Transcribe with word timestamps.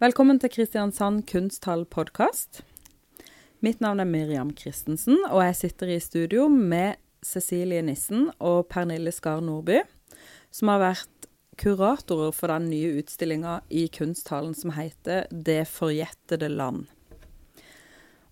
Velkommen 0.00 0.38
til 0.40 0.48
Kristiansand 0.48 1.26
kunsthall 1.28 1.82
podkast. 1.84 2.62
Mitt 3.60 3.82
navn 3.84 4.00
er 4.00 4.06
Miriam 4.08 4.48
Christensen, 4.56 5.18
og 5.28 5.42
jeg 5.44 5.58
sitter 5.58 5.90
i 5.92 5.98
studio 6.00 6.46
med 6.48 6.96
Cecilie 7.20 7.82
Nissen 7.84 8.30
og 8.38 8.70
Pernille 8.72 9.12
Skar 9.12 9.42
Nordby, 9.44 9.82
som 10.48 10.72
har 10.72 10.80
vært 10.80 11.28
kuratorer 11.60 12.32
for 12.32 12.48
den 12.48 12.70
nye 12.72 12.94
utstillinga 13.02 13.58
i 13.68 13.90
kunsthallen 13.92 14.56
som 14.56 14.72
heter 14.72 15.28
Det 15.28 15.66
forjettede 15.68 16.48
land. 16.48 16.86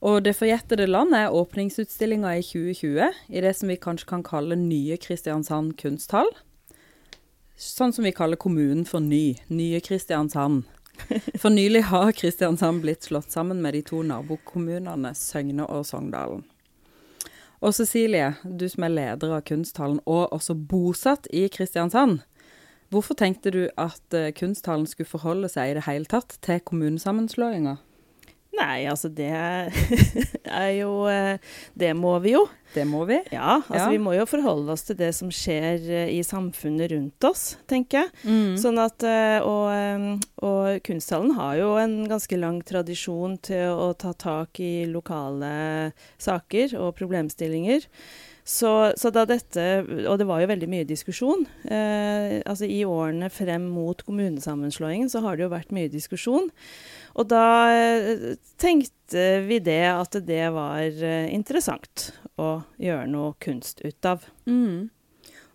Og 0.00 0.24
Det 0.24 0.38
forjettede 0.40 0.88
land 0.88 1.12
er 1.12 1.36
åpningsutstillinga 1.36 2.32
i 2.38 2.48
2020 2.48 3.12
i 3.28 3.44
det 3.44 3.52
som 3.60 3.68
vi 3.68 3.76
kanskje 3.76 4.08
kan 4.08 4.24
kalle 4.24 4.56
Nye 4.56 4.96
Kristiansand 4.96 5.76
kunsthall. 5.76 6.32
Sånn 7.60 7.92
som 7.92 8.08
vi 8.08 8.16
kaller 8.16 8.40
kommunen 8.40 8.84
for 8.86 9.04
Ny. 9.04 9.36
Nye 9.50 9.80
Kristiansand. 9.84 10.64
For 11.40 11.50
nylig 11.50 11.84
har 11.88 12.12
Kristiansand 12.12 12.82
blitt 12.84 13.08
slått 13.08 13.32
sammen 13.32 13.62
med 13.62 13.74
de 13.74 13.82
to 13.86 14.02
nabokommunene 14.06 15.14
Søgne 15.16 15.66
og 15.66 15.86
Sogndalen. 15.88 16.44
Og 17.58 17.74
Cecilie, 17.74 18.36
du 18.44 18.68
som 18.70 18.86
er 18.86 18.94
leder 18.94 19.34
av 19.34 19.42
Kunsthallen 19.48 19.98
og 20.06 20.34
også 20.34 20.54
bosatt 20.54 21.26
i 21.34 21.48
Kristiansand. 21.50 22.20
Hvorfor 22.88 23.18
tenkte 23.18 23.50
du 23.52 23.64
at 23.76 24.14
uh, 24.14 24.30
Kunsthallen 24.32 24.86
skulle 24.86 25.10
forholde 25.10 25.50
seg 25.52 25.72
i 25.72 25.76
det 25.76 25.84
hele 25.88 26.08
tatt 26.08 26.38
til 26.44 26.62
kommunesammenslåinga? 26.64 27.76
Nei, 28.58 28.86
altså 28.90 29.10
det 29.12 29.30
er 30.62 30.70
jo 30.78 31.04
eh, 31.10 31.38
Det 31.78 31.92
må 31.96 32.16
vi 32.24 32.34
jo. 32.34 32.46
Det 32.74 32.84
må 32.84 33.04
vi. 33.08 33.16
Ja, 33.32 33.62
altså 33.62 33.86
ja. 33.86 33.92
vi 33.94 34.00
må 34.02 34.12
jo 34.12 34.26
forholde 34.28 34.74
oss 34.74 34.84
til 34.88 34.98
det 34.98 35.10
som 35.16 35.30
skjer 35.32 35.86
eh, 35.88 36.10
i 36.12 36.20
samfunnet 36.26 36.92
rundt 36.92 37.26
oss, 37.28 37.56
tenker 37.70 38.02
jeg. 38.02 38.12
Mm. 38.28 38.56
Sånn 38.60 38.80
at, 38.82 39.04
eh, 39.08 39.38
og, 39.40 40.26
og 40.44 40.82
Kunsthallen 40.86 41.32
har 41.38 41.56
jo 41.62 41.72
en 41.80 42.00
ganske 42.10 42.40
lang 42.40 42.60
tradisjon 42.68 43.38
til 43.48 43.72
å 43.72 43.92
ta 43.98 44.12
tak 44.12 44.60
i 44.60 44.84
lokale 44.90 45.52
saker 46.20 46.76
og 46.80 46.92
problemstillinger. 46.98 47.88
Så, 48.48 48.70
så, 48.96 49.10
da 49.12 49.26
dette 49.28 49.64
Og 50.08 50.14
det 50.16 50.26
var 50.28 50.40
jo 50.40 50.48
veldig 50.48 50.68
mye 50.72 50.86
diskusjon. 50.88 51.44
Eh, 51.68 52.38
altså 52.48 52.64
I 52.64 52.80
årene 52.88 53.28
frem 53.32 53.66
mot 53.68 54.00
kommunesammenslåingen 54.06 55.10
så 55.12 55.20
har 55.26 55.36
det 55.36 55.44
jo 55.44 55.52
vært 55.52 55.74
mye 55.76 55.90
diskusjon. 55.92 56.48
Og 57.20 57.28
da 57.28 57.44
eh, 57.74 58.38
tenkte 58.56 59.26
vi 59.44 59.60
det 59.64 59.82
at 59.90 60.16
det 60.24 60.46
var 60.56 60.80
eh, 60.80 61.28
interessant 61.34 62.08
å 62.40 62.62
gjøre 62.80 63.10
noe 63.12 63.34
kunst 63.42 63.84
ut 63.84 64.08
av. 64.08 64.24
Mm. 64.48 64.88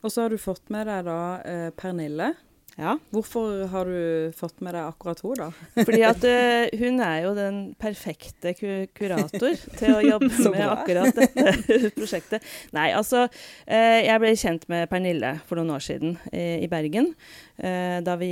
Og 0.03 0.11
så 0.13 0.25
har 0.25 0.33
du 0.33 0.37
fått 0.41 0.69
med 0.73 0.85
deg 0.91 1.07
da 1.07 1.21
eh, 1.47 1.69
Pernille. 1.73 2.33
Ja. 2.73 2.95
Hvorfor 3.13 3.67
har 3.69 3.85
du 3.85 4.31
fått 4.33 4.61
med 4.65 4.73
deg 4.73 4.87
akkurat 4.87 5.19
henne, 5.21 5.45
da? 5.45 5.83
Fordi 5.85 5.99
at 6.07 6.23
uh, 6.25 6.79
hun 6.81 7.01
er 7.05 7.19
jo 7.27 7.33
den 7.37 7.59
perfekte 7.81 8.55
ku 8.57 8.71
kurator 8.97 9.59
til 9.77 9.93
å 9.93 10.01
jobbe 10.01 10.29
med 10.55 10.63
akkurat 10.65 11.19
dette 11.19 11.91
prosjektet. 11.97 12.45
Nei, 12.73 12.89
altså 12.97 13.27
uh, 13.27 13.99
Jeg 14.01 14.17
ble 14.23 14.33
kjent 14.39 14.65
med 14.73 14.89
Pernille 14.89 15.35
for 15.45 15.61
noen 15.61 15.75
år 15.75 15.85
siden 15.85 16.17
uh, 16.31 16.57
i 16.57 16.69
Bergen. 16.71 17.13
da 17.53 18.15
vi 18.17 18.27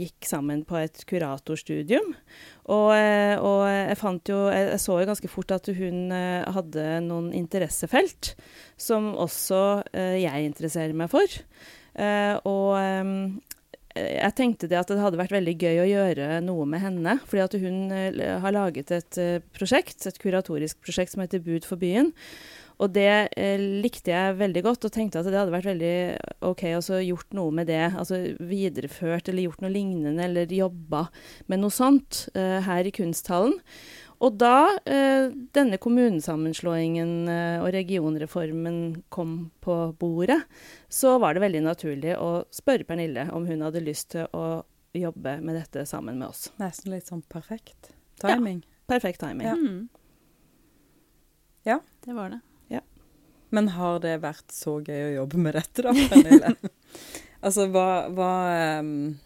gikk 0.00 0.26
sammen 0.26 0.64
på 0.66 0.74
et 0.80 1.04
kuratorstudium. 1.06 2.08
Og, 2.64 2.90
og 2.90 3.60
jeg 3.68 3.96
fant 4.00 4.30
jo 4.32 4.38
Jeg 4.50 4.80
så 4.82 4.96
jo 4.98 5.06
ganske 5.06 5.30
fort 5.30 5.54
at 5.54 5.70
hun 5.76 6.10
hadde 6.10 6.86
noen 7.06 7.30
interessefelt 7.38 8.32
som 8.74 9.12
også 9.14 9.84
jeg 9.94 10.50
interesserer 10.50 10.96
meg 10.98 11.12
for. 11.14 11.38
Uh, 11.94 12.34
og 12.50 12.74
jeg 13.94 14.34
tenkte 14.34 14.66
det 14.70 14.80
at 14.80 14.90
det 14.90 14.98
hadde 14.98 15.20
vært 15.20 15.36
veldig 15.36 15.54
gøy 15.54 15.78
å 15.84 15.86
gjøre 15.86 16.40
noe 16.42 16.66
med 16.66 16.82
henne. 16.82 17.16
Fordi 17.30 17.44
at 17.44 17.54
hun 17.62 17.78
uh, 17.94 18.40
har 18.42 18.56
laget 18.56 18.90
et 18.94 19.20
uh, 19.22 19.38
prosjekt, 19.54 20.02
et 20.08 20.18
kuratorisk 20.20 20.80
prosjekt 20.82 21.14
som 21.14 21.22
heter 21.22 21.42
Bud 21.44 21.66
for 21.68 21.80
byen. 21.80 22.10
Og 22.82 22.90
det 22.90 23.06
eh, 23.38 23.60
likte 23.84 24.10
jeg 24.10 24.34
veldig 24.34 24.62
godt, 24.66 24.88
og 24.88 24.90
tenkte 24.90 25.20
at 25.20 25.28
det 25.30 25.36
hadde 25.38 25.52
vært 25.54 25.68
veldig 25.68 25.92
OK 26.48 26.64
å 26.74 26.96
gjort 27.06 27.36
noe 27.38 27.54
med 27.54 27.68
det. 27.70 27.84
Altså 27.94 28.18
videreført 28.42 29.30
eller 29.30 29.46
gjort 29.46 29.62
noe 29.62 29.70
lignende, 29.70 30.24
eller 30.26 30.50
jobba 30.50 31.04
med 31.46 31.62
noe 31.62 31.70
sånt 31.70 32.24
her 32.34 32.82
i 32.82 32.92
kunsthallen. 32.98 33.54
Og 34.24 34.36
da 34.40 34.78
eh, 34.88 35.26
denne 35.52 35.76
kommunesammenslåingen 35.82 37.28
eh, 37.28 37.56
og 37.60 37.72
regionreformen 37.74 38.78
kom 39.12 39.34
på 39.64 39.74
bordet, 40.00 40.38
så 40.88 41.18
var 41.20 41.36
det 41.36 41.42
veldig 41.44 41.64
naturlig 41.66 42.14
å 42.16 42.44
spørre 42.54 42.86
Pernille 42.88 43.26
om 43.36 43.44
hun 43.48 43.64
hadde 43.66 43.82
lyst 43.84 44.14
til 44.14 44.30
å 44.32 44.62
jobbe 44.96 45.36
med 45.44 45.58
dette 45.58 45.84
sammen 45.90 46.22
med 46.22 46.30
oss. 46.30 46.46
Nesten 46.62 46.94
litt 46.94 47.10
sånn 47.10 47.24
perfekt 47.28 47.90
timing. 48.22 48.62
Ja, 48.64 48.78
perfekt 48.94 49.20
timing. 49.20 49.48
Ja. 49.50 49.56
Mm. 49.58 49.82
ja. 51.68 51.78
Det 52.06 52.16
var 52.16 52.32
det. 52.32 52.40
Ja. 52.72 52.80
Men 53.52 53.68
har 53.74 53.98
det 54.04 54.14
vært 54.22 54.54
så 54.54 54.78
gøy 54.78 55.10
å 55.10 55.12
jobbe 55.18 55.42
med 55.42 55.58
dette, 55.58 55.84
da, 55.84 55.92
Pernille? 56.12 56.54
altså, 57.44 57.68
hva, 57.74 58.06
hva, 58.14 58.30
um, 58.80 59.18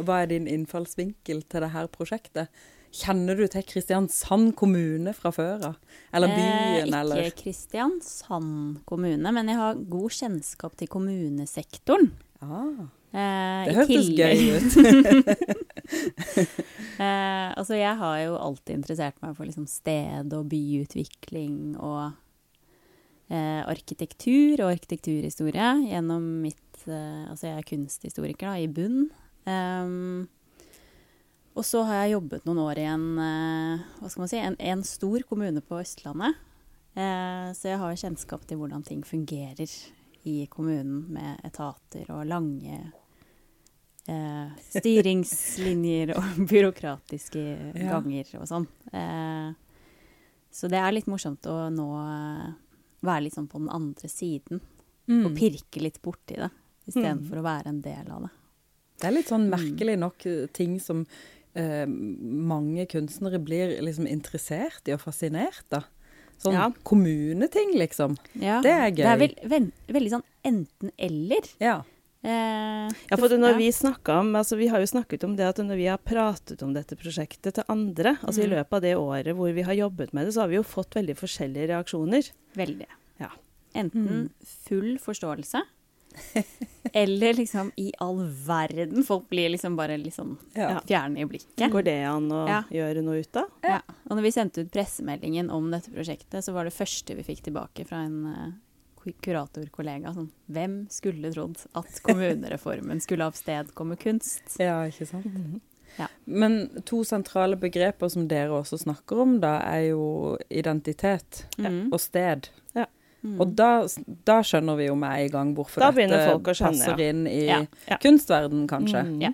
hva 0.00 0.24
er 0.24 0.32
din 0.32 0.50
innfallsvinkel 0.50 1.44
til 1.46 1.66
dette 1.68 1.86
prosjektet? 1.94 2.50
Kjenner 2.94 3.36
du 3.36 3.44
til 3.52 3.64
Kristiansand 3.68 4.54
kommune 4.56 5.12
fra 5.16 5.32
før 5.34 5.66
av? 5.70 5.96
Eller 6.14 6.32
byen, 6.32 6.88
eh, 6.88 7.00
eller? 7.00 7.24
Ikke 7.28 7.44
Kristiansand 7.44 8.80
kommune, 8.88 9.32
men 9.32 9.50
jeg 9.50 9.60
har 9.60 9.82
god 9.92 10.14
kjennskap 10.16 10.76
til 10.80 10.88
kommunesektoren. 10.88 12.10
Ah, 12.40 12.86
eh, 13.12 13.68
det 13.68 13.76
hørtes 13.76 14.08
gøy 14.16 14.36
ut. 14.56 14.78
eh, 17.02 17.48
altså, 17.52 17.76
jeg 17.76 17.94
har 18.00 18.16
jo 18.24 18.38
alltid 18.40 18.78
interessert 18.78 19.20
meg 19.24 19.36
for 19.36 19.48
liksom 19.48 19.68
sted- 19.68 20.32
og 20.36 20.48
byutvikling 20.48 21.76
og 21.76 22.16
eh, 23.28 23.62
arkitektur 23.68 24.64
og 24.64 24.72
arkitekturhistorie 24.72 25.70
gjennom 25.90 26.24
mitt 26.44 26.88
eh, 26.88 27.28
Altså, 27.28 27.50
jeg 27.50 27.56
er 27.58 27.68
kunsthistoriker 27.68 28.48
da, 28.48 28.56
i 28.58 28.68
bunn. 28.72 29.08
Um, 29.48 30.28
og 31.58 31.66
så 31.66 31.82
har 31.88 32.04
jeg 32.04 32.14
jobbet 32.14 32.44
noen 32.46 32.60
år 32.62 32.78
i 32.78 32.86
en, 32.86 33.06
eh, 33.18 33.86
hva 33.98 34.10
skal 34.10 34.22
man 34.22 34.30
si, 34.30 34.38
en, 34.38 34.56
en 34.62 34.84
stor 34.86 35.24
kommune 35.26 35.62
på 35.64 35.80
Østlandet. 35.82 36.38
Eh, 36.94 37.48
så 37.58 37.72
jeg 37.72 37.80
har 37.82 37.98
kjennskap 37.98 38.46
til 38.46 38.60
hvordan 38.60 38.84
ting 38.86 39.02
fungerer 39.06 39.66
i 40.28 40.46
kommunen 40.50 41.08
med 41.14 41.42
etater 41.46 42.08
og 42.14 42.26
lange 42.30 42.78
eh, 44.06 44.56
styringslinjer 44.70 46.14
og 46.16 46.38
byråkratiske 46.52 47.42
ja. 47.42 47.90
ganger 47.90 48.32
og 48.40 48.48
sånn. 48.50 48.68
Eh, 48.92 49.50
så 50.54 50.70
det 50.70 50.80
er 50.80 50.94
litt 50.94 51.10
morsomt 51.10 51.46
å 51.50 51.68
nå 51.74 51.88
eh, 52.02 52.48
være 53.06 53.26
litt 53.26 53.38
sånn 53.38 53.50
på 53.50 53.60
den 53.62 53.72
andre 53.74 54.10
siden. 54.10 54.62
Mm. 55.08 55.22
Og 55.24 55.34
pirke 55.38 55.80
litt 55.80 56.02
borti 56.04 56.36
det, 56.36 56.50
istedenfor 56.86 57.38
mm. 57.38 57.40
å 57.40 57.46
være 57.46 57.72
en 57.72 57.82
del 57.84 58.10
av 58.12 58.26
det. 58.26 58.34
Det 58.98 59.06
er 59.08 59.14
litt 59.14 59.30
sånn 59.30 59.46
mm. 59.46 59.52
merkelig 59.54 59.94
nok 60.02 60.24
ting 60.56 60.78
som 60.82 61.04
eh, 61.58 61.84
mange 61.86 62.86
kunstnere 62.90 63.40
blir 63.42 63.76
liksom 63.84 64.08
interessert 64.10 64.88
i 64.88 64.96
og 64.96 65.02
fascinert, 65.04 65.64
da. 65.74 65.84
Sånn 66.38 66.54
ja. 66.54 66.68
kommuneting, 66.86 67.74
liksom. 67.80 68.14
Ja. 68.38 68.60
Det 68.62 68.70
er 68.70 68.90
gøy. 68.92 69.02
Det 69.02 69.12
er 69.12 69.22
vel, 69.24 69.38
ven, 69.50 69.70
veldig 69.90 70.12
sånn 70.12 70.26
enten-eller. 70.46 71.48
Ja. 71.62 71.80
Eh, 72.22 72.86
ja, 72.90 73.16
for 73.18 73.30
når 73.38 73.54
vi 73.60 73.68
vi 73.70 73.90
om, 74.10 74.32
altså 74.34 74.56
Vi 74.58 74.66
har 74.66 74.82
jo 74.82 74.88
snakket 74.90 75.22
om 75.22 75.36
det 75.38 75.46
at 75.46 75.60
når 75.62 75.78
vi 75.78 75.86
har 75.86 76.00
pratet 76.02 76.64
om 76.66 76.72
dette 76.74 76.96
prosjektet 76.98 77.54
til 77.54 77.66
andre, 77.70 78.16
altså 78.22 78.42
mm. 78.42 78.46
i 78.46 78.50
løpet 78.56 78.74
av 78.78 78.82
det 78.82 78.94
året 78.98 79.38
hvor 79.38 79.52
vi 79.54 79.62
har 79.62 79.78
jobbet 79.78 80.12
med 80.12 80.26
det, 80.26 80.34
så 80.34 80.42
har 80.42 80.50
vi 80.50 80.58
jo 80.58 80.66
fått 80.66 80.98
veldig 80.98 81.14
forskjellige 81.18 81.70
reaksjoner. 81.70 82.30
Veldig. 82.58 82.88
Ja. 83.22 83.30
Enten 83.78 84.08
mm. 84.08 84.28
full 84.66 84.98
forståelse, 85.02 85.62
Eller 86.92 87.34
liksom 87.34 87.72
i 87.76 87.92
all 87.98 88.22
verden. 88.46 89.04
Folk 89.04 89.28
blir 89.28 89.48
liksom 89.48 89.76
bare 89.76 89.96
liksom 89.96 90.38
ja. 90.54 90.80
fjerne 90.86 91.20
i 91.20 91.26
blikket. 91.28 91.70
Går 91.72 91.82
det 91.82 91.98
an 92.08 92.30
å 92.32 92.44
ja. 92.48 92.62
gjøre 92.72 93.02
noe 93.04 93.20
ut 93.20 93.36
av? 93.40 93.50
Ja. 93.62 93.80
Og 94.08 94.16
når 94.16 94.24
vi 94.24 94.32
sendte 94.32 94.64
ut 94.64 94.72
pressemeldingen 94.72 95.50
om 95.54 95.70
dette 95.72 95.92
prosjektet, 95.92 96.40
så 96.44 96.54
var 96.56 96.68
det 96.68 96.76
første 96.76 97.18
vi 97.18 97.26
fikk 97.26 97.44
tilbake 97.48 97.84
fra 97.88 98.02
en 98.06 98.18
uh, 98.32 98.48
kuratorkollega 99.24 100.12
sånn 100.16 100.30
Hvem 100.52 100.78
skulle 100.92 101.32
trodd 101.32 101.60
at 101.78 102.00
kommunereformen 102.04 103.00
skulle 103.04 103.28
avstedkomme 103.28 103.98
kunst? 104.00 104.44
Ja, 104.62 104.86
ikke 104.86 105.06
sant. 105.06 105.26
Mm 105.26 105.42
-hmm. 105.44 105.60
Ja. 105.96 106.06
Men 106.24 106.82
to 106.84 107.04
sentrale 107.04 107.56
begreper 107.56 108.08
som 108.08 108.28
dere 108.28 108.54
også 108.54 108.78
snakker 108.78 109.18
om, 109.18 109.40
da, 109.40 109.58
er 109.66 109.88
jo 109.88 110.36
identitet 110.48 111.46
mm. 111.58 111.88
og 111.92 112.00
sted. 112.00 112.48
Mm. 113.22 113.38
Og 113.42 113.54
da, 113.58 113.70
da, 114.28 114.38
skjønner 114.46 114.78
vi 114.78 114.86
jo 114.86 114.94
med 114.98 115.24
en 115.24 115.32
gang 115.32 115.54
hvorfor 115.56 115.82
da 115.82 115.90
dette 115.90 116.20
skjønne, 116.54 116.70
passer 116.70 117.02
inn 117.02 117.24
i 117.26 117.40
ja. 117.48 117.62
Ja. 117.88 117.98
kunstverden, 118.02 118.68
kanskje. 118.70 119.02
Mm. 119.08 119.18
Ja. 119.26 119.32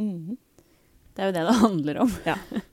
Mm. 0.00 0.36
Det 1.12 1.24
er 1.24 1.30
jo 1.30 1.36
det 1.36 1.46
det 1.48 1.56
handler 1.62 2.04
om. 2.04 2.20
Ja. 2.28 2.36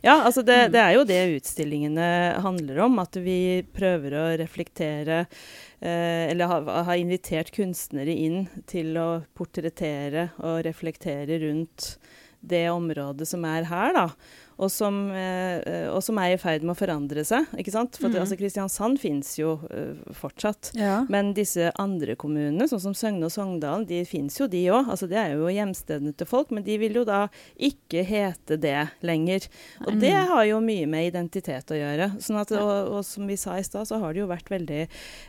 Ja, 0.00 0.22
altså 0.24 0.42
det, 0.42 0.70
det, 0.72 0.80
er 0.80 0.94
jo 0.96 1.04
det 1.06 1.18
utstillingene 1.36 2.06
handler 2.42 2.78
om. 2.86 2.98
At 3.02 3.16
vi 3.20 3.60
prøver 3.76 4.16
å 4.16 4.24
reflektere 4.40 5.18
eh, 5.20 6.30
Eller 6.30 6.50
har 6.50 6.70
ha 6.88 6.96
invitert 6.98 7.52
kunstnere 7.54 8.14
inn 8.14 8.46
til 8.70 8.96
å 8.98 9.20
portrettere 9.36 10.30
og 10.40 10.62
reflektere 10.66 11.38
rundt 11.44 11.92
det 12.40 12.64
området 12.72 13.28
som 13.28 13.44
er 13.44 13.68
her, 13.68 13.92
da. 13.92 14.06
Og 14.60 14.68
som, 14.70 14.96
eh, 15.16 15.88
og 15.88 16.02
som 16.04 16.18
er 16.20 16.34
i 16.34 16.38
ferd 16.40 16.62
med 16.66 16.74
å 16.74 16.78
forandre 16.78 17.22
seg. 17.24 17.46
ikke 17.56 17.72
sant? 17.72 17.96
For 17.96 18.10
Mm. 18.10 18.20
altså, 18.20 18.36
Kristiansand 18.36 18.98
fins 19.00 19.30
jo 19.38 19.54
eh, 19.70 19.94
fortsatt. 20.12 20.72
Ja. 20.76 21.06
Men 21.08 21.32
disse 21.34 21.70
andre 21.80 22.14
kommunene, 22.14 22.66
sånn 22.68 22.80
som 22.82 22.92
Søgne 22.94 23.24
og 23.24 23.32
Sogndalen, 23.32 23.86
de 23.88 24.02
fins 24.04 24.36
jo 24.38 24.46
de 24.46 24.60
òg. 24.68 24.90
Altså, 24.92 25.08
det 25.08 25.16
er 25.16 25.32
jo 25.38 25.46
hjemstedene 25.48 26.12
til 26.14 26.26
folk, 26.28 26.50
men 26.52 26.62
de 26.66 26.76
vil 26.82 26.92
jo 27.00 27.04
da 27.08 27.28
ikke 27.58 28.04
hete 28.04 28.58
det 28.60 28.90
lenger. 29.02 29.48
Og 29.86 29.98
det 30.00 30.12
har 30.12 30.44
jo 30.44 30.60
mye 30.60 30.86
med 30.86 31.08
identitet 31.14 31.72
å 31.72 31.78
gjøre. 31.80 32.10
Sånn 32.20 32.40
at, 32.40 32.52
og, 32.52 32.92
og 32.98 33.04
som 33.04 33.26
vi 33.26 33.36
sa 33.40 33.56
i 33.56 33.62
stad, 33.64 33.86
så 33.88 33.98
har 34.02 34.12
det 34.12 34.20
jo 34.20 34.28
vært 34.28 34.50
veldig 34.52 34.82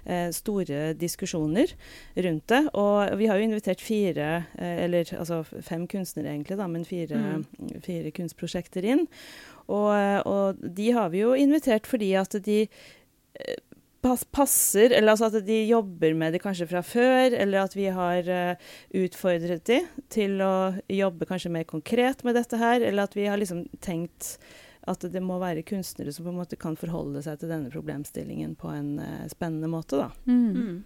eh, 0.06 0.30
store 0.36 0.94
diskusjoner 1.00 1.72
rundt 2.18 2.48
det. 2.52 2.62
Og 2.76 3.16
vi 3.18 3.28
har 3.32 3.38
jo 3.40 3.48
invitert 3.48 3.80
fire, 3.80 4.46
eh, 4.58 4.84
eller 4.86 5.06
altså 5.18 5.44
fem 5.64 5.88
kunstnere 5.88 6.34
egentlig, 6.36 6.58
da, 6.60 6.68
men 6.68 6.84
fire, 6.84 7.44
fire 7.86 8.12
kunstprosjekter 8.12 8.84
inn. 8.92 9.08
Og, 9.72 10.28
og 10.28 10.64
de 10.78 10.90
har 10.96 11.12
vi 11.14 11.22
jo 11.22 11.36
invitert 11.38 11.88
fordi 11.88 12.12
at 12.20 12.36
de 12.44 12.64
eh, 12.66 13.60
passer, 14.02 14.92
eller 14.92 15.14
altså 15.14 15.30
at 15.30 15.46
de 15.46 15.60
jobber 15.70 16.16
med 16.18 16.34
det 16.34 16.42
kanskje 16.44 16.68
fra 16.72 16.82
før, 16.86 17.36
eller 17.38 17.64
at 17.64 17.76
vi 17.78 17.86
har 17.94 18.28
eh, 18.28 18.72
utfordret 19.04 19.64
de 19.70 19.80
til 20.12 20.42
å 20.44 20.74
jobbe 20.90 21.30
kanskje 21.30 21.54
mer 21.54 21.70
konkret 21.70 22.26
med 22.28 22.36
dette 22.36 22.58
her, 22.60 22.82
eller 22.82 23.06
at 23.06 23.16
vi 23.18 23.30
har 23.30 23.40
liksom 23.40 23.68
tenkt 23.80 24.38
at 24.90 25.04
det 25.14 25.22
må 25.22 25.38
være 25.38 25.62
kunstnere 25.68 26.14
som 26.14 26.26
på 26.26 26.32
en 26.32 26.40
måte 26.40 26.58
kan 26.58 26.76
forholde 26.80 27.22
seg 27.22 27.38
til 27.38 27.52
denne 27.54 27.70
problemstillingen 27.70 28.56
på 28.58 28.72
en 28.74 28.96
uh, 28.98 29.28
spennende 29.30 29.70
måte, 29.70 30.00
da. 30.02 30.10
Mm. 30.26 30.56
Mm. 30.56 30.80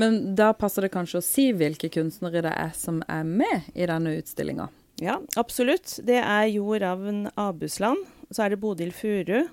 Men 0.00 0.18
da 0.34 0.50
passer 0.58 0.86
det 0.86 0.94
kanskje 0.94 1.20
å 1.20 1.24
si 1.24 1.44
hvilke 1.54 1.90
kunstnere 1.92 2.42
det 2.46 2.52
er 2.56 2.74
som 2.74 3.02
er 3.06 3.22
med 3.26 3.70
i 3.74 3.86
denne 3.86 4.16
utstillinga. 4.18 4.66
Ja, 5.00 5.16
absolutt. 5.40 5.96
Det 6.04 6.18
er 6.20 6.46
Jo 6.52 6.74
Ravn 6.76 7.30
Abusland. 7.40 8.04
Så 8.30 8.44
er 8.44 8.52
det 8.52 8.60
Bodil 8.60 8.92
Furu. 8.92 9.48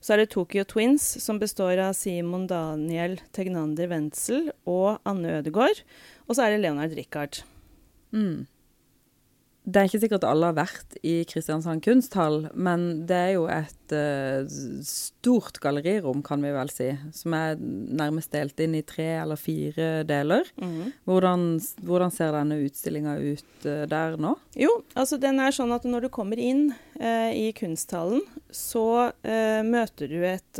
Så 0.00 0.14
er 0.14 0.22
det 0.22 0.30
Tokyo 0.32 0.64
Twins, 0.68 1.04
som 1.24 1.40
består 1.40 1.80
av 1.80 1.94
Simon 1.96 2.46
Daniel 2.48 3.18
Tegnander 3.36 3.88
Wendsel 3.90 4.50
og 4.68 5.00
Anne 5.08 5.40
Ødegaard. 5.40 5.82
Og 6.28 6.36
så 6.36 6.44
er 6.46 6.54
det 6.54 6.62
Leonard 6.62 6.96
Richard. 6.96 7.42
Mm. 8.12 8.46
Det 9.64 9.76
er 9.76 9.88
ikke 9.90 10.00
sikkert 10.02 10.24
alle 10.24 10.48
har 10.48 10.56
vært 10.56 10.94
i 11.06 11.20
Kristiansand 11.28 11.82
kunsthall, 11.84 12.46
men 12.56 13.04
det 13.08 13.16
er 13.16 13.32
jo 13.34 13.42
et 13.52 13.92
uh, 13.92 14.48
stort 14.88 15.60
gallerirom, 15.60 16.22
kan 16.24 16.40
vi 16.42 16.52
vel 16.54 16.72
si, 16.72 16.88
som 17.14 17.36
er 17.36 17.60
nærmest 17.60 18.32
delt 18.32 18.60
inn 18.64 18.78
i 18.78 18.82
tre 18.86 19.10
eller 19.20 19.40
fire 19.40 19.90
deler. 20.08 20.48
Hvordan, 21.04 21.44
hvordan 21.84 22.14
ser 22.14 22.32
denne 22.38 22.60
utstillinga 22.64 23.18
ut 23.20 23.68
uh, 23.68 23.84
der 23.90 24.16
nå? 24.20 24.32
Jo, 24.58 24.72
altså 24.96 25.20
den 25.20 25.42
er 25.44 25.54
sånn 25.54 25.76
at 25.76 25.84
når 25.84 26.08
du 26.08 26.12
kommer 26.14 26.40
inn 26.40 26.70
uh, 26.98 27.30
i 27.30 27.50
kunsthallen, 27.56 28.24
så 28.50 29.12
møter 29.20 30.10
du 30.10 30.18
et 30.26 30.58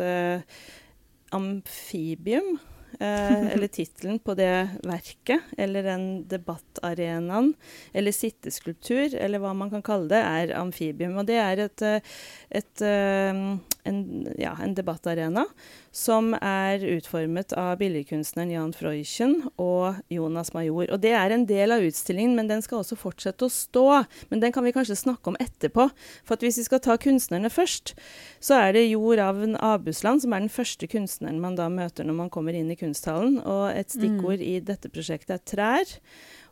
amfibium. 1.35 2.58
Eh, 2.98 3.46
eller 3.52 3.69
tittelen 3.69 4.19
på 4.19 4.34
det 4.38 4.69
verket, 4.87 5.46
eller 5.58 5.87
den 5.87 6.06
debattarenaen, 6.31 7.52
eller 7.92 8.14
sitteskulptur, 8.16 9.14
eller 9.14 9.42
hva 9.42 9.54
man 9.56 9.70
kan 9.72 9.84
kalle 9.87 10.10
det, 10.10 10.20
er 10.20 10.54
amfibium. 10.58 11.19
Og 11.20 11.28
det 11.31 11.38
er 11.40 11.64
et, 11.66 11.87
et, 11.87 12.14
et, 12.62 12.87
eh, 12.87 13.44
en, 13.90 14.28
ja, 14.38 14.54
en 14.62 14.75
debattarena 14.78 15.44
som 15.94 16.32
er 16.38 16.82
utformet 16.94 17.52
av 17.58 17.76
billedkunstneren 17.81 18.52
Jan 18.54 18.75
Freuchen 18.76 19.37
og 19.60 19.98
Jonas 20.12 20.52
Major. 20.54 20.87
Og 20.94 21.02
det 21.02 21.12
er 21.19 21.34
en 21.34 21.46
del 21.48 21.75
av 21.75 21.84
utstillingen, 21.84 22.37
men 22.38 22.50
den 22.50 22.62
skal 22.64 22.81
også 22.81 22.98
fortsette 22.98 23.46
å 23.46 23.52
stå. 23.52 23.87
Men 24.31 24.42
den 24.44 24.54
kan 24.54 24.66
vi 24.66 24.75
kanskje 24.76 24.98
snakke 25.00 25.32
om 25.32 25.38
etterpå. 25.42 25.88
For 26.28 26.40
hvis 26.40 26.60
vi 26.62 26.66
skal 26.69 26.82
ta 26.84 26.96
kunstnerne 27.00 27.50
først, 27.52 27.94
så 28.42 28.60
er 28.60 28.76
det 28.78 28.87
Jo 28.88 29.14
Ravn 29.19 29.58
Abusland 29.58 30.25
som 30.25 30.34
er 30.36 30.44
den 30.44 30.52
første 30.52 30.88
kunstneren 30.90 31.43
man 31.43 31.58
da 31.58 31.69
møter 31.72 32.06
når 32.06 32.20
man 32.25 32.32
kommer 32.32 32.56
inn 32.56 32.70
i 32.70 32.78
kunsthallen. 32.78 33.40
Og 33.43 33.70
et 33.75 33.93
stikkord 33.93 34.43
i 34.44 34.60
dette 34.64 34.93
prosjektet 34.93 35.36
er 35.40 35.46
trær. 35.56 35.98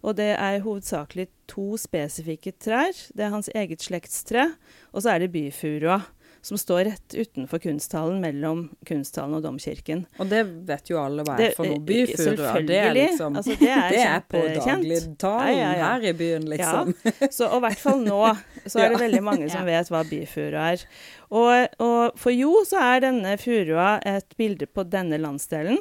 Og 0.07 0.15
det 0.19 0.33
er 0.35 0.61
hovedsakelig 0.63 1.27
to 1.51 1.73
spesifikke 1.81 2.53
trær. 2.59 2.95
Det 3.15 3.25
er 3.25 3.35
hans 3.35 3.51
eget 3.55 3.83
slektstre, 3.83 4.53
og 4.93 5.03
så 5.03 5.15
er 5.15 5.25
det 5.25 5.33
byfurua 5.35 6.03
som 6.43 6.57
står 6.61 6.85
rett 6.89 7.15
utenfor 7.19 7.59
kunsthallen, 7.61 8.21
mellom 8.23 8.61
kunsthallen 8.87 9.35
og 9.39 9.43
domkirken. 9.45 10.05
Og 10.23 10.29
det 10.31 10.45
vet 10.69 10.89
jo 10.93 10.99
alle 11.03 11.25
hva 11.27 11.37
Det- 11.37 11.51
er 11.51 11.57
for 11.57 11.67
noe. 11.67 11.79
byfura. 11.85 12.53
Det 12.67 12.77
er 12.79 12.95
liksom 12.95 13.37
Altså, 13.37 13.59
det 13.59 13.69
er 13.69 13.91
det 13.95 14.05
er 14.07 14.21
på 14.29 14.43
dagligtalen 14.55 15.57
Ja, 15.57 15.73
ja, 15.73 15.73
ja. 15.77 15.93
her 15.99 16.09
i 16.09 16.13
byen, 16.13 16.47
liksom. 16.49 16.95
Så, 17.31 17.49
og 17.51 17.59
i 17.59 17.67
hvert 17.67 17.79
fall 17.83 18.01
nå, 18.05 18.23
så 18.67 18.81
er 18.85 18.91
det 18.95 19.01
veldig 19.03 19.23
mange 19.23 19.51
som 19.51 19.65
vet 19.73 19.89
hva 19.93 20.05
byfura 20.09 20.73
er. 20.73 20.85
Og, 21.31 21.69
og 21.85 22.19
for 22.19 22.31
Jo 22.33 22.65
så 22.65 22.81
er 22.95 23.01
denne 23.09 23.37
furua 23.41 23.99
et 24.07 24.37
bilde 24.39 24.67
på 24.67 24.85
denne 24.89 25.19
landsdelen. 25.21 25.79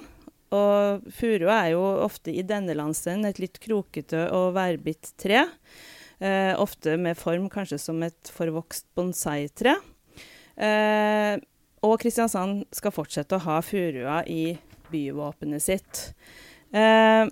Og 0.56 1.03
furua 1.12 1.65
er 1.65 1.74
jo 1.75 1.83
ofte 2.06 2.31
i 2.31 2.42
denne 2.48 2.74
landsdelen 2.75 3.25
et 3.27 3.39
litt 3.39 3.60
krokete 3.60 4.30
og 4.31 4.53
værbitt 4.56 5.13
tre. 5.19 5.45
Eh, 6.19 6.53
ofte 6.57 6.95
med 6.98 7.15
form 7.19 7.50
kanskje 7.51 7.77
som 7.80 8.01
et 8.03 8.31
forvokst 8.33 8.86
bonsai-tre. 8.98 9.75
Eh, 10.57 11.38
og 11.86 12.00
Kristiansand 12.01 12.65
skal 12.74 12.94
fortsette 12.95 13.38
å 13.38 13.44
ha 13.45 13.59
furua 13.62 14.21
i 14.25 14.57
byvåpenet 14.92 15.63
sitt. 15.63 16.01
Eh, 16.74 17.27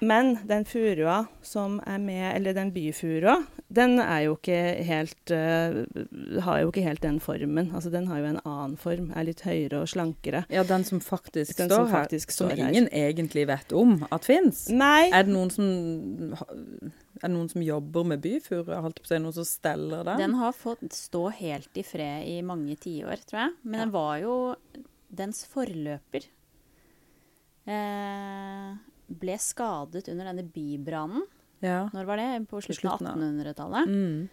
men 0.00 0.34
den 0.44 0.64
furua 0.68 1.24
som 1.42 1.78
er 1.86 2.00
med, 2.02 2.24
eller 2.36 2.56
den 2.56 2.72
byfurua, 2.74 3.38
den 3.72 3.98
er 4.02 4.26
jo 4.26 4.34
ikke 4.36 4.58
helt 4.86 5.32
uh, 5.32 5.80
Har 6.44 6.60
jo 6.60 6.68
ikke 6.70 6.84
helt 6.84 7.02
den 7.02 7.16
formen. 7.20 7.72
Altså 7.74 7.90
den 7.90 8.06
har 8.10 8.20
jo 8.20 8.28
en 8.28 8.40
annen 8.44 8.76
form, 8.80 9.08
er 9.16 9.26
litt 9.26 9.42
høyere 9.46 9.80
og 9.82 9.90
slankere. 9.90 10.44
Ja, 10.52 10.62
den 10.68 10.84
som 10.86 11.00
faktisk 11.02 11.56
Den 11.58 11.70
står 11.70 11.86
som 11.86 11.90
her, 11.90 12.04
faktisk 12.04 12.34
som 12.34 12.46
står 12.46 12.56
her. 12.60 12.68
ingen 12.68 12.88
egentlig 12.92 13.46
vet 13.48 13.72
om 13.72 13.98
at 14.10 14.28
fins. 14.28 14.66
Er 14.70 15.26
det 15.26 15.32
noen 15.32 15.50
som 15.54 15.66
er 17.16 17.30
det 17.30 17.32
noen 17.32 17.48
som 17.48 17.64
jobber 17.64 18.04
med 18.12 18.20
byfuru? 18.24 18.74
Holdt 18.84 19.00
på 19.00 19.08
å 19.08 19.10
si 19.10 19.20
noen 19.22 19.36
som 19.38 19.48
steller 19.48 20.04
den? 20.04 20.20
Den 20.20 20.36
har 20.40 20.52
fått 20.56 20.84
stå 20.92 21.28
helt 21.38 21.80
i 21.80 21.84
fred 21.86 22.28
i 22.28 22.42
mange 22.44 22.76
tiår, 22.80 23.24
tror 23.24 23.40
jeg. 23.46 23.54
Men 23.64 23.86
den 23.86 23.94
var 23.94 24.18
jo 24.20 24.34
dens 25.16 25.46
forløper. 25.48 26.28
Eh, 27.66 28.76
ble 29.08 29.36
skadet 29.38 30.08
under 30.08 30.24
denne 30.32 30.42
bybrannen. 30.52 31.22
Ja. 31.60 31.88
Når 31.92 32.04
var 32.04 32.16
det? 32.20 32.46
På 32.50 32.60
slutten, 32.60 32.90
av- 32.90 33.00
av 33.02 33.16
1800-tallet. 33.16 33.86
Mm. 33.88 34.28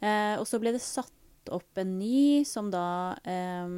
Eh, 0.00 0.34
og 0.40 0.46
så 0.46 0.58
ble 0.60 0.72
det 0.72 0.82
satt 0.82 1.12
opp 1.54 1.78
en 1.78 1.98
ny 1.98 2.44
som 2.44 2.70
da 2.70 3.16
eh, 3.24 3.68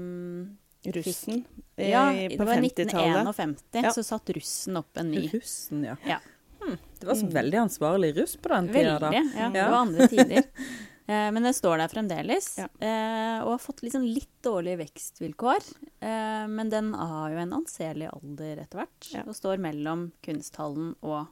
russen 0.89 1.43
Fikk, 1.77 1.91
Ja, 1.91 2.07
på 2.11 2.39
det 2.39 2.47
var 2.49 2.63
1951 2.63 3.85
Ja. 3.85 3.91
så 3.93 4.03
satt 4.07 4.31
russen 4.35 4.77
opp 4.81 4.97
en 4.97 5.11
ny. 5.13 5.29
Russen, 5.33 5.85
ja. 5.85 5.97
Ja. 6.07 6.19
Hmm, 6.61 6.79
det 7.01 7.07
var 7.07 7.15
så 7.15 7.27
Mm. 7.29 7.33
veldig 7.35 7.59
ansvarlig 7.61 8.17
russ 8.17 8.37
på 8.37 8.49
den 8.49 8.69
tida, 8.69 8.99
da. 8.99 9.11
Veldig. 9.11 9.31
Ja, 9.37 9.41
Ja. 9.41 9.51
Det 9.51 9.71
var 9.71 9.79
andre 9.79 10.09
tider. 10.09 10.43
Eh, 11.09 11.31
men 11.33 11.43
den 11.43 11.57
står 11.57 11.81
der 11.81 11.89
fremdeles. 11.89 12.51
Ja. 12.61 12.69
Eh, 12.85 13.39
og 13.41 13.55
har 13.55 13.63
fått 13.63 13.81
liksom 13.87 14.05
litt 14.05 14.33
dårlige 14.45 14.83
vekstvilkår. 14.83 15.69
Eh, 16.05 16.45
men 16.53 16.73
den 16.73 16.93
har 16.95 17.33
jo 17.33 17.41
en 17.41 17.55
anselig 17.63 18.11
alder 18.13 18.61
etter 18.65 18.83
hvert. 18.83 19.13
Ja. 19.15 19.25
Og 19.25 19.37
står 19.39 19.63
mellom 19.65 20.11
kunsthallen 20.25 20.93
og 21.01 21.23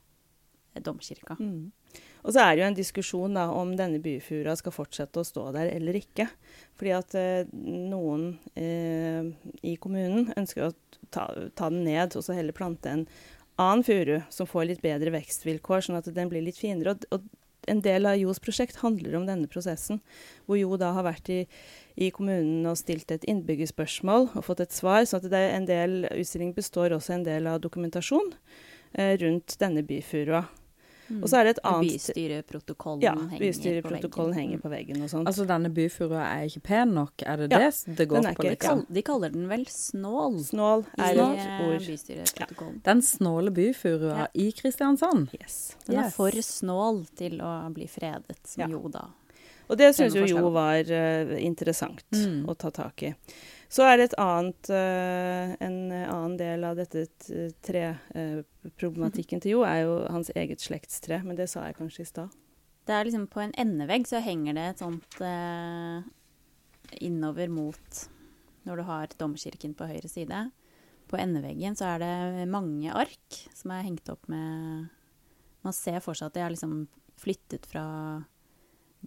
eh, 0.73 0.81
domkirka. 0.81 1.37
Mm. 1.37 1.75
Og 2.27 2.33
så 2.35 2.43
er 2.43 2.57
det 2.57 2.63
jo 2.63 2.69
en 2.71 2.81
diskusjon 2.81 3.37
da, 3.39 3.47
om 3.55 3.77
denne 3.79 4.01
byfura 4.03 4.57
skal 4.59 4.75
fortsette 4.75 5.21
å 5.21 5.29
stå 5.29 5.45
der 5.55 5.71
eller 5.77 6.01
ikke. 6.01 6.27
Fordi 6.81 6.97
at 6.97 7.17
eh, 7.21 7.53
noen 7.53 8.33
eh, 8.57 9.29
i 9.61 9.77
kommunen 9.77 10.33
ønsker 10.35 10.67
å 10.67 10.75
ta, 11.13 11.29
ta 11.55 11.69
den 11.69 11.85
ned 11.87 12.17
og 12.17 12.25
så 12.25 12.35
heller 12.35 12.57
plante 12.57 12.91
en 12.91 13.07
annen 13.61 13.85
furu 13.85 14.19
som 14.33 14.49
får 14.49 14.71
litt 14.71 14.83
bedre 14.85 15.13
vekstvilkår, 15.15 15.85
sånn 15.85 16.01
at 16.01 16.09
den 16.17 16.33
blir 16.33 16.45
litt 16.45 16.59
finere. 16.61 16.97
Og, 16.97 17.07
og 17.15 17.46
en 17.71 17.83
del 17.85 18.07
av 18.09 18.19
Jos 18.21 18.41
prosjekt 18.43 18.81
handler 18.83 19.17
om 19.19 19.27
denne 19.29 19.49
prosessen, 19.51 20.01
hvor 20.47 20.59
Jo 20.61 20.79
da 20.81 20.93
har 20.97 21.07
vært 21.07 21.31
i, 21.33 21.41
i 21.97 22.11
kommunen 22.15 22.67
og 22.69 22.79
stilt 22.81 23.11
et 23.15 23.27
innbyggerspørsmål 23.29 24.31
og 24.35 24.47
fått 24.47 24.63
et 24.65 24.77
svar. 24.77 25.05
Så 25.05 25.21
det 25.25 25.35
er 25.37 25.57
en 25.57 25.69
del, 25.69 26.05
utstillingen 26.11 26.57
består 26.57 26.95
også 26.97 27.17
en 27.17 27.27
del 27.27 27.51
av 27.51 27.63
dokumentasjon 27.65 28.33
eh, 28.95 29.17
rundt 29.23 29.59
denne 29.63 29.85
byfurua. 29.87 30.47
Og 31.23 31.29
så 31.31 31.37
er 31.39 31.45
det 31.45 31.51
et 31.57 31.61
annet 31.65 31.93
Bystyreprotokollen 31.93 33.03
ja, 33.03 33.13
henger 33.15 33.39
bystyreprotokollen 33.39 34.33
på 34.35 34.39
henger 34.41 34.59
på 34.65 34.71
veggen 34.73 35.03
og 35.03 35.11
sånt. 35.13 35.29
Altså, 35.31 35.47
denne 35.47 35.71
byfurua 35.71 36.23
er 36.35 36.47
ikke 36.49 36.63
pen 36.67 36.95
nok, 36.97 37.13
er 37.23 37.37
det 37.37 37.51
Ja, 37.53 37.59
det 37.71 37.97
det 37.97 38.09
går 38.09 38.23
på? 38.23 38.33
ikke- 38.33 38.51
liksom? 38.57 38.87
De 38.93 39.03
kaller 39.03 39.31
den 39.33 39.49
vel 39.49 39.65
snål 39.67 40.41
Snål 40.45 40.85
er 40.99 41.13
et 41.13 41.67
ord. 41.69 41.87
bystyreprotokollen. 41.87 42.83
Den 42.83 43.03
snåle 43.03 43.51
byfurua 43.51 44.17
Ja. 44.19 44.27
i 44.35 44.51
Kristiansand. 44.53 45.29
Yes. 45.41 45.77
Den 45.87 45.99
er 45.99 46.05
Yes. 46.05 46.15
for 46.15 46.31
snål 46.31 47.07
til 47.17 47.39
å 47.41 47.73
bli 47.73 47.87
fredet, 47.87 48.37
som 48.45 48.63
Ja. 48.63 48.69
jo 48.69 48.89
da 48.89 49.07
Og 49.69 49.77
det 49.79 49.95
syns 49.97 50.15
jo 50.15 50.25
Jo 50.27 50.51
var 50.51 50.79
uh, 50.81 51.37
interessant 51.43 52.03
Mm. 52.13 52.47
å 52.47 52.57
ta 52.57 52.71
tak 52.71 53.03
i. 53.03 53.15
Så 53.73 53.83
er 53.83 53.99
det 53.99 54.11
et 54.11 54.19
annet, 54.23 54.69
eh, 54.71 55.55
en 55.67 55.79
annen 55.93 56.37
del 56.39 56.65
av 56.65 56.77
dette 56.79 57.07
treproblematikken 57.67 59.43
til 59.43 59.57
Jo, 59.57 59.63
er 59.67 59.83
jo 59.83 59.97
hans 60.13 60.31
eget 60.35 60.63
slektstre. 60.63 61.23
Men 61.25 61.39
det 61.39 61.49
sa 61.51 61.67
jeg 61.67 61.79
kanskje 61.81 62.05
i 62.05 62.11
stad. 62.13 62.37
Det 62.87 62.95
er 62.95 63.09
liksom 63.09 63.27
på 63.27 63.43
en 63.43 63.55
endevegg 63.59 64.07
så 64.07 64.21
henger 64.23 64.55
det 64.55 64.67
et 64.71 64.83
sånt 64.85 65.19
eh, 65.21 66.07
innover 67.03 67.51
mot 67.51 68.05
Når 68.67 68.77
du 68.77 68.83
har 68.87 69.19
domkirken 69.19 69.75
på 69.79 69.87
høyre 69.91 70.09
side. 70.11 70.51
På 71.11 71.19
endeveggen 71.19 71.77
så 71.79 71.95
er 71.95 72.03
det 72.03 72.49
mange 72.51 72.91
ark 72.95 73.41
som 73.55 73.75
er 73.75 73.87
hengt 73.87 74.09
opp 74.11 74.27
med 74.31 74.89
Man 75.67 75.75
ser 75.75 75.99
for 76.03 76.15
seg 76.15 76.31
at 76.31 76.35
de 76.35 76.43
er 76.43 76.55
liksom 76.55 76.87
flyttet 77.19 77.67
fra 77.67 77.87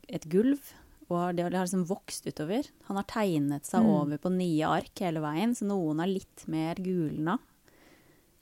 et 0.08 0.26
gulv. 0.32 0.60
Og 1.10 1.36
det 1.36 1.42
har 1.44 1.52
liksom 1.52 1.88
vokst 1.90 2.28
utover. 2.30 2.68
Han 2.86 2.96
har 3.00 3.04
tegnet 3.10 3.66
seg 3.66 3.82
Mm. 3.82 3.90
over 3.90 4.18
på 4.18 4.30
nye 4.32 4.64
ark 4.68 4.94
hele 5.02 5.20
veien, 5.20 5.56
så 5.56 5.66
noen 5.66 6.00
er 6.04 6.08
litt 6.08 6.48
mer 6.48 6.76
gulna 6.76 7.40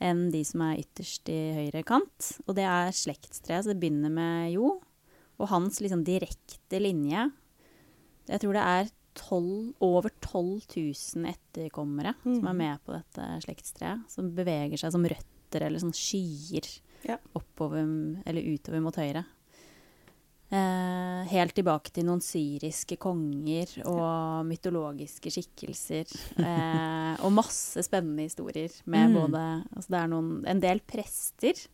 enn 0.01 0.29
de 0.31 0.43
som 0.43 0.62
er 0.62 0.77
ytterst 0.83 1.29
i 1.29 1.53
høyre 1.55 1.83
kant. 1.86 2.39
Og 2.47 2.55
det 2.55 2.65
er 2.65 2.91
slektstreet, 2.91 3.63
så 3.63 3.71
det 3.74 3.79
begynner 3.79 4.12
med 4.12 4.51
Jo. 4.53 4.81
Og 5.39 5.47
hans 5.50 5.79
liksom 5.81 6.03
direkte 6.03 6.79
linje 6.81 7.31
Jeg 8.27 8.39
tror 8.41 8.53
det 8.53 8.63
er 8.63 8.89
12, 9.15 9.74
over 9.81 10.09
12 10.19 10.62
000 10.75 11.25
etterkommere 11.33 12.13
som 12.24 12.45
er 12.45 12.53
Mhm. 12.53 12.57
med 12.57 12.79
på 12.86 12.91
dette 12.91 13.41
slektstreet. 13.45 14.03
Som 14.12 14.36
beveger 14.36 14.77
seg 14.77 14.91
som 14.91 15.03
røtter 15.05 15.62
eller 15.62 15.79
sånn 15.79 15.93
skyer 15.95 16.79
Ja. 17.05 17.17
oppover 17.33 18.21
eller 18.25 18.41
utover 18.41 18.81
mot 18.81 18.93
høyre. 18.95 19.25
Eh, 20.48 21.24
helt 21.27 21.51
tilbake 21.58 21.92
til 21.92 22.06
noen 22.08 22.22
syriske 22.24 22.96
konger 23.04 23.74
og 23.84 24.46
mytologiske 24.48 25.32
skikkelser. 25.34 26.08
Eh, 26.39 27.16
og 27.20 27.34
masse 27.36 27.84
spennende 27.84 28.24
historier 28.30 28.72
med 28.86 29.10
Mm. 29.12 29.18
både 29.20 29.42
altså 29.75 29.89
Det 29.89 30.00
er 30.00 30.08
noen, 30.08 30.46
en 30.48 30.60
del 30.63 30.80
prester 30.80 31.68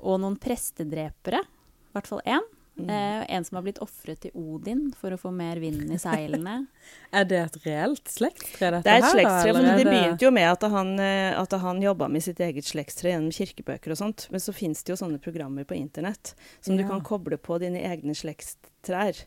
og 0.00 0.20
noen 0.20 0.38
prestedrepere. 0.40 1.42
I 1.44 1.92
hvert 1.92 2.06
fall 2.06 2.22
én. 2.24 2.46
Mm. 2.76 2.90
Eh, 2.92 3.26
en 3.36 3.44
som 3.44 3.56
har 3.56 3.62
blitt 3.64 3.78
ofret 3.80 4.20
til 4.20 4.30
Odin 4.36 4.90
for 5.00 5.10
å 5.10 5.16
få 5.16 5.30
mer 5.32 5.56
vind 5.62 5.88
i 5.90 5.96
seilene. 5.96 6.66
Er 7.16 7.24
det 7.24 7.38
et 7.40 7.56
reelt 7.64 8.10
slektstre, 8.12 8.68
dette 8.74 8.76
her? 8.76 8.82
Det 8.84 8.92
er 8.92 8.98
et 9.06 9.14
slektstre, 9.14 9.52
men 9.56 9.78
det 9.78 9.86
begynte 9.88 10.26
jo 10.26 10.30
med 10.36 10.48
at 10.50 10.66
han, 10.70 10.90
eh, 11.00 11.32
at 11.40 11.52
han 11.62 11.80
jobba 11.80 12.08
med 12.12 12.22
sitt 12.26 12.38
eget 12.44 12.68
slektstre 12.68 13.14
gjennom 13.14 13.32
kirkebøker 13.32 13.94
og 13.94 14.00
sånt. 14.02 14.26
Men 14.30 14.44
så 14.44 14.52
fins 14.52 14.84
det 14.84 14.92
jo 14.92 14.98
sånne 15.00 15.18
programmer 15.24 15.64
på 15.64 15.74
internett 15.78 16.34
som 16.60 16.76
Ja. 16.76 16.82
du 16.82 16.88
kan 16.90 17.00
koble 17.00 17.38
på 17.40 17.56
dine 17.58 17.80
egne 17.80 18.12
slektstrær. 18.14 19.24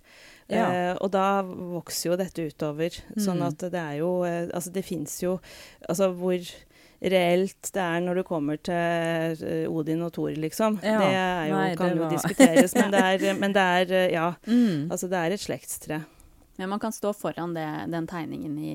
Ja. 0.48 0.70
Eh, 0.70 0.94
og 1.02 1.10
da 1.12 1.42
vokser 1.42 2.12
jo 2.12 2.18
dette 2.22 2.46
utover. 2.54 2.90
Sånn 3.18 3.42
Mm. 3.42 3.48
at 3.48 3.58
det 3.72 3.74
er 3.82 3.98
jo 4.00 4.24
eh, 4.26 4.48
Altså 4.54 4.72
det 4.74 4.84
fins 4.86 5.20
jo 5.22 5.40
Altså 5.88 6.14
hvor 6.14 6.40
reelt 7.02 7.70
det 7.74 7.82
er 7.84 8.02
når 8.04 8.20
du 8.20 8.24
kommer 8.28 8.60
til 8.60 9.44
eh, 9.48 9.66
Odin 9.72 10.02
og 10.04 10.14
Thor, 10.16 10.32
liksom. 10.36 10.80
Ja. 10.84 10.98
Det 11.00 11.12
er 11.16 11.44
jo, 11.50 11.58
Nei, 11.58 11.76
kan 11.80 11.94
det 11.94 12.02
jo 12.04 12.10
diskuteres, 12.12 12.76
men 12.76 12.92
det 12.96 13.04
er, 13.04 13.38
men 13.40 13.56
det 13.56 13.68
er 13.82 13.94
eh, 13.96 14.08
Ja. 14.16 14.32
Mm. 14.48 14.90
Altså 14.92 15.08
det 15.12 15.22
er 15.22 15.36
et 15.36 15.44
slektstre. 15.44 16.02
Men 16.60 16.74
man 16.74 16.82
kan 16.84 16.92
stå 16.92 17.14
foran 17.16 17.54
det, 17.56 17.68
den 17.94 18.08
tegningen 18.10 18.58
i 18.60 18.74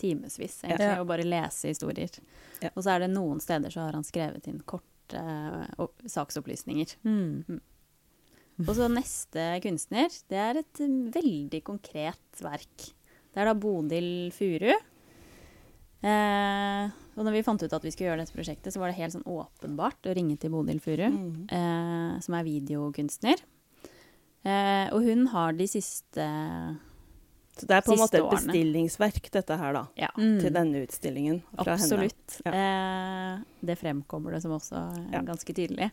timevis 0.00 0.60
egentlig, 0.62 0.86
Ja. 0.86 1.00
og 1.02 1.08
bare 1.10 1.26
lese 1.26 1.72
historier. 1.72 2.20
Ja. 2.62 2.70
Og 2.74 2.84
så 2.84 2.94
er 2.94 3.04
det 3.04 3.10
noen 3.12 3.40
steder 3.42 3.72
så 3.72 3.88
har 3.88 3.98
han 3.98 4.06
skrevet 4.06 4.46
inn 4.48 4.62
korte 4.62 5.18
uh, 5.18 5.90
saksopplysninger. 6.06 6.94
Mm. 7.02 7.58
Og 8.68 8.72
så 8.76 8.86
neste 8.92 9.44
kunstner, 9.64 10.12
det 10.30 10.38
er 10.38 10.60
et 10.60 10.80
mm, 10.84 11.10
veldig 11.16 11.60
konkret 11.66 12.42
verk. 12.44 12.90
Det 13.30 13.40
er 13.42 13.48
da 13.50 13.54
Bodil 13.58 14.30
Furu. 14.36 14.72
Eh, 16.02 16.90
og 17.16 17.24
når 17.26 17.32
vi 17.36 17.42
fant 17.44 17.62
ut 17.62 17.72
at 17.76 17.82
vi 17.84 17.90
skulle 17.92 18.08
gjøre 18.10 18.22
dette 18.24 18.32
prosjektet, 18.36 18.72
så 18.72 18.80
var 18.80 18.88
det 18.88 18.96
helt 18.96 19.12
sånn 19.12 19.26
åpenbart 19.28 20.06
å 20.08 20.14
ringe 20.16 20.38
til 20.40 20.50
Bodil 20.50 20.80
Furu, 20.80 21.10
Mm. 21.10 21.46
eh, 21.52 22.20
som 22.20 22.34
er 22.34 22.44
videokunstner. 22.44 23.36
Eh, 24.44 24.88
og 24.94 25.02
hun 25.04 25.26
har 25.26 25.52
de 25.52 25.66
siste 25.66 26.24
Så 27.60 27.66
det 27.66 27.76
er 27.76 27.82
på 27.82 27.92
en 27.92 27.98
måte 27.98 28.16
et 28.16 28.30
bestillingsverk, 28.30 29.30
dette 29.30 29.58
her, 29.58 29.72
da. 29.74 29.86
Ja, 29.96 30.08
Mm. 30.16 30.40
Til 30.40 30.50
denne 30.50 30.86
utstillingen 30.86 31.42
absolutt. 31.58 32.40
Eh, 32.46 33.38
det 33.62 33.76
fremkommer 33.78 34.32
det 34.32 34.40
som 34.42 34.52
også 34.52 35.12
Ja. 35.12 35.20
ganske 35.20 35.52
tydelig. 35.52 35.90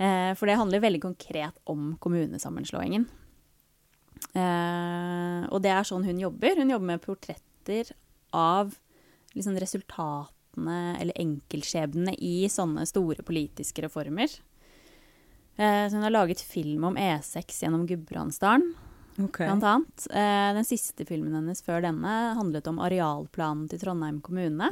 Eh, 0.00 0.32
for 0.34 0.46
det 0.46 0.56
handler 0.56 0.80
veldig 0.80 1.00
konkret 1.02 1.52
om 1.66 1.98
kommunesammenslåingen. 2.00 3.06
Eh, 4.34 5.46
og 5.52 5.60
det 5.62 5.70
er 5.70 5.82
sånn 5.86 6.04
hun 6.04 6.18
jobber. 6.18 6.56
Hun 6.56 6.70
jobber 6.70 6.86
med 6.86 7.02
portretter 7.02 7.92
av 8.32 8.74
liksom 9.34 9.58
resultatene 9.60 10.96
eller 11.00 11.16
enkeltskjebnene 11.20 12.14
i 12.18 12.48
sånne 12.52 12.86
store 12.86 13.22
politiske 13.26 13.84
reformer. 13.86 14.30
Eh, 15.56 15.84
så 15.88 15.94
hun 15.94 16.02
har 16.06 16.14
laget 16.14 16.40
film 16.42 16.84
om 16.90 16.96
E6 16.98 17.62
gjennom 17.62 17.86
Gudbrandsdalen, 17.86 18.74
Okay. 19.14 19.46
blant 19.46 19.62
annet. 19.62 20.06
Eh, 20.10 20.54
den 20.56 20.64
siste 20.66 21.04
filmen 21.06 21.34
hennes 21.36 21.62
før 21.62 21.84
denne 21.84 22.34
handlet 22.34 22.66
om 22.66 22.80
arealplanen 22.82 23.68
til 23.70 23.78
Trondheim 23.78 24.20
kommune. 24.20 24.70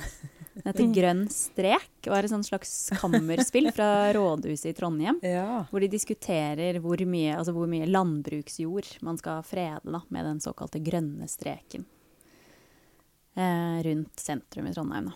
Den 0.57 0.65
heter 0.67 0.89
Grønn 0.97 1.29
strek 1.31 2.09
og 2.09 2.17
er 2.17 2.27
et 2.27 2.47
slags 2.49 2.73
kammerspill 2.99 3.71
fra 3.71 4.11
rådhuset 4.17 4.73
i 4.73 4.75
Trondheim. 4.75 5.21
Ja. 5.23 5.63
Hvor 5.71 5.85
de 5.85 5.93
diskuterer 5.93 6.81
hvor 6.83 6.99
mye, 7.07 7.37
altså 7.39 7.55
hvor 7.55 7.71
mye 7.71 7.87
landbruksjord 7.87 8.97
man 9.07 9.21
skal 9.21 9.45
frede 9.47 9.87
da, 9.87 10.03
med 10.11 10.27
den 10.27 10.43
såkalte 10.43 10.83
grønne 10.83 11.31
streken 11.31 11.87
rundt 13.35 14.21
sentrum 14.21 14.67
i 14.69 14.75
Trondheim. 14.75 15.07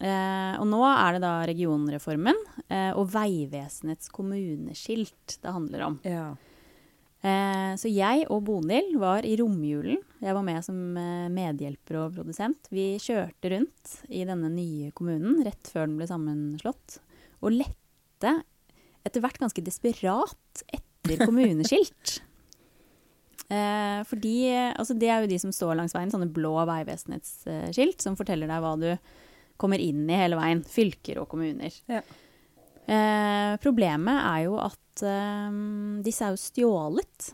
Eh, 0.00 0.54
og 0.56 0.64
nå 0.70 0.80
er 0.88 1.16
det 1.16 1.20
da 1.22 1.32
regionreformen 1.48 2.38
eh, 2.72 2.90
og 2.96 3.10
Vegvesenets 3.12 4.08
kommuneskilt 4.14 5.36
det 5.42 5.52
handler 5.54 5.84
om. 5.90 5.98
ja. 6.08 6.30
Eh, 7.20 7.74
så 7.76 7.90
jeg 7.92 8.22
og 8.32 8.46
Bonil 8.46 8.94
var 8.96 9.26
i 9.28 9.34
romjulen. 9.36 9.98
Jeg 10.24 10.36
var 10.36 10.44
med 10.46 10.64
som 10.64 10.78
eh, 10.96 11.26
medhjelper 11.28 11.98
og 12.00 12.14
produsent. 12.16 12.70
Vi 12.72 12.94
kjørte 12.96 13.50
rundt 13.52 13.98
i 14.08 14.22
denne 14.24 14.48
nye 14.54 14.88
kommunen 14.96 15.42
rett 15.44 15.68
før 15.68 15.84
den 15.84 15.98
ble 16.00 16.08
sammenslått, 16.08 16.96
og 17.44 17.58
lette 17.58 18.32
etter 19.04 19.20
hvert 19.20 19.40
ganske 19.42 19.64
desperat 19.64 20.64
etter 20.72 21.20
kommuneskilt. 21.26 22.22
Eh, 23.50 24.00
fordi 24.06 24.36
altså 24.70 24.94
det 24.94 25.10
er 25.10 25.24
jo 25.24 25.30
de 25.32 25.40
som 25.42 25.52
står 25.54 25.74
langs 25.78 25.94
veien, 25.96 26.12
sånne 26.12 26.30
blå 26.30 26.54
Vegvesenets 26.68 27.32
eh, 27.50 27.68
skilt, 27.74 27.98
som 28.04 28.18
forteller 28.18 28.50
deg 28.50 28.62
hva 28.62 28.76
du 28.78 28.90
kommer 29.60 29.82
inn 29.82 30.06
i 30.08 30.18
hele 30.18 30.38
veien. 30.38 30.62
Fylker 30.64 31.22
og 31.22 31.28
kommuner. 31.32 31.74
Ja. 31.90 32.04
Eh, 32.90 33.56
problemet 33.62 34.22
er 34.22 34.46
jo 34.46 34.56
at 34.62 35.04
eh, 35.06 35.58
disse 36.06 36.26
er 36.26 36.34
jo 36.34 36.42
stjålet. 36.44 37.30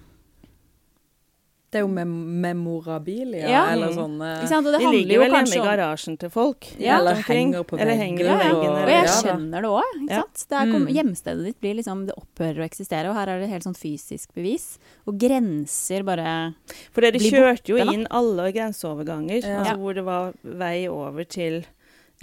Det 1.76 1.82
er 1.82 1.84
jo 1.84 1.90
mem 1.92 2.12
memorabilia, 2.40 3.48
Ja. 3.50 3.62
eller 3.72 3.92
sånne 3.92 3.96
sånn 3.96 4.22
eh, 4.24 4.38
Ikke 4.40 4.48
sant? 4.48 4.66
Og 4.66 4.72
det 4.72 4.80
De 4.80 4.90
ligger 4.94 5.14
jo 5.14 5.20
vel 5.20 5.34
hjemme 5.36 5.56
i 5.56 5.64
garasjen 5.66 6.18
til 6.18 6.30
folk. 6.32 6.68
Ja. 6.80 6.98
Eller 6.98 7.20
henger 7.26 7.64
på 7.68 7.76
Eller 7.78 7.92
veggen. 7.92 8.00
henger 8.00 8.24
ja. 8.24 8.36
veggen. 8.40 8.56
Og 8.56 8.78
eller- 8.78 8.92
jeg 8.94 9.04
Ja, 9.04 9.16
skjønner 9.20 9.60
det 9.62 9.70
òg. 9.70 10.08
Ja. 10.08 10.22
Mm. 10.64 10.72
Mm. 10.76 10.88
Hjemstedet 10.96 11.44
ditt 11.44 11.60
blir 11.60 11.74
liksom, 11.76 12.06
det 12.06 12.14
opphører 12.16 12.58
å 12.62 12.68
eksistere, 12.68 13.08
og 13.10 13.14
her 13.14 13.28
er 13.28 13.40
det 13.40 13.48
helt 13.50 13.64
sånn 13.64 13.76
fysisk 13.76 14.32
bevis. 14.34 14.78
Og 15.06 15.18
grenser 15.18 16.02
bare 16.04 16.54
For 16.92 17.00
dere 17.02 17.12
blir 17.18 17.30
kjørte 17.30 17.68
jo 17.68 17.76
inn 17.76 18.06
alle 18.10 18.52
grenseoverganger, 18.52 19.42
Ja. 19.44 19.58
altså 19.62 19.76
hvor 19.78 19.94
det 19.94 20.04
var 20.04 20.32
vei 20.42 20.88
over 20.88 21.24
til 21.24 21.64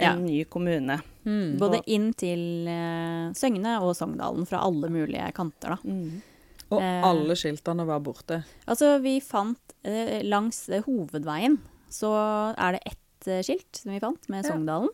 Ja. 0.00 0.14
ny 0.16 0.44
kommune. 0.44 1.00
mm. 1.24 1.58
Både 1.58 1.80
inn 1.86 2.12
til 2.14 2.66
uh, 2.66 3.30
Søgne 3.32 3.80
og 3.80 3.94
Sogndalen 3.94 4.44
fra 4.46 4.58
alle 4.58 4.88
mulige 4.90 5.32
kanter, 5.32 5.68
da. 5.68 5.76
Mm. 5.84 6.22
Og 6.74 6.82
eh, 6.82 7.06
alle 7.06 7.36
skiltene 7.38 7.86
var 7.88 8.02
borte. 8.04 8.42
Altså, 8.66 8.98
vi 9.04 9.18
fant 9.24 9.74
eh, 9.84 10.20
langs 10.26 10.68
eh, 10.68 10.82
hovedveien 10.86 11.58
så 11.94 12.10
er 12.58 12.76
det 12.76 12.82
ett 12.90 13.00
skilt 13.46 13.78
som 13.78 13.92
vi 13.94 14.00
fant, 14.02 14.28
med 14.28 14.44
Ja. 14.44 14.50
Sogndalen. 14.52 14.90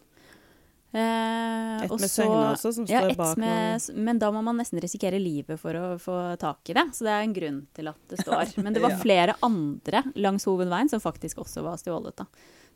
Eh, 0.93 1.85
Et 1.85 1.91
og 1.91 2.01
med 2.01 2.11
så- 2.11 2.25
Søgne 2.25 2.51
også, 2.53 2.73
som 2.75 2.85
Ja, 2.87 3.01
står 3.01 3.11
ett 3.11 3.17
bak. 3.17 3.37
med, 3.39 3.81
noen- 3.81 3.95
men 4.05 4.19
da 4.19 4.31
må 4.33 4.43
man 4.43 4.57
nesten 4.57 4.81
risikere 4.81 5.21
livet 5.23 5.59
for 5.59 5.73
å 5.73 5.99
få 5.99 6.37
tak 6.39 6.69
i 6.69 6.73
det. 6.75 6.91
Så 6.93 7.05
det 7.07 7.09
er 7.11 7.23
en 7.23 7.33
grunn 7.35 7.67
til 7.73 7.89
at 7.89 7.97
det 8.09 8.19
står. 8.19 8.57
Men 8.65 8.73
det 8.73 8.83
var 8.83 8.91
Ja. 8.91 8.97
flere 8.99 9.35
andre 9.43 10.03
langs 10.17 10.45
hovedveien 10.45 10.89
som 10.91 11.01
faktisk 11.01 11.39
også 11.39 11.63
var 11.63 11.77
stjålet. 11.77 12.17
Da. 12.17 12.27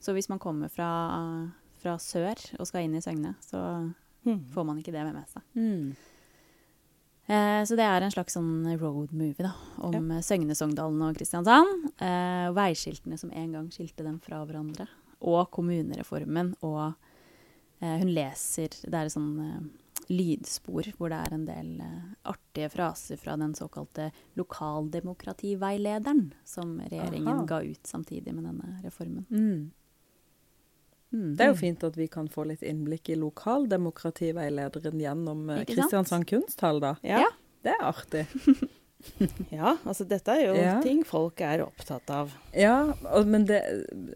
Så 0.00 0.12
hvis 0.14 0.28
man 0.28 0.38
kommer 0.38 0.70
fra, 0.70 1.50
fra 1.82 1.96
sør 1.99 2.37
og 2.61 2.66
skal 2.66 2.82
inn 2.82 2.94
i 2.94 3.00
Søgne, 3.00 3.34
så 3.40 3.92
hmm. 4.25 4.46
får 4.54 4.64
man 4.64 4.78
ikke 4.78 4.92
det 4.92 5.12
med 5.12 5.26
seg. 5.28 5.42
Mm. 5.56 5.96
Eh, 7.26 7.62
så 7.64 7.76
det 7.78 7.87
er 7.88 8.04
en 8.04 8.12
slags 8.12 8.37
sånn 8.37 8.66
road 8.76 9.14
movie 9.16 9.47
da, 9.47 9.54
om 9.87 10.11
ja. 10.12 10.21
Søgne, 10.25 10.57
Sogndalen 10.59 11.00
og 11.07 11.16
Kristiansand. 11.16 11.88
Eh, 11.97 12.50
veiskiltene 12.57 13.19
som 13.21 13.33
en 13.33 13.54
gang 13.57 13.71
skilte 13.73 14.04
dem 14.04 14.19
fra 14.25 14.43
hverandre. 14.45 14.88
Og 15.25 15.49
kommunereformen. 15.54 16.52
Og 16.66 16.83
eh, 17.81 17.97
hun 18.02 18.12
leser 18.12 18.76
Det 18.83 18.93
er 18.93 19.09
et 19.09 19.14
sånn 19.14 19.33
eh, 19.40 19.62
lydspor 20.12 20.90
hvor 20.99 21.12
det 21.12 21.21
er 21.23 21.37
en 21.37 21.47
del 21.49 21.71
eh, 21.81 22.11
artige 22.28 22.69
fraser 22.75 23.21
fra 23.21 23.38
den 23.40 23.54
såkalte 23.57 24.11
lokaldemokrativeilederen 24.37 26.26
som 26.45 26.76
regjeringen 26.83 27.38
Aha. 27.38 27.47
ga 27.49 27.62
ut 27.64 27.88
samtidig 27.88 28.35
med 28.35 28.45
denne 28.50 28.83
reformen. 28.85 29.25
Mm. 29.31 29.73
Mm. 31.14 31.37
Det 31.38 31.44
er 31.47 31.52
jo 31.52 31.59
fint 31.61 31.85
at 31.87 31.94
vi 31.97 32.09
kan 32.11 32.26
få 32.28 32.42
litt 32.50 32.62
innblikk 32.66 33.09
i 33.14 33.18
lokaldemokrativeilederen 33.21 34.99
gjennom 35.00 35.44
eh? 35.50 35.64
Kristiansand 35.68 36.26
kunsthall, 36.26 36.80
da. 36.83 36.97
Ja. 37.06 37.25
Det 37.64 37.75
er 37.78 37.85
artig. 37.92 38.26
Ja, 39.52 39.75
altså 39.85 40.06
dette 40.09 40.33
er 40.33 40.47
jo 40.47 40.52
Ja. 40.56 40.78
ting 40.80 41.02
folk 41.04 41.37
er 41.44 41.61
opptatt 41.61 42.09
av. 42.09 42.30
Ja, 42.56 42.94
og, 43.12 43.26
men 43.28 43.42
det, 43.44 43.59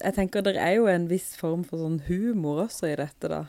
jeg 0.00 0.14
tenker 0.16 0.40
det 0.46 0.54
er 0.56 0.78
jo 0.78 0.86
en 0.88 1.04
viss 1.10 1.34
form 1.36 1.60
for 1.68 1.76
sånn 1.82 1.98
humor 2.06 2.62
også 2.64 2.88
i 2.88 2.94
dette, 2.96 3.28
da. 3.28 3.42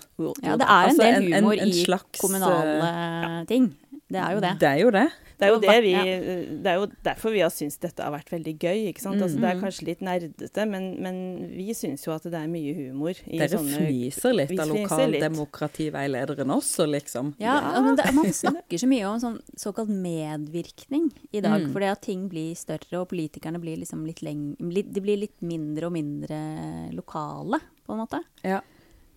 Ja, 0.43 0.57
det 0.59 0.67
er 0.67 0.89
en 0.89 0.89
Altså, 0.89 0.99
del 0.99 1.15
en- 1.15 1.31
en- 1.31 1.43
humor 1.47 1.55
slags, 1.79 2.19
i 2.19 2.19
kommunale 2.25 3.45
ting. 3.47 3.69
Det 4.09 4.17
er 4.19 4.31
jo 4.33 4.39
det. 4.41 4.53
Det 4.59 4.67
er 4.69 4.79
jo 4.81 4.89
det. 4.91 5.07
Det 5.39 5.47
er 5.47 5.51
jo, 5.53 5.59
det 5.63 5.73
vi, 5.85 5.91
det 6.65 6.67
er 6.67 6.75
jo 6.81 6.87
derfor 7.05 7.31
vi 7.31 7.39
har 7.39 7.51
syntes 7.53 7.77
dette 7.79 8.03
har 8.03 8.11
vært 8.11 8.27
veldig 8.33 8.53
gøy. 8.59 8.79
ikke 8.89 8.99
sant? 9.05 9.21
Altså, 9.23 9.37
det 9.39 9.47
er 9.47 9.61
kanskje 9.61 9.85
litt 9.87 10.01
nerdete, 10.03 10.65
men, 10.67 10.87
men 10.99 11.19
vi 11.53 11.71
syns 11.77 12.03
jo 12.03 12.11
at 12.11 12.25
det 12.27 12.35
er 12.35 12.49
mye 12.51 12.73
humor 12.75 13.13
i 13.23 13.39
Dere 13.39 13.53
sånne 13.53 13.77
fniser 13.85 14.35
litt 14.35 14.51
av 14.59 14.67
lokaldemokrativeilederen 14.73 16.51
også, 16.57 16.89
liksom. 16.91 17.31
Ja, 17.39 17.55
Ja. 17.61 17.81
men 17.85 17.95
det, 17.95 18.09
Man 18.19 18.33
snakker 18.35 18.81
så 18.83 18.89
mye 18.91 19.05
om 19.07 19.19
sånn 19.23 19.39
såkalt 19.55 19.89
medvirkning 19.93 21.07
i 21.31 21.39
dag. 21.45 21.61
Mm. 21.63 21.71
Fordi 21.71 21.87
at 21.93 22.01
ting 22.03 22.27
blir 22.31 22.51
større, 22.59 22.99
og 22.99 23.07
politikerne 23.13 23.61
blir 23.63 23.79
liksom 23.79 24.03
litt 24.09 24.21
leng... 24.25 24.55
De 24.59 25.01
blir 25.03 25.21
litt 25.23 25.39
mindre 25.45 25.87
og 25.87 25.95
mindre 25.95 26.41
lokale, 26.95 27.61
på 27.87 27.95
en 27.95 28.03
måte. 28.03 28.19
Ja. 28.43 28.59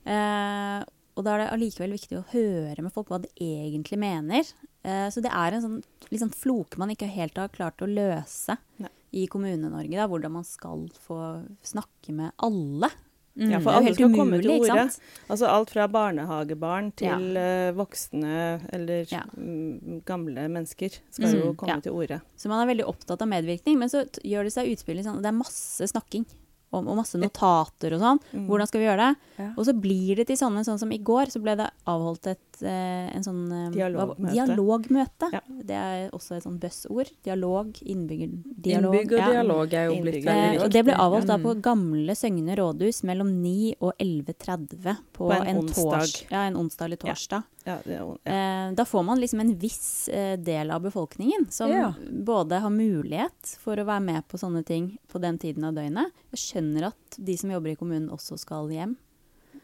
Eh, 0.06 0.82
og 1.16 1.24
da 1.26 1.34
er 1.34 1.42
det 1.44 1.50
allikevel 1.52 1.92
viktig 1.96 2.16
å 2.18 2.24
høre 2.32 2.82
med 2.82 2.92
folk 2.94 3.08
hva 3.12 3.18
de 3.22 3.28
egentlig 3.38 3.98
mener. 4.00 4.48
Eh, 4.82 5.08
så 5.12 5.20
det 5.22 5.30
er 5.32 5.52
en 5.58 5.62
sånn 5.62 5.78
liksom 6.10 6.32
floke 6.34 6.78
man 6.80 6.90
ikke 6.94 7.08
helt 7.12 7.36
har 7.38 7.48
klart 7.52 7.82
å 7.84 7.88
løse 7.90 8.56
Nei. 8.82 8.90
i 9.12 9.26
Kommune-Norge. 9.30 9.92
da, 9.96 10.06
Hvordan 10.08 10.32
man 10.40 10.44
skal 10.48 10.88
få 11.06 11.18
snakke 11.62 12.12
med 12.16 12.32
alle. 12.42 12.90
Ja, 13.34 13.60
for 13.64 13.72
alle 13.72 13.94
skal 13.96 14.10
komme 14.12 14.42
til 14.42 14.50
ordet. 14.58 14.74
orde. 14.74 14.98
Altså 15.32 15.46
alt 15.48 15.70
fra 15.72 15.86
barnehagebarn 15.88 16.90
til 17.00 17.32
ja. 17.38 17.70
voksne 17.72 18.60
eller 18.76 19.06
Ja. 19.08 19.22
mm, 19.36 20.02
gamle 20.04 20.48
mennesker 20.52 20.98
skal 21.10 21.32
jo 21.38 21.52
Mm, 21.52 21.56
komme 21.56 21.78
ja. 21.78 21.80
til 21.80 21.92
orde. 21.96 22.18
Så 22.36 22.48
man 22.52 22.60
er 22.60 22.74
veldig 22.74 22.84
opptatt 22.90 23.22
av 23.24 23.28
medvirkning, 23.32 23.78
men 23.78 23.88
så 23.88 24.04
gjør 24.20 24.44
det 24.44 24.52
seg 24.52 24.68
utspill 24.74 24.98
i 25.00 25.02
sånn 25.06 25.22
Det 25.22 25.30
er 25.32 25.38
masse 25.38 25.80
snakking 25.88 26.26
og, 26.72 26.86
og 26.88 26.96
masse 26.96 27.18
notater 27.20 27.92
og 27.94 28.00
sånn. 28.00 28.20
Mm. 28.32 28.46
Hvordan 28.48 28.66
skal 28.70 28.80
vi 28.80 28.86
gjøre 28.88 29.06
det? 29.12 29.16
Ja. 29.38 29.48
Og 29.56 29.66
så 29.68 29.74
blir 29.78 30.16
det 30.16 30.26
til 30.28 30.36
sånne, 30.40 30.64
sånn 30.64 30.78
som 30.80 30.92
i 30.92 30.98
går, 30.98 31.26
så 31.32 31.42
ble 31.42 31.54
det 31.60 31.68
avholdt 31.86 32.26
et, 32.32 32.62
eh, 32.62 33.10
en 33.16 33.22
sånn 33.22 33.42
eh, 33.52 33.70
Dialogmøte. 33.74 34.32
dialogmøte. 34.32 35.28
Ja. 35.32 35.40
Det 35.48 35.76
er 35.76 36.10
også 36.16 36.36
et 36.38 36.44
sånn 36.46 36.58
buzzord. 36.62 37.10
Dialog, 37.24 37.72
innbyggerdialog. 37.82 38.94
Innbyggerdialog 38.94 39.74
er 39.74 39.84
jo 39.86 39.92
blitt 40.00 40.14
Innbygger- 40.14 40.24
veldig 40.24 40.44
Eh, 40.46 40.50
viktig. 40.52 40.64
og 40.64 40.70
det 40.72 40.84
ble 40.84 40.94
avholdt 40.94 41.26
da 41.26 41.36
Mm. 41.36 41.42
på 41.42 41.60
Gamle 41.62 42.12
Søgne 42.16 42.56
rådhus 42.56 43.02
mellom 43.04 43.28
9 43.42 43.74
og 43.80 43.92
11.30 43.98 44.96
på, 45.12 45.28
På 45.28 45.32
en 45.32 45.46
en, 45.46 45.56
onsdag. 45.62 46.24
Ja, 46.30 46.46
en 46.46 46.56
onsdag 46.56 46.84
eller 46.86 46.96
torsdag. 46.96 47.44
Ja, 47.64 47.76
det, 47.84 47.94
ja. 47.94 48.06
Eh, 48.32 48.72
da 48.74 48.84
får 48.84 49.02
man 49.06 49.20
liksom 49.20 49.40
en 49.40 49.52
viss 49.58 50.08
eh, 50.08 50.34
del 50.40 50.70
av 50.74 50.82
befolkningen 50.82 51.46
som 51.50 51.70
Ja. 51.70 51.92
både 52.10 52.58
har 52.58 52.70
mulighet 52.70 53.54
for 53.62 53.78
å 53.78 53.84
være 53.86 54.02
med 54.02 54.26
på 54.28 54.38
sånne 54.40 54.64
ting 54.66 54.98
på 55.08 55.20
den 55.22 55.38
tiden 55.38 55.64
av 55.64 55.74
døgnet. 55.74 56.10
Jeg 56.34 56.42
skjønner 56.42 56.88
at 56.90 57.16
de 57.18 57.36
som 57.38 57.50
jobber 57.54 57.70
i 57.70 57.76
kommunen 57.78 58.10
også 58.10 58.38
skal 58.38 58.70
hjem. 58.70 58.96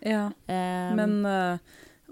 Ja, 0.00 0.28
Eh, 0.46 0.94
men 0.94 1.24
uh, 1.26 1.58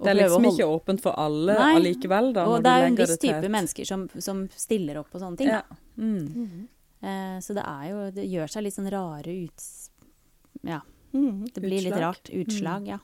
det 0.03 0.11
er 0.11 0.19
liksom 0.19 0.45
ikke 0.51 0.67
åpent 0.67 1.01
for 1.01 1.15
alle 1.17 1.55
Nei. 1.55 1.75
allikevel, 1.77 2.33
da. 2.35 2.47
Og 2.51 2.63
det 2.65 2.73
er 2.73 2.83
jo 2.83 2.87
en 2.91 2.97
viss 2.97 3.19
type 3.23 3.49
mennesker 3.49 3.87
som, 3.87 4.09
som 4.19 4.49
stiller 4.51 4.99
opp 4.99 5.11
på 5.13 5.23
sånne 5.23 5.39
ting. 5.39 5.49
Ja. 5.55 5.63
Da. 5.71 5.77
Mm. 6.03 6.67
Eh, 7.01 7.39
så 7.41 7.55
det 7.55 7.63
er 7.63 7.89
jo 7.93 8.11
Det 8.11 8.27
gjør 8.27 8.51
seg 8.51 8.63
litt 8.67 8.75
sånn 8.75 8.91
rare 8.91 9.39
uts... 9.47 9.91
Ja, 10.67 10.81
Mm, 11.17 11.47
det 11.55 11.61
blir 11.63 11.81
litt 11.81 11.97
rart. 11.97 12.29
Utslag, 12.29 12.89
ja. 12.89 12.99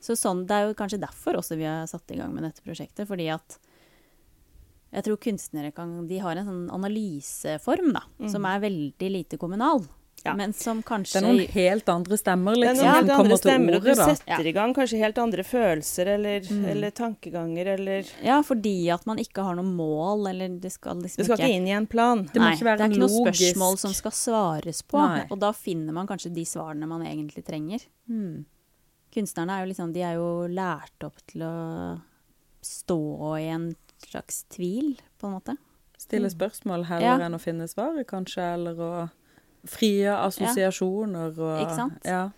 Så 0.00 0.14
sånn, 0.16 0.46
Det 0.46 0.54
er 0.54 0.68
jo 0.68 0.74
kanskje 0.74 1.00
derfor 1.00 1.34
også 1.40 1.56
vi 1.58 1.64
har 1.64 1.86
satt 1.86 2.10
i 2.10 2.16
gang 2.16 2.32
med 2.32 2.44
dette 2.44 2.62
prosjektet. 2.62 3.06
Fordi 3.08 3.28
at 3.34 3.58
jeg 4.92 5.04
tror 5.04 5.16
kunstnere 5.20 5.74
kan 5.74 6.06
De 6.08 6.18
har 6.18 6.36
en 6.36 6.46
sånn 6.46 6.70
analyseform 6.72 7.92
da, 7.92 8.02
Mm. 8.20 8.30
som 8.30 8.44
er 8.46 8.60
veldig 8.60 9.10
lite 9.12 9.36
kommunal. 9.38 9.86
Ja. 10.24 10.34
Men 10.34 10.52
som 10.52 10.78
Det 10.78 10.86
kanskje 10.86 11.16
er 11.16 11.22
noen 11.22 11.48
helt 11.48 11.88
andre 11.88 12.16
stemmer, 12.18 12.54
Det 12.54 12.64
er 12.64 12.74
liksom, 12.74 12.86
helt 12.92 13.06
som 13.06 13.20
andre 13.20 13.36
stemmer, 13.38 13.72
til 13.72 13.80
stemmer, 13.80 13.80
du 13.84 13.94
setter 14.16 14.42
da. 14.42 14.48
i 14.48 14.52
gang 14.52 14.74
kanskje 14.74 14.98
helt 14.98 15.18
andre 15.18 15.42
følelser 15.44 16.06
eller, 16.08 16.40
Mm. 16.40 16.64
eller 16.70 16.90
tankeganger 16.90 17.66
eller 17.78 18.04
Ja, 18.24 18.42
fordi 18.42 18.88
at 18.92 19.06
man 19.06 19.18
ikke 19.18 19.42
har 19.44 19.54
noe 19.54 19.64
mål, 19.64 20.28
eller 20.30 20.48
det 20.60 20.72
skal 20.72 20.96
liksom 20.96 21.16
Du 21.18 21.24
skal 21.24 21.36
ikke 21.38 21.54
inn 21.54 21.66
i 21.68 21.70
en 21.70 21.86
plan. 21.86 22.24
Det 22.24 22.34
må 22.34 22.40
Nei, 22.50 22.54
ikke 22.56 22.64
være 22.66 22.78
det 22.78 22.84
er 22.86 22.90
ikke 22.90 22.98
noe 22.98 23.08
logisk. 23.26 23.54
spørsmål 23.54 23.78
som 23.78 23.92
skal 23.92 24.10
svares 24.10 24.82
på. 24.82 24.98
Nei. 25.08 25.26
Og 25.30 25.38
da 25.38 25.52
finner 25.52 25.92
man 25.92 26.06
kanskje 26.08 26.32
de 26.34 26.44
svarene 26.44 26.88
man 26.88 27.02
egentlig 27.02 27.44
trenger. 27.44 27.80
Mm. 28.10 28.44
Kunstnerne 29.14 29.56
er 29.56 29.64
jo 29.64 29.70
liksom, 29.72 29.92
de 29.94 30.02
er 30.04 30.18
jo 30.18 30.28
lært 30.52 31.06
opp 31.06 31.20
til 31.30 31.42
å 31.46 31.54
stå 32.64 32.98
i 33.40 33.46
en 33.54 33.70
slags 34.04 34.42
tvil, 34.52 34.96
på 35.18 35.26
en 35.30 35.38
måte. 35.38 35.56
Stille 35.98 36.28
spørsmål 36.30 36.84
heller 36.86 37.18
Ja. 37.18 37.26
enn 37.26 37.34
å 37.34 37.40
finne 37.42 37.66
svaret, 37.70 38.06
kanskje, 38.06 38.42
eller 38.54 38.76
å 38.78 38.90
frie 39.66 40.06
assosiasjoner 40.14 41.34
og 41.38 41.62
Ikke 41.64 41.74
sant? 41.76 42.04
Ja. 42.06 42.28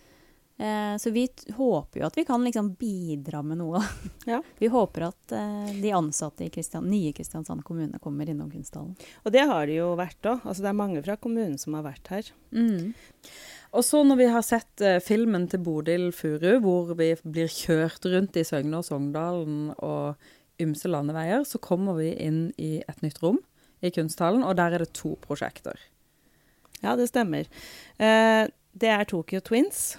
Eh, 0.61 0.95
så 0.97 1.09
vi 1.11 1.27
håper 1.57 1.99
jo 2.01 2.05
at 2.05 2.15
vi 2.17 2.23
kan 2.25 2.43
liksom 2.45 2.75
bidra 2.77 3.41
med 3.43 3.57
noe. 3.57 3.81
Ja. 4.29 4.41
Vi 4.59 4.67
håper 4.69 5.07
at 5.07 5.31
eh, 5.33 5.71
de 5.81 5.89
ansatte 5.97 6.45
i 6.45 6.49
Kristian 6.53 6.85
nye 6.89 7.09
Kristiansand 7.17 7.63
kommune 7.65 7.97
kommer 7.99 8.29
innom 8.29 8.51
kunsthallen. 8.51 8.93
Og 9.25 9.31
det 9.33 9.41
har 9.49 9.65
det 9.65 9.79
jo 9.79 9.95
vært 9.97 10.21
òg. 10.29 10.43
Altså, 10.45 10.61
det 10.61 10.69
er 10.69 10.77
mange 10.77 11.01
fra 11.03 11.15
kommunen 11.17 11.57
som 11.57 11.73
har 11.73 11.87
vært 11.87 12.11
her. 12.13 12.29
Mm. 12.53 12.93
Og 13.71 13.85
så 13.87 14.01
når 14.03 14.17
vi 14.19 14.27
har 14.33 14.43
sett 14.43 14.83
eh, 14.83 14.99
filmen 15.03 15.47
til 15.51 15.61
Bodil 15.63 16.09
Furu, 16.15 16.57
hvor 16.63 16.91
vi 16.99 17.13
blir 17.23 17.51
kjørt 17.51 18.03
rundt 18.11 18.35
i 18.35 18.43
Søgne 18.47 18.81
og 18.81 18.87
Sogndalen 18.87 19.71
og 19.77 20.19
ymse 20.61 20.91
landeveier, 20.91 21.45
så 21.47 21.61
kommer 21.63 21.95
vi 22.01 22.11
inn 22.19 22.49
i 22.59 22.81
et 22.83 23.01
nytt 23.05 23.21
rom 23.23 23.39
i 23.81 23.91
kunsthallen, 23.93 24.43
og 24.45 24.57
der 24.59 24.75
er 24.75 24.83
det 24.83 24.91
to 24.97 25.15
prosjekter. 25.23 25.79
Ja, 26.81 26.97
det 26.99 27.07
stemmer. 27.11 27.47
Eh, 28.01 28.43
det 28.73 28.91
er 28.91 29.07
Tokyo 29.07 29.39
Twins. 29.45 29.95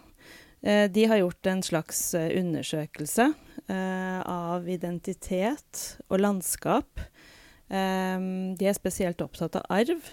Eh, 0.62 0.88
de 0.92 1.06
har 1.08 1.22
gjort 1.22 1.48
en 1.50 1.64
slags 1.64 2.02
eh, 2.18 2.28
undersøkelse 2.42 3.30
eh, 3.32 4.20
av 4.20 4.68
identitet 4.68 5.82
og 6.08 6.20
landskap. 6.20 7.00
Eh, 7.72 8.28
de 8.58 8.68
er 8.68 8.76
spesielt 8.76 9.24
opptatt 9.24 9.56
av 9.62 9.66
arv, 9.80 10.12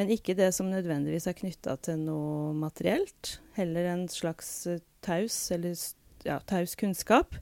men 0.00 0.08
ikke 0.14 0.32
det 0.38 0.48
som 0.56 0.70
nødvendigvis 0.72 1.26
er 1.28 1.36
knytta 1.36 1.74
til 1.84 1.98
noe 2.06 2.54
materielt. 2.56 3.34
Heller 3.58 3.90
en 3.92 4.06
slags 4.08 4.48
eh, 4.70 4.80
taus, 5.04 5.36
eller 5.52 5.76
ja, 6.24 6.38
taus 6.48 6.72
kunnskap. 6.80 7.36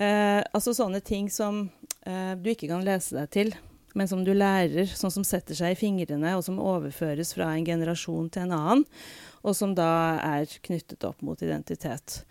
Eh, 0.00 0.40
altså 0.56 0.72
sånne 0.74 1.02
ting 1.04 1.28
som 1.32 1.66
eh, 2.08 2.32
du 2.40 2.48
ikke 2.54 2.70
kan 2.72 2.84
lese 2.86 3.18
deg 3.18 3.30
til, 3.36 3.52
men 3.94 4.08
som 4.10 4.24
du 4.26 4.32
lærer, 4.34 4.88
sånn 4.90 5.12
som 5.12 5.26
setter 5.28 5.54
seg 5.54 5.76
i 5.76 5.78
fingrene, 5.78 6.32
og 6.34 6.42
som 6.46 6.56
overføres 6.58 7.34
fra 7.36 7.52
en 7.54 7.68
generasjon 7.68 8.32
til 8.34 8.46
en 8.48 8.56
annen, 8.56 8.86
og 9.44 9.54
som 9.54 9.76
da 9.76 9.90
er 10.24 10.48
knyttet 10.64 11.04
opp 11.06 11.20
mot 11.22 11.38
identitet. 11.44 12.22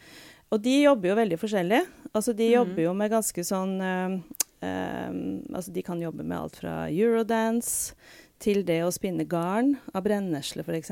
Og 0.51 0.59
de 0.65 0.79
jobber 0.83 1.13
jo 1.13 1.19
veldig 1.21 1.37
forskjellig. 1.41 1.83
Altså 2.11 2.33
de 2.35 2.49
Mhm. 2.49 2.55
jobber 2.57 2.83
jo 2.83 2.93
med 2.93 3.11
ganske 3.13 3.45
sånn 3.45 3.77
eh, 3.81 4.17
eh, 4.65 5.13
Altså 5.53 5.71
de 5.73 5.81
kan 5.85 6.01
jobbe 6.01 6.23
med 6.25 6.37
alt 6.37 6.55
fra 6.57 6.75
eurodance 6.89 7.93
til 8.43 8.59
det 8.67 8.81
å 8.83 8.91
spinne 8.91 9.23
garn 9.29 9.71
av 9.95 10.03
brennesle, 10.05 10.65
f.eks. 10.65 10.91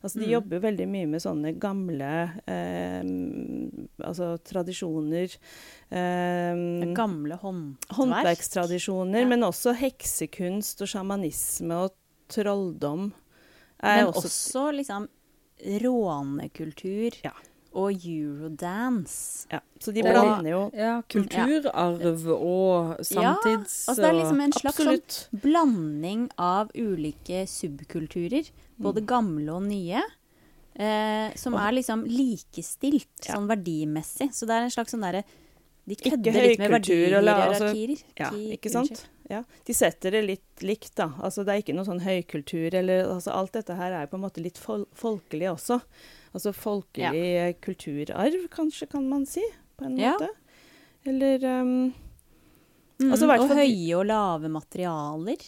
Altså 0.00 0.18
de 0.18 0.24
mm. 0.24 0.32
jobber 0.32 0.62
veldig 0.64 0.86
mye 0.88 1.10
med 1.12 1.22
sånne 1.24 1.52
gamle 1.60 2.10
eh, 2.48 3.02
altså 4.08 4.32
tradisjoner. 4.48 5.36
eh, 5.92 6.62
Gamle 6.96 7.36
håndverk. 7.42 7.96
håndverkstradisjoner, 7.98 9.20
Ja. 9.26 9.28
men 9.28 9.44
også 9.46 9.76
heksekunst 9.76 10.80
og 10.82 10.88
sjamanisme 10.94 11.82
og 11.84 11.92
trolldom. 12.32 13.10
Men 13.82 14.06
også, 14.08 14.28
også 14.30 14.64
liksom 14.78 15.08
rånekultur 15.82 17.16
Ja. 17.24 17.32
Og 17.74 17.92
eurodance. 18.06 19.46
ja, 19.50 19.60
Så 19.80 19.92
de 19.92 20.02
blander 20.02 20.50
jo 20.50 20.70
Ja, 20.76 21.02
kulturarv 21.08 22.26
og 22.36 22.96
samtids... 23.04 23.88
Altså 23.88 23.96
det 24.02 24.08
er 24.10 24.18
liksom 24.20 24.40
en 24.44 24.52
slags 24.52 24.80
sånn 24.82 25.40
blanding 25.42 26.26
av 26.38 26.70
ulike 26.74 27.44
subkulturer, 27.48 28.50
både 28.80 29.02
Mm. 29.02 29.06
gamle 29.06 29.52
og 29.52 29.62
nye, 29.62 30.02
eh, 30.76 31.32
som 31.36 31.54
er 31.54 31.72
liksom 31.72 32.04
likestilt 32.06 33.26
Ja. 33.28 33.34
sånn 33.36 33.48
verdimessig. 33.48 34.30
Så 34.32 34.46
det 34.46 34.50
er 34.56 34.62
en 34.62 34.70
slags 34.70 34.92
sånn 34.92 35.02
derre 35.02 35.24
De 35.84 35.96
kødder 35.96 36.32
litt 36.32 36.58
med 36.60 36.86
eller, 36.86 37.34
altså-. 37.50 38.02
Ja, 38.16 38.30
ikke 38.30 38.70
sant? 38.70 39.08
Ja, 39.28 39.42
de 39.64 39.72
setter 39.72 40.12
det 40.12 40.24
litt 40.26 40.60
likt, 40.62 40.94
da. 40.94 41.08
Altså, 41.18 41.44
det 41.44 41.48
er 41.54 41.62
ikke 41.62 41.74
noe 41.74 41.84
sånn 41.84 42.02
høykultur 42.04 42.72
eller 42.74 43.04
altså, 43.06 43.32
Alt 43.32 43.52
dette 43.52 43.74
her 43.74 43.92
er 43.92 44.06
på 44.06 44.14
en 44.14 44.20
måte 44.22 44.42
litt 44.42 44.58
fol 44.58 44.86
folkelig 44.94 45.48
også. 45.50 45.80
Altså 46.32 46.52
folkelig 46.56 47.24
ja. 47.34 47.52
kulturarv, 47.60 48.46
kanskje, 48.50 48.88
kan 48.88 49.04
man 49.08 49.26
si, 49.28 49.42
på 49.76 49.84
en 49.88 49.96
måte. 49.98 50.28
Eller 51.04 51.44
um, 51.60 51.92
Mm, 53.02 53.10
Altså, 53.10 53.26
hvert 53.26 53.40
og 53.42 53.48
fall- 53.50 53.58
høye 53.58 53.94
og 53.98 54.04
lave 54.06 54.48
materialer 54.52 55.40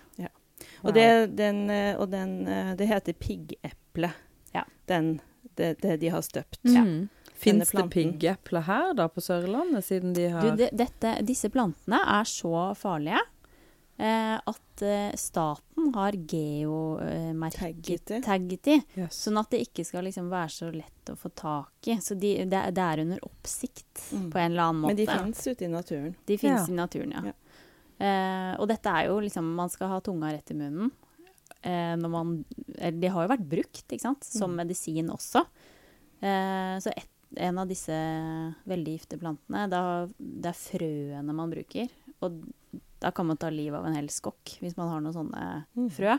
Og, 0.84 0.94
det, 0.94 1.36
den, 1.40 1.70
eh, 1.72 1.96
og 1.96 2.10
den, 2.12 2.48
eh, 2.48 2.74
det 2.76 2.90
heter 2.90 3.16
piggeple. 3.16 4.12
Ja. 4.54 4.66
Den, 4.92 5.20
det, 5.56 5.78
det 5.82 5.98
de 6.02 6.12
har 6.14 6.22
støpt. 6.26 6.62
Ja. 6.68 6.84
Fins 7.40 7.72
det 7.72 7.86
piggepler 7.94 8.66
her 8.68 8.94
da 9.00 9.08
på 9.08 9.24
Sørlandet, 9.24 9.86
siden 9.88 10.14
de 10.14 10.28
har 10.34 10.44
Du, 10.44 10.58
det, 10.60 10.74
dette, 10.76 11.14
disse 11.24 11.48
plantene 11.54 12.02
er 12.20 12.28
så 12.28 12.74
farlige 12.76 13.22
at 14.00 14.82
eh, 14.82 15.12
staten 15.20 15.90
har 15.94 16.12
geomerket 16.14 18.12
Tagget 18.24 18.64
de. 18.64 18.78
yes. 18.96 19.18
Sånn 19.26 19.40
at 19.42 19.50
det 19.52 19.60
ikke 19.66 19.84
skal 19.88 20.06
liksom 20.08 20.30
være 20.32 20.52
så 20.54 20.70
lett 20.74 21.12
å 21.12 21.18
få 21.20 21.32
tak 21.36 21.90
i. 21.92 21.98
Så 22.04 22.16
de, 22.20 22.32
det, 22.46 22.56
er- 22.60 22.72
det 22.76 22.86
er 22.86 23.02
under 23.06 23.20
oppsikt 23.28 23.86
Mm. 24.14 24.30
på 24.32 24.40
en 24.40 24.52
eller 24.52 24.64
annen 24.64 24.82
måte. 24.82 24.96
Men 24.96 24.98
de 24.98 25.06
fins 25.12 25.48
ute 25.48 25.66
i 25.66 25.68
naturen. 25.68 26.16
De 26.26 26.38
fins 26.38 26.68
Ja. 26.68 26.74
i 26.74 26.76
naturen, 26.78 27.12
ja. 27.12 27.22
Ja. 27.26 27.34
Eh, 28.00 28.56
og 28.60 28.68
dette 28.70 28.88
er 28.90 29.08
jo 29.10 29.20
liksom 29.20 29.44
Man 29.56 29.70
skal 29.70 29.90
ha 29.90 30.00
tunga 30.00 30.32
rett 30.32 30.50
i 30.52 30.54
munnen. 30.56 30.92
Eh, 31.62 31.96
når 32.00 32.10
man 32.10 32.46
De 32.78 33.08
har 33.08 33.28
jo 33.28 33.36
vært 33.36 33.50
brukt, 33.50 33.86
ikke 33.92 34.00
sant, 34.02 34.24
som 34.24 34.52
Mm. 34.52 34.56
medisin 34.66 35.10
også. 35.10 35.46
Eh, 36.22 36.80
så 36.80 36.88
et, 36.96 37.08
en 37.38 37.58
av 37.60 37.68
disse 37.68 37.92
veldig 38.66 38.98
gifte 39.00 39.20
plantene, 39.20 39.70
da, 39.70 40.08
det 40.18 40.46
er 40.46 40.54
frøene 40.54 41.34
man 41.36 41.52
bruker. 41.52 41.90
Og 42.22 42.42
da 43.00 43.12
kan 43.16 43.26
man 43.30 43.38
ta 43.40 43.50
livet 43.50 43.80
av 43.80 43.86
en 43.88 43.96
hel 43.96 44.10
skokk 44.12 44.58
hvis 44.62 44.76
man 44.78 44.90
har 44.92 45.02
noen 45.02 45.16
sånne 45.16 45.66
Mm. 45.78 45.90
frø. 45.90 46.18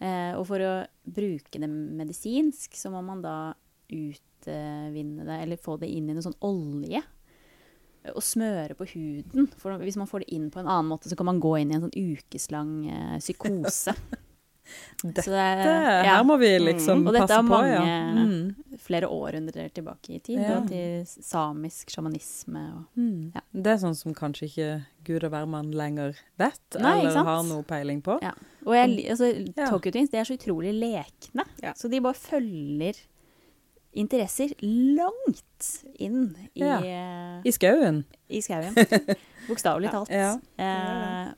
Eh, 0.00 0.32
og 0.36 0.46
for 0.46 0.58
å 0.58 0.86
bruke 1.06 1.58
det 1.60 1.68
medisinsk, 1.70 2.74
så 2.76 2.90
må 2.90 3.02
man 3.04 3.22
da 3.22 3.54
utvinne 3.90 5.24
det, 5.24 5.42
eller 5.42 5.56
få 5.56 5.78
det 5.80 5.88
inn 5.90 6.10
i 6.10 6.14
noe 6.16 6.22
sånn 6.24 6.38
olje. 6.44 7.02
Og 8.12 8.20
smøre 8.20 8.74
på 8.76 8.84
huden. 8.90 9.46
For 9.56 9.78
hvis 9.80 9.96
man 9.96 10.06
får 10.10 10.20
det 10.26 10.34
inn 10.36 10.50
på 10.52 10.60
en 10.60 10.66
annen 10.68 10.90
måte, 10.90 11.08
så 11.08 11.16
kan 11.16 11.24
man 11.30 11.40
gå 11.40 11.54
inn 11.60 11.70
i 11.72 11.74
en 11.78 11.86
sånn 11.86 11.96
ukeslang 11.96 12.74
eh, 12.90 13.18
psykose. 13.18 13.94
Dette, 15.02 15.24
det 15.28 15.66
ja. 16.06 16.16
her 16.16 16.24
må 16.24 16.38
vi 16.40 16.48
liksom 16.58 17.02
Mm. 17.04 17.08
Og 17.08 17.12
dette 17.18 17.36
er 17.36 17.42
mange 17.42 17.70
ja. 17.74 18.00
Mm. 18.14 18.78
flere 18.80 19.08
århundrer 19.12 19.68
tilbake 19.74 20.14
i 20.16 20.18
tid, 20.20 20.40
Ja. 20.40 20.58
og 20.58 20.68
til 20.68 21.04
samisk 21.06 21.90
sjamanisme 21.90 22.62
og 22.74 22.84
Mm. 22.98 23.32
Ja. 23.34 23.40
Det 23.52 23.66
er 23.72 23.76
sånn 23.82 23.94
som 23.96 24.14
kanskje 24.14 24.48
ikke 24.48 24.84
Gud 25.04 25.24
og 25.24 25.30
hvermann 25.32 25.72
lenger 25.74 26.14
vet, 26.38 26.60
Nei, 26.80 27.00
eller 27.00 27.24
har 27.24 27.42
noe 27.44 27.62
peiling 27.62 28.00
på. 28.02 28.18
Ja. 28.22 28.32
Og 28.66 28.74
jeg, 28.74 29.10
altså, 29.10 29.32
Ja. 29.56 29.68
Tokyo 29.70 29.92
Twins 29.92 30.10
de 30.10 30.16
er 30.18 30.24
så 30.24 30.36
utrolig 30.38 30.72
lekne. 30.72 31.44
Ja. 31.62 31.72
Så 31.74 31.90
de 31.90 32.00
bare 32.00 32.14
følger 32.14 32.94
interesser 33.94 34.50
langt 34.60 35.84
inn 36.00 36.34
i, 36.54 36.60
Ja. 36.60 36.78
eh, 36.80 37.42
I 37.44 37.50
skauen. 37.52 38.04
i 38.28 38.40
skauen. 38.40 38.74
Bokstavelig 39.48 39.90
talt. 39.90 40.10
Ja. 40.10 40.38
Eh, 40.58 41.32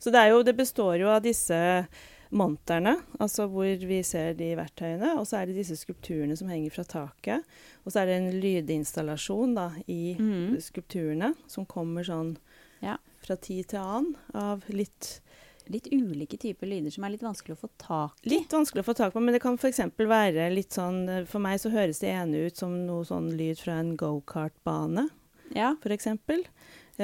Så 0.00 0.12
det, 0.12 0.28
jo, 0.30 0.42
det 0.44 0.54
består 0.56 0.96
jo 1.00 1.08
av 1.10 1.22
disse 1.22 1.86
monterne, 2.30 2.94
altså 3.18 3.46
hvor 3.48 3.86
vi 3.88 4.02
ser 4.06 4.34
de 4.38 4.50
verktøyene, 4.58 5.14
og 5.18 5.26
så 5.28 5.40
er 5.40 5.48
det 5.48 5.58
disse 5.60 5.78
skulpturene 5.80 6.36
som 6.38 6.50
henger 6.52 6.74
fra 6.74 6.84
taket. 6.88 7.46
Og 7.84 7.92
så 7.92 8.02
er 8.02 8.10
det 8.10 8.16
en 8.18 8.40
lydinstallasjon 8.42 9.54
da, 9.56 9.70
i 9.88 10.16
mm. 10.18 10.58
skulpturene 10.64 11.34
som 11.48 11.68
kommer 11.68 12.06
sånn 12.06 12.36
Ja. 12.84 12.98
fra 13.24 13.36
tid 13.36 13.68
til 13.72 13.80
annen 13.80 14.14
av 14.34 14.62
litt 14.68 15.20
litt 15.68 15.88
ulike 15.92 16.38
typer 16.40 16.66
lyder 16.66 16.90
som 16.90 17.04
er 17.04 17.12
litt 17.12 17.24
vanskelig 17.24 17.56
å 17.56 17.60
få 17.60 17.68
tak 17.76 18.22
i. 18.22 18.30
Litt 18.32 18.52
vanskelig 18.52 18.80
å 18.80 18.88
få 18.88 18.94
tak 18.96 19.12
på, 19.12 19.20
men 19.20 19.34
det 19.36 19.42
kan 19.42 19.58
f.eks. 19.58 19.82
være 19.98 20.48
litt 20.54 20.72
sånn 20.72 21.26
For 21.28 21.44
meg 21.44 21.60
så 21.60 21.72
høres 21.74 22.00
det 22.00 22.08
ene 22.14 22.46
ut 22.48 22.56
som 22.56 22.72
noe 22.86 23.04
sånn 23.04 23.34
lyd 23.36 23.60
fra 23.60 23.78
en 23.82 23.94
gokartbane, 24.00 25.08
Ja, 25.56 25.74
f.eks. 25.82 26.08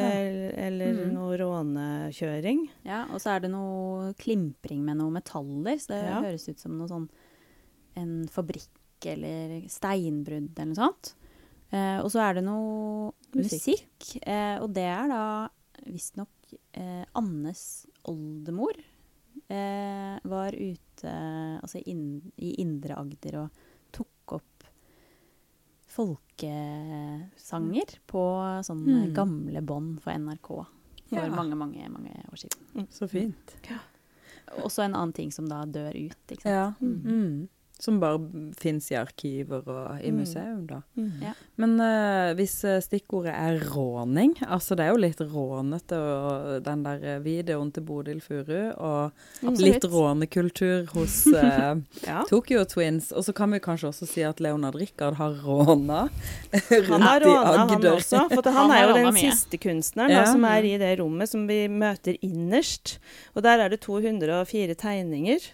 Eller, 0.03 0.55
eller 0.59 0.93
mm. 0.97 1.13
noe 1.15 1.37
rånekjøring. 1.39 2.65
ja, 2.85 3.05
og 3.15 3.21
så 3.23 3.37
er 3.37 3.45
det 3.45 3.51
noe 3.53 4.13
klimpring 4.19 4.81
med 4.85 4.99
noe 4.99 5.11
metaller, 5.15 5.77
så 5.79 5.93
det 5.95 6.01
Ja. 6.09 6.21
høres 6.25 6.49
ut 6.49 6.59
som 6.59 6.77
noe 6.79 6.89
sånn 6.91 7.09
en 7.97 8.27
fabrikk 8.27 9.07
eller 9.07 9.69
steinbrudd 9.71 10.59
eller 10.59 10.73
noe 10.73 10.81
sånt. 10.81 11.15
Eh, 11.71 11.99
og 12.03 12.11
så 12.11 12.21
er 12.25 12.35
det 12.35 12.45
noe 12.45 13.13
Musikk. 13.35 13.53
musikk, 13.53 14.27
eh, 14.27 14.59
og 14.63 14.73
det 14.75 14.89
er 14.89 15.09
da 15.09 15.49
visstnok 15.87 16.29
eh, 16.75 17.05
Annes 17.15 17.87
oldemor. 18.05 18.75
Eh, 19.51 20.19
var 20.25 20.53
ute 20.55 21.13
altså 21.61 21.83
inn, 21.87 22.33
i 22.39 22.55
Indre 22.63 22.97
Agder 22.97 23.43
og 23.45 23.51
folkesanger 25.95 27.89
på 28.11 28.25
sånne 28.67 29.07
Mm. 29.07 29.15
gamle 29.15 29.61
bånd 29.63 30.01
for 30.03 30.11
NRK 30.13 30.47
for 30.47 30.67
Ja. 31.11 31.29
mange, 31.31 31.55
mange, 31.57 31.89
mange 31.89 32.11
år 32.33 32.37
siden. 32.37 32.87
Så 32.91 33.09
fint. 33.09 33.57
Også 34.63 34.83
en 34.85 34.95
annen 34.95 35.13
ting 35.13 35.31
som 35.33 35.47
da 35.49 35.65
dør 35.65 35.95
ut. 35.95 36.17
Ikke 36.29 36.43
sant? 36.43 36.45
Ja. 36.45 36.75
Mm. 36.81 37.49
Mm. 37.85 37.87
Som 37.87 37.99
bare 38.01 38.19
fins 38.57 38.87
i 38.91 38.95
arkiver 38.97 39.67
og 39.69 39.99
i 40.01 40.09
Mm. 40.11 40.17
museum, 40.23 40.67
da. 40.67 40.79
Mm. 40.97 41.11
Ja. 41.21 41.33
Men 41.61 41.75
uh, 41.81 42.33
hvis 42.35 42.65
eh, 42.65 42.81
stikkordet 42.81 43.35
er 43.35 43.59
råning 43.75 44.33
Altså, 44.47 44.75
det 44.75 44.87
er 44.87 44.91
jo 44.95 45.01
litt 45.03 45.21
rånete, 45.21 45.93
og 45.99 46.63
den 46.65 46.83
der 46.87 47.05
eh, 47.05 47.19
videoen 47.21 47.71
til 47.73 47.83
Bodil 47.85 48.21
Furu, 48.25 48.73
og 48.79 49.13
Absolutt. 49.43 49.61
litt 49.61 49.85
rånekultur 49.85 50.87
hos 50.95 51.27
uh, 51.29 51.77
Ja. 52.09 52.23
Tokyo 52.31 52.65
Twins. 52.65 53.13
Og 53.13 53.25
så 53.25 53.35
kan 53.37 53.51
vi 53.53 53.61
kanskje 53.61 53.91
også 53.93 54.09
si 54.09 54.23
at 54.25 54.41
Leonard 54.41 54.75
Rikard 54.81 55.15
har 55.21 55.37
råna 55.45 56.09
har 56.09 56.81
rundt 56.89 57.27
i 57.27 57.35
Agder. 57.35 57.69
han 57.69 57.85
også. 57.93 58.25
For 58.33 58.51
han, 58.51 58.55
Han 58.71 58.71
er 58.73 58.89
jo 58.89 58.95
den 58.97 59.11
mye. 59.15 59.31
siste 59.31 59.59
kunstneren 59.61 60.11
Ja. 60.11 60.25
da, 60.25 60.33
som 60.33 60.45
er 60.49 60.65
i 60.65 60.77
det 60.81 60.95
rommet 61.01 61.29
som 61.29 61.47
vi 61.47 61.67
møter 61.69 62.17
innerst. 62.23 62.99
Og 63.37 63.43
der 63.45 63.59
er 63.61 63.69
det 63.69 63.81
204 63.85 64.75
tegninger. 64.75 65.51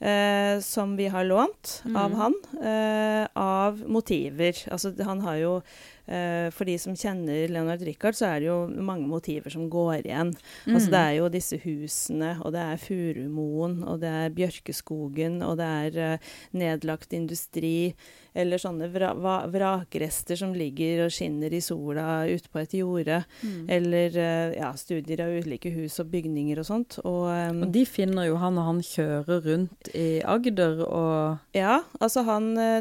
Eh, 0.00 0.60
som 0.64 0.94
vi 0.96 1.08
har 1.12 1.24
lånt 1.28 1.82
av 1.94 2.10
Mhm. 2.10 2.16
han, 2.16 2.34
eh, 2.64 3.26
av 3.36 3.82
motiver. 3.86 4.52
Altså, 4.72 4.94
han 5.04 5.20
har 5.20 5.34
jo 5.36 5.62
eh, 6.08 6.50
for 6.50 6.64
de 6.64 6.76
som 6.78 6.94
kjenner 6.96 7.48
Leonard 7.48 7.82
Richard, 7.82 8.14
så 8.14 8.26
er 8.34 8.40
det 8.40 8.46
jo 8.48 8.66
mange 8.82 9.06
motiver 9.06 9.48
som 9.52 9.68
går 9.70 10.02
igjen. 10.06 10.32
Altså 10.66 10.88
Mm. 10.88 10.90
det 10.90 10.98
er 10.98 11.14
jo 11.18 11.28
disse 11.28 11.56
husene, 11.62 12.40
og 12.44 12.50
det 12.52 12.60
er 12.60 12.76
Furumoen, 12.78 13.84
og 13.86 14.00
det 14.00 14.08
er 14.08 14.30
Bjørkeskogen, 14.30 15.40
og 15.42 15.58
det 15.58 15.94
er 15.94 16.12
eh, 16.14 16.18
nedlagt 16.52 17.12
industri, 17.12 17.94
eller 18.34 18.58
sånne 18.62 18.88
vra 18.92 19.12
vrakrester 19.50 20.36
som 20.38 20.52
ligger 20.54 21.04
og 21.06 21.10
skinner 21.14 21.52
i 21.52 21.60
sola 21.60 22.24
ute 22.30 22.48
på 22.52 22.60
et 22.62 22.74
jorde, 22.78 23.24
Mm. 23.42 23.66
eller 23.68 24.16
eh, 24.16 24.54
ja, 24.58 24.72
studier 24.76 25.20
av 25.24 25.32
ulike 25.44 25.70
hus 25.72 25.98
og 26.00 26.10
bygninger 26.12 26.58
og 26.58 26.66
sånt. 26.68 26.98
Og, 27.04 27.26
um, 27.50 27.62
Og 27.64 27.72
de 27.72 27.84
finner 27.86 28.26
jo 28.28 28.36
han 28.36 28.54
når 28.54 28.66
han 28.68 28.80
kjører 28.80 29.44
rundt 29.46 29.90
i 29.94 30.20
Agder 30.22 30.82
og 30.86 31.38
Ja, 31.56 31.80
altså 32.00 32.24
han, 32.24 32.56
eh, 32.58 32.80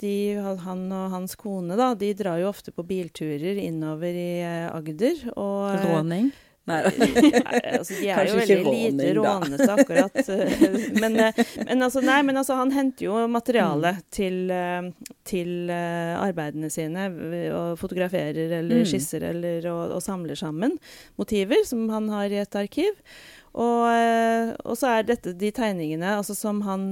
de, 0.00 0.14
han 0.64 0.86
og 0.92 1.10
hans 1.10 1.34
kone, 1.36 1.76
da, 1.76 1.94
de 1.94 2.12
drar 2.14 2.38
jo 2.40 2.48
ofte 2.50 2.72
på 2.72 2.84
bilturer 2.86 3.56
innover 3.62 4.12
i 4.14 4.42
Agder. 4.72 5.32
Og, 5.36 5.78
råning. 5.86 6.32
Nei 6.70 6.76
altså, 6.86 7.96
de 7.98 8.06
er 8.06 8.14
Kanskje 8.20 8.32
jo 8.32 8.38
veldig 8.38 8.74
lite 8.76 9.08
rånete, 9.16 9.66
akkurat. 9.74 10.18
Men, 11.02 11.16
eh, 11.18 11.40
men, 11.66 11.82
altså, 11.82 12.02
nei, 12.06 12.20
men 12.22 12.38
altså, 12.38 12.54
han 12.60 12.70
henter 12.70 13.08
jo 13.08 13.16
materiale 13.26 13.94
Mm. 13.96 14.02
til, 14.14 14.36
eh, 14.54 14.86
til 15.26 15.70
eh, 15.74 16.12
arbeidene 16.22 16.70
sine, 16.70 17.08
og 17.56 17.78
fotograferer 17.80 18.54
eller 18.60 18.82
Mm. 18.84 18.86
skisser 18.92 19.26
eller 19.32 19.66
og, 19.72 19.96
og 19.98 20.02
samler 20.04 20.38
sammen 20.38 20.78
motiver 21.18 21.66
som 21.66 21.88
han 21.90 22.08
har 22.14 22.30
i 22.30 22.38
et 22.44 22.54
arkiv. 22.62 22.94
Og, 23.52 23.84
og 24.64 24.76
så 24.80 24.94
er 25.00 25.02
dette 25.10 25.34
de 25.36 25.50
tegningene 25.52 26.14
altså 26.16 26.32
som 26.38 26.62
han 26.64 26.86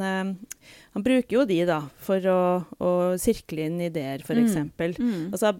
Han 0.92 1.04
bruker 1.06 1.36
jo 1.36 1.44
de, 1.46 1.60
da, 1.68 1.76
for 2.02 2.24
å, 2.26 2.38
å 2.82 2.88
sirkle 3.22 3.62
inn 3.68 3.76
ideer, 3.80 4.24
f.eks. 4.26 4.56
Mm. 4.56 4.70
Mm. 4.98 5.28
Altså, 5.30 5.52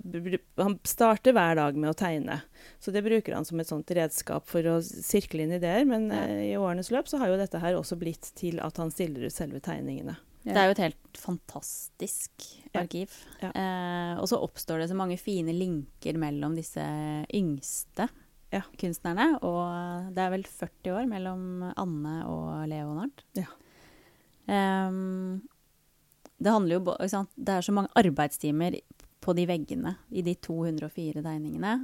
han 0.59 0.75
starter 0.83 1.33
hver 1.37 1.55
dag 1.61 1.77
med 1.79 1.93
å 1.93 1.95
tegne, 1.95 2.41
så 2.83 2.91
det 2.91 3.05
bruker 3.07 3.37
han 3.37 3.45
som 3.47 3.61
et 3.63 3.69
sånt 3.71 3.93
redskap 3.95 4.49
for 4.51 4.67
å 4.67 4.81
sirkle 4.83 5.45
inn 5.47 5.53
ideer. 5.55 5.85
Men 5.87 6.09
Ja. 6.11 6.25
eh, 6.27 6.51
i 6.51 6.57
årenes 6.59 6.91
løp 6.91 7.07
så 7.07 7.19
har 7.23 7.29
jo 7.31 7.37
dette 7.39 7.61
her 7.63 7.79
også 7.79 7.97
blitt 8.01 8.33
til 8.35 8.59
at 8.59 8.77
han 8.83 8.91
stiller 8.91 9.29
ut 9.29 9.33
selve 9.37 9.61
tegningene. 9.63 10.17
Det 10.43 10.57
er 10.57 10.67
jo 10.67 10.75
et 10.75 10.83
helt 10.89 11.19
fantastisk 11.21 12.31
Ja. 12.73 12.81
arkiv. 12.83 13.11
Ja. 13.43 13.51
Eh, 13.55 14.19
og 14.21 14.27
så 14.31 14.39
oppstår 14.43 14.81
det 14.81 14.89
så 14.91 14.97
mange 14.97 15.19
fine 15.21 15.53
linker 15.55 16.17
mellom 16.19 16.55
disse 16.57 16.81
yngste 17.35 18.09
Ja. 18.53 18.63
kunstnerne. 18.79 19.39
Og 19.45 20.13
det 20.15 20.19
er 20.25 20.31
vel 20.31 20.43
40 20.43 20.91
år 20.97 21.07
mellom 21.07 21.73
Anne 21.77 22.25
og 22.27 22.67
Leonard. 22.69 23.23
Ja. 23.37 23.45
Ehm, 24.51 25.41
det 26.41 26.55
handler 26.55 26.79
jo 26.79 26.83
ikke 26.95 27.13
sant? 27.13 27.33
Det 27.37 27.57
er 27.57 27.67
så 27.67 27.75
mange 27.77 27.93
arbeidstimer 28.01 28.79
på 29.21 29.35
de 29.37 29.47
veggene 29.49 29.97
i 30.11 30.25
de 30.27 30.35
204 30.41 31.23
tegningene. 31.25 31.75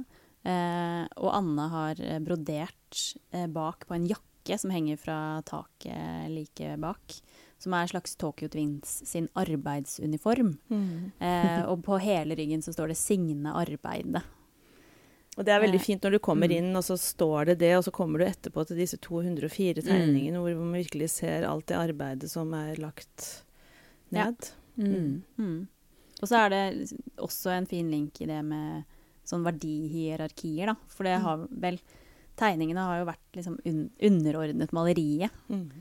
Eh, 0.47 1.03
og 1.19 1.33
Anne 1.35 1.67
har 1.73 2.01
eh, 2.01 2.21
brodert 2.23 3.03
eh, 3.35 3.47
bak 3.51 3.85
på 3.87 3.97
en 3.97 4.07
jakke 4.09 4.57
som 4.57 4.71
henger 4.71 4.99
fra 5.01 5.17
taket 5.47 6.31
like 6.31 6.77
bak. 6.81 7.19
Som 7.61 7.73
er 7.73 7.85
en 7.85 7.91
slags 7.91 8.15
Tokyo 8.19 8.49
Twins 8.53 9.01
sin 9.09 9.27
arbeidsuniform. 9.37 10.55
Eh, 11.19 11.61
og 11.65 11.83
på 11.85 11.99
hele 12.01 12.37
ryggen 12.37 12.61
så 12.61 12.73
står 12.73 12.93
det 12.93 12.99
'Signe 13.01 13.53
arbeidet'. 13.53 14.36
Og 15.37 15.45
det 15.45 15.53
er 15.53 15.61
veldig 15.61 15.79
fint 15.83 16.01
når 16.01 16.15
du 16.17 16.19
kommer 16.19 16.49
mm. 16.49 16.55
inn, 16.57 16.69
og 16.75 16.83
så 16.83 16.95
står 16.97 17.51
det 17.51 17.59
det, 17.61 17.71
og 17.77 17.83
så 17.85 17.91
kommer 17.93 18.19
du 18.19 18.25
etterpå 18.25 18.63
til 18.65 18.79
disse 18.81 18.97
204 18.97 19.83
tegningene, 19.85 20.39
hvor 20.41 20.55
man 20.57 20.73
virkelig 20.79 21.11
ser 21.13 21.45
alt 21.45 21.67
det 21.69 21.77
arbeidet 21.77 22.29
som 22.31 22.53
er 22.57 22.75
lagt 22.81 23.43
Ja. 24.09 24.25
ned. 24.31 24.49
Mm. 24.77 25.23
Mm. 25.37 25.67
Og 26.21 26.27
så 26.27 26.39
er 26.45 26.49
det 26.49 26.93
også 27.21 27.51
en 27.53 27.67
fin 27.69 27.89
link 27.91 28.21
i 28.21 28.25
det 28.25 28.39
med 28.45 28.85
sånn 29.27 29.43
verdihierarkier, 29.45 30.65
da. 30.71 30.75
For 30.87 31.03
det 31.03 31.19
Mm. 31.19 31.23
har 31.23 31.47
vel 31.51 31.79
Tegningene 32.37 32.77
har 32.85 32.99
jo 32.99 33.05
vært 33.05 33.33
liksom 33.33 33.55
un 33.65 33.89
underordnet 33.99 34.69
maleriet. 34.71 35.31
Mm. 35.49 35.71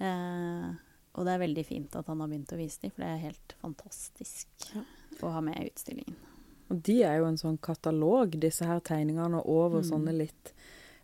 Eh, 0.00 0.70
og 1.14 1.26
det 1.26 1.32
er 1.34 1.42
veldig 1.42 1.64
fint 1.66 1.96
at 1.96 2.06
han 2.06 2.20
har 2.20 2.28
begynt 2.30 2.54
å 2.54 2.56
vise 2.56 2.80
dem, 2.80 2.90
for 2.90 3.02
det 3.04 3.10
er 3.10 3.24
helt 3.28 3.54
fantastisk 3.62 4.46
Ja. 4.74 4.82
å 5.20 5.30
ha 5.32 5.40
med 5.44 5.58
i 5.60 5.68
utstillingen. 5.68 6.16
Og 6.70 6.82
de 6.86 7.02
er 7.04 7.18
jo 7.18 7.26
en 7.28 7.36
sånn 7.40 7.58
katalog, 7.60 8.38
disse 8.40 8.64
her 8.64 8.80
tegningene 8.80 9.42
over 9.44 9.82
Mm. 9.82 9.88
sånne 9.90 10.14
litt 10.16 10.54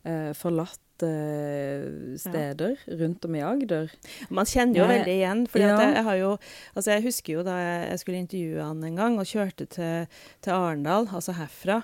eh, 0.04 0.32
forlatte 0.32 0.78
steder 1.00 2.18
steder 2.20 2.76
rundt 3.00 3.24
om 3.24 3.34
i 3.34 3.40
Agder. 3.40 3.90
Man 4.30 4.44
kjenner 4.48 4.76
jo 4.82 4.86
Nei, 4.86 4.98
veldig 4.98 5.14
igjen. 5.16 5.46
For 5.48 5.62
ja. 5.62 5.70
jeg, 5.80 6.04
har 6.04 6.16
jo, 6.20 6.30
altså 6.76 6.90
jeg 6.92 7.04
husker 7.06 7.32
jo 7.38 7.42
da 7.46 7.56
jeg, 7.56 7.98
skulle 8.02 8.20
intervjue 8.20 8.62
han 8.66 8.84
en 8.84 8.96
gang, 9.00 9.18
og 9.18 9.24
kjørte 9.30 9.66
til, 9.72 10.06
til 10.44 10.52
Arendal, 10.52 11.08
altså 11.08 11.32
herfra, 11.38 11.80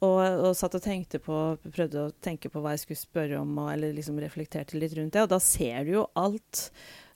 og, 0.00 0.20
og 0.46 0.54
satt 0.56 0.78
og 0.78 0.82
tenkte 0.86 1.18
på, 1.20 1.40
prøvde 1.66 2.06
å 2.06 2.14
tenke 2.24 2.48
på 2.48 2.62
hva 2.62 2.76
jeg 2.76 2.84
skulle 2.86 3.02
spørre 3.02 3.42
om, 3.42 3.58
og, 3.58 3.72
eller 3.74 3.92
liksom 3.98 4.18
reflekterte 4.22 4.78
litt 4.80 4.94
rundt 4.96 5.12
det. 5.18 5.26
Og 5.26 5.32
da 5.34 5.40
ser 5.42 5.84
du 5.84 5.96
jo 5.98 6.06
alt 6.14 6.70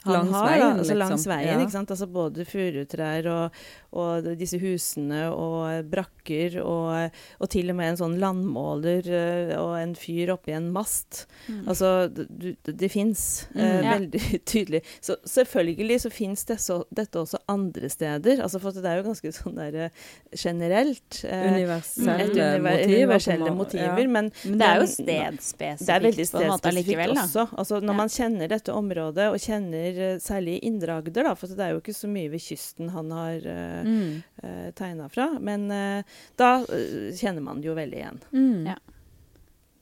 han 0.04 0.12
Langs 0.18 0.34
har. 0.36 0.50
veien, 0.50 0.78
altså 0.82 0.94
langs 0.98 1.14
liksom. 1.14 1.30
veien, 1.32 1.48
Ja. 1.54 1.60
ikke 1.64 1.72
sant? 1.78 1.90
Altså 1.94 2.06
både 2.12 2.44
furutrær 2.44 3.26
og, 3.32 3.62
og 3.94 4.26
disse 4.40 4.58
husene 4.58 5.28
og 5.30 5.86
brakker, 5.92 6.56
og, 6.64 7.10
og 7.40 7.50
til 7.52 7.70
og 7.70 7.76
med 7.78 7.92
en 7.92 8.00
sånn 8.00 8.16
landmåler 8.18 9.06
eh, 9.06 9.54
og 9.60 9.76
en 9.78 9.94
fyr 9.94 10.32
oppi 10.34 10.52
en 10.56 10.70
mast. 10.74 11.24
Mm. 11.48 11.60
Altså, 11.70 11.92
det, 12.10 12.56
det 12.66 12.90
fins 12.92 13.46
Mm. 13.54 13.60
eh, 13.60 13.80
Ja. 13.84 13.92
veldig 13.98 14.20
tydelig. 14.52 14.80
Så 15.00 15.16
selvfølgelig 15.28 16.00
så 16.02 16.10
fins 16.10 16.44
det 16.48 16.56
dette 16.96 17.18
også 17.20 17.38
andre 17.48 17.88
steder. 17.92 18.40
Altså, 18.42 18.58
for 18.60 18.72
det 18.74 18.84
er 18.90 18.96
jo 18.98 19.06
ganske 19.08 19.30
sånn 19.36 19.54
der 19.58 19.74
eh, 19.86 19.90
generelt. 20.36 21.20
eh, 21.24 21.52
Universelle 21.54 22.24
univer 22.24 22.60
motiver. 22.60 22.96
universelle 22.96 23.48
en 23.50 23.56
motiver, 23.58 24.02
Ja. 24.04 24.08
men 24.08 24.30
Men 24.44 24.58
det 24.58 24.66
er 24.66 24.80
jo 24.80 24.86
stedspesifikt 24.90 25.86
det 25.86 25.94
er 25.94 26.04
veldig 26.08 26.26
stedspesifikt 26.26 27.14
også. 27.14 27.46
Altså, 27.58 27.80
når 27.80 27.92
Ja. 27.94 27.98
man 28.02 28.08
kjenner 28.08 28.48
dette 28.48 28.72
området, 28.72 29.28
og 29.30 29.38
kjenner 29.38 29.98
eh, 30.14 30.18
særlig 30.18 30.58
Indre 30.62 30.98
Agder, 30.98 31.22
da, 31.24 31.34
for 31.34 31.46
det 31.46 31.60
er 31.60 31.70
jo 31.74 31.80
ikke 31.80 31.94
så 31.94 32.08
mye 32.08 32.30
ved 32.30 32.40
kysten 32.40 32.90
han 32.90 33.10
har 33.10 33.36
uh, 33.44 33.83
Mm. 33.84 34.72
tegna 34.74 35.08
fra, 35.12 35.26
men 35.40 35.70
eh, 35.70 36.04
da 36.40 36.48
eh, 36.64 37.12
kjenner 37.16 37.42
man 37.44 37.60
det 37.60 37.68
jo 37.68 37.74
veldig 37.76 37.98
igjen. 38.00 38.20
Mm. 38.32 38.66
Ja. 38.72 38.78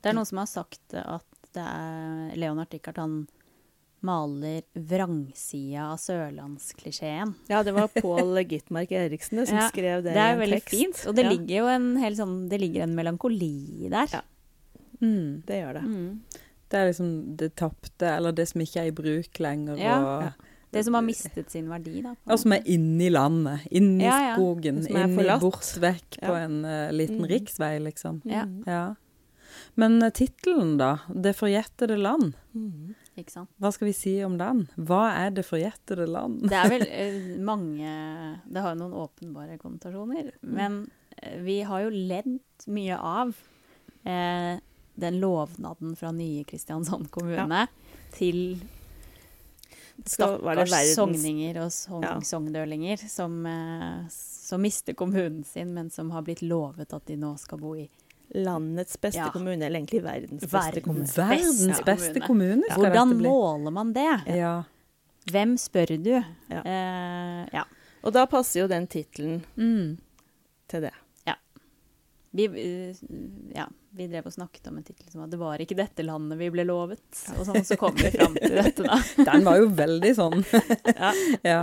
Det 0.03 0.11
er 0.11 0.17
noen 0.19 0.27
som 0.27 0.39
har 0.43 0.51
sagt 0.51 0.95
at 0.99 1.25
det 1.55 1.63
er 1.63 2.37
Leonard 2.41 2.73
Richard 2.75 2.99
han 2.99 3.17
maler 4.03 4.63
vrangsida 4.75 5.85
av 5.93 5.99
sørlandsklisjeen. 6.03 7.35
Ja, 7.47 7.61
det 7.63 7.73
var 7.77 7.87
Pål 7.95 8.41
Gitmark 8.51 8.91
Eriksen 8.99 9.45
som 9.47 9.61
Ja, 9.61 9.69
skrev 9.71 10.03
det, 10.03 10.11
Det 10.17 10.19
i 10.19 10.25
er 10.25 10.33
en 10.35 10.41
veldig 10.43 10.59
tekst. 10.63 10.75
fint, 10.75 11.03
og 11.07 11.15
det 11.15 11.23
Ja, 11.29 11.31
ligger 11.31 11.57
jo 11.61 11.69
en 11.71 11.87
hel 12.03 12.17
sånn 12.19 12.49
Det 12.51 12.59
ligger 12.59 12.83
en 12.89 12.97
melankoli 12.99 13.89
der. 13.93 14.11
Ja. 14.17 14.23
Mm. 15.03 15.43
det 15.47 15.61
gjør 15.61 15.79
det. 15.79 15.83
Mm. 15.87 16.23
Det 16.73 16.79
er 16.81 16.89
liksom 16.89 17.13
det 17.37 17.51
tapte, 17.59 18.07
eller 18.17 18.33
det 18.33 18.49
som 18.49 18.61
ikke 18.65 18.81
er 18.81 18.91
i 18.91 18.97
bruk 18.97 19.39
lenger. 19.45 19.77
Ja. 19.79 19.97
og, 20.01 20.23
Ja. 20.27 20.33
Det 20.73 20.83
som 20.87 20.95
har 20.97 21.05
mistet 21.05 21.51
sin 21.53 21.69
verdi, 21.69 22.01
da. 22.05 22.15
og 22.27 22.39
som 22.41 22.55
er 22.57 22.63
inni 22.73 23.11
landet, 23.13 23.67
inni 23.71 24.07
Ja, 24.07 24.17
ja. 24.31 24.35
skogen, 24.39 24.81
inni 24.89 25.27
bort 25.43 25.69
vekk 25.83 26.19
på 26.23 26.33
en 26.39 26.65
uh, 26.65 26.91
liten 26.95 27.21
Mm. 27.21 27.29
riksvei, 27.29 27.75
liksom. 27.85 28.23
Ja. 28.25 28.47
Mm. 28.49 28.63
Ja. 28.67 28.95
Men 29.77 30.03
uh, 30.03 30.09
tittelen, 30.11 30.79
da? 30.81 30.99
'Det 31.09 31.35
forjettede 31.37 31.97
land'. 32.01 32.33
Mm. 32.55 32.95
Ikke 33.21 33.31
sant? 33.35 33.51
Hva 33.61 33.71
skal 33.73 33.87
vi 33.91 33.93
si 33.93 34.15
om 34.25 34.39
den? 34.41 34.67
Hva 34.81 35.03
er 35.27 35.31
det 35.37 35.45
forjettede 35.45 36.07
land? 36.09 36.41
Det 36.49 36.57
er 36.57 36.69
vel 36.73 36.87
uh, 36.89 37.39
mange 37.53 38.41
Det 38.49 38.63
har 38.65 38.73
jo 38.75 38.81
noen 38.81 38.97
åpenbare 39.05 39.59
konnotasjoner. 39.61 40.33
Men 40.41 40.91
eh, 41.21 41.37
vi 41.45 41.61
har 41.69 41.85
jo 41.85 41.91
ledd 41.93 42.39
mye 42.73 42.97
av 42.97 43.35
eh, 44.09 44.57
den 44.95 45.21
lovnaden 45.21 45.97
fra 45.97 46.13
nye 46.13 46.45
Kristiansand 46.49 47.11
kommune 47.11 47.67
til 48.17 48.59
stakkars 50.07 50.95
sogninger 50.95 51.59
og 51.65 51.71
sogn 51.73 52.03
Ja. 52.03 52.19
sogndølinger 52.21 52.99
som, 53.09 53.47
eh, 53.47 54.09
som 54.11 54.61
mister 54.63 54.95
kommunen 54.95 55.45
sin, 55.45 55.75
men 55.75 55.91
som 55.91 56.11
har 56.11 56.23
blitt 56.23 56.43
lovet 56.43 56.93
at 56.93 57.05
de 57.07 57.17
nå 57.17 57.39
skal 57.39 57.59
bo 57.59 57.75
i 57.77 57.89
Landets 58.35 58.97
beste 58.97 59.19
Ja. 59.19 59.31
kommune, 59.31 59.61
eller 59.63 59.79
egentlig 59.81 60.03
verdens 60.03 60.41
beste 60.41 60.53
Verdens 60.81 60.85
kommune. 60.85 61.29
Verdens 61.29 61.83
beste 61.85 62.21
kommune. 62.21 62.63
ja. 62.69 62.77
Hvordan 62.77 63.17
måler 63.23 63.71
man 63.73 63.93
det? 63.93 64.21
Ja. 64.27 64.63
Hvem 65.31 65.57
spør 65.59 66.03
du? 66.03 66.25
Ja. 66.51 66.63
Eh, 66.65 67.49
ja. 67.53 67.65
Og 68.03 68.13
da 68.13 68.25
passer 68.27 68.61
jo 68.63 68.67
den 68.69 68.87
tittelen 68.87 69.45
Mm. 69.57 69.99
til 70.69 70.81
det. 70.81 70.93
Vi, 72.35 72.47
eh, 72.47 72.95
ja, 73.55 73.67
vi 73.97 74.09
drev 74.09 74.27
og 74.29 74.35
snakket 74.35 74.69
om 74.71 74.79
en 74.79 74.85
tittel 74.87 75.07
som 75.11 75.23
at 75.25 75.31
'Det 75.31 75.39
var 75.41 75.61
ikke 75.61 75.77
dette 75.77 76.05
landet 76.05 76.39
vi 76.39 76.51
ble 76.51 76.65
lovet'. 76.65 77.23
Og 77.39 77.47
sånn, 77.47 77.65
så 77.65 77.77
kom 77.77 77.95
vi 77.95 78.11
fram 78.11 78.35
til 78.35 78.57
dette, 78.57 78.83
da. 78.83 78.99
Den 79.31 79.45
var 79.45 79.61
jo 79.61 79.69
veldig 79.69 80.13
sånn. 80.17 80.45
Ja. 80.97 81.13
ja. 81.55 81.63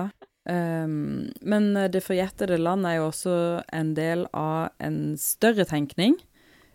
Um, 0.49 1.29
men 1.41 1.73
Det 1.91 2.01
forjettede 2.01 2.57
land 2.57 2.87
er 2.87 2.99
jo 2.99 3.09
også 3.09 3.63
en 3.73 3.93
del 3.93 4.25
av 4.33 4.69
en 4.79 5.17
større 5.17 5.65
tenkning 5.65 6.17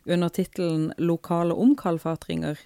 under 0.06 0.28
tittelen 0.28 0.92
'Lokale 0.98 1.54
omkalfatringer'. 1.54 2.58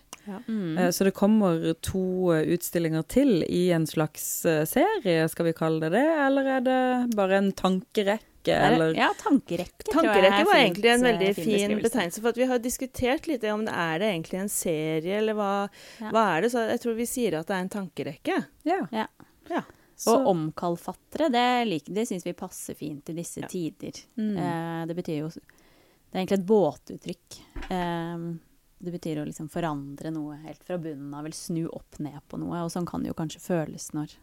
Mm. 0.48 0.78
Eh, 0.78 0.90
Så 0.90 1.04
det 1.04 1.10
kommer 1.10 1.74
to 1.80 2.32
eh, 2.32 2.46
utstillinger 2.54 3.02
til 3.08 3.44
i 3.48 3.70
en 3.72 3.86
slags 3.86 4.44
eh, 4.46 4.64
serie, 4.68 5.28
skal 5.28 5.48
vi 5.48 5.56
kalle 5.56 5.80
det 5.86 5.96
det? 5.96 6.06
Eller 6.26 6.50
er 6.56 6.64
det 6.66 7.16
bare 7.16 7.38
en 7.38 7.52
tankerekke 7.52 8.27
tankerekke, 8.44 8.74
eller 8.74 8.94
Ja, 8.94 9.08
tankerekke, 9.18 9.88
er 9.88 9.92
Tankerekke 9.92 10.44
var 10.46 10.54
egentlig 10.54 10.90
en 10.94 11.02
veldig 11.02 11.34
fin 11.34 11.78
betegnelse. 11.82 12.20
For 12.20 12.28
at 12.28 12.36
vi 12.36 12.44
har 12.46 12.58
diskutert 12.58 13.26
litt 13.26 13.44
om 13.44 13.64
det 13.64 13.74
er 13.74 13.98
det 13.98 14.08
egentlig 14.14 14.40
en 14.40 14.48
serie, 14.48 15.18
eller 15.18 15.34
hva, 15.34 15.68
Ja. 16.00 16.10
hva 16.10 16.36
er 16.36 16.40
det? 16.42 16.50
Så 16.52 16.68
jeg 16.68 16.80
tror 16.80 16.94
vi 16.96 17.06
sier 17.06 17.38
at 17.38 17.46
det 17.46 17.54
er 17.56 17.60
en 17.60 17.68
tankerekke. 17.68 18.46
Ja. 18.64 18.86
Ja. 18.92 19.06
Ja. 19.50 19.62
Så- 19.96 20.14
Og 20.16 20.26
omkalfatre, 20.36 21.28
det, 21.30 21.66
lik- 21.66 21.92
det 21.92 22.06
syns 22.08 22.22
vi 22.24 22.32
passer 22.32 22.74
fint 22.74 23.08
i 23.10 23.12
disse 23.14 23.40
Ja. 23.40 23.48
tider. 23.48 23.92
Mm. 24.16 24.36
Eh, 24.38 24.86
det 24.86 24.96
betyr 24.96 25.18
jo 25.18 25.28
Det 25.28 26.14
er 26.14 26.24
egentlig 26.24 26.38
et 26.38 26.46
båtuttrykk. 26.46 27.70
Eh, 27.70 28.38
det 28.80 28.92
betyr 28.92 29.18
å 29.18 29.26
liksom 29.26 29.50
forandre 29.50 30.10
noe 30.10 30.36
helt 30.42 30.62
fra 30.64 30.78
bunnen 30.78 31.12
av, 31.12 31.20
eller 31.26 31.34
snu 31.34 31.66
opp 31.68 31.98
ned 31.98 32.18
på 32.30 32.38
noe. 32.38 32.62
Og 32.64 32.70
sånn 32.70 32.86
kan 32.86 33.02
det 33.02 33.08
jo 33.08 33.14
kanskje 33.14 33.40
føles 33.42 33.90
når 33.92 34.14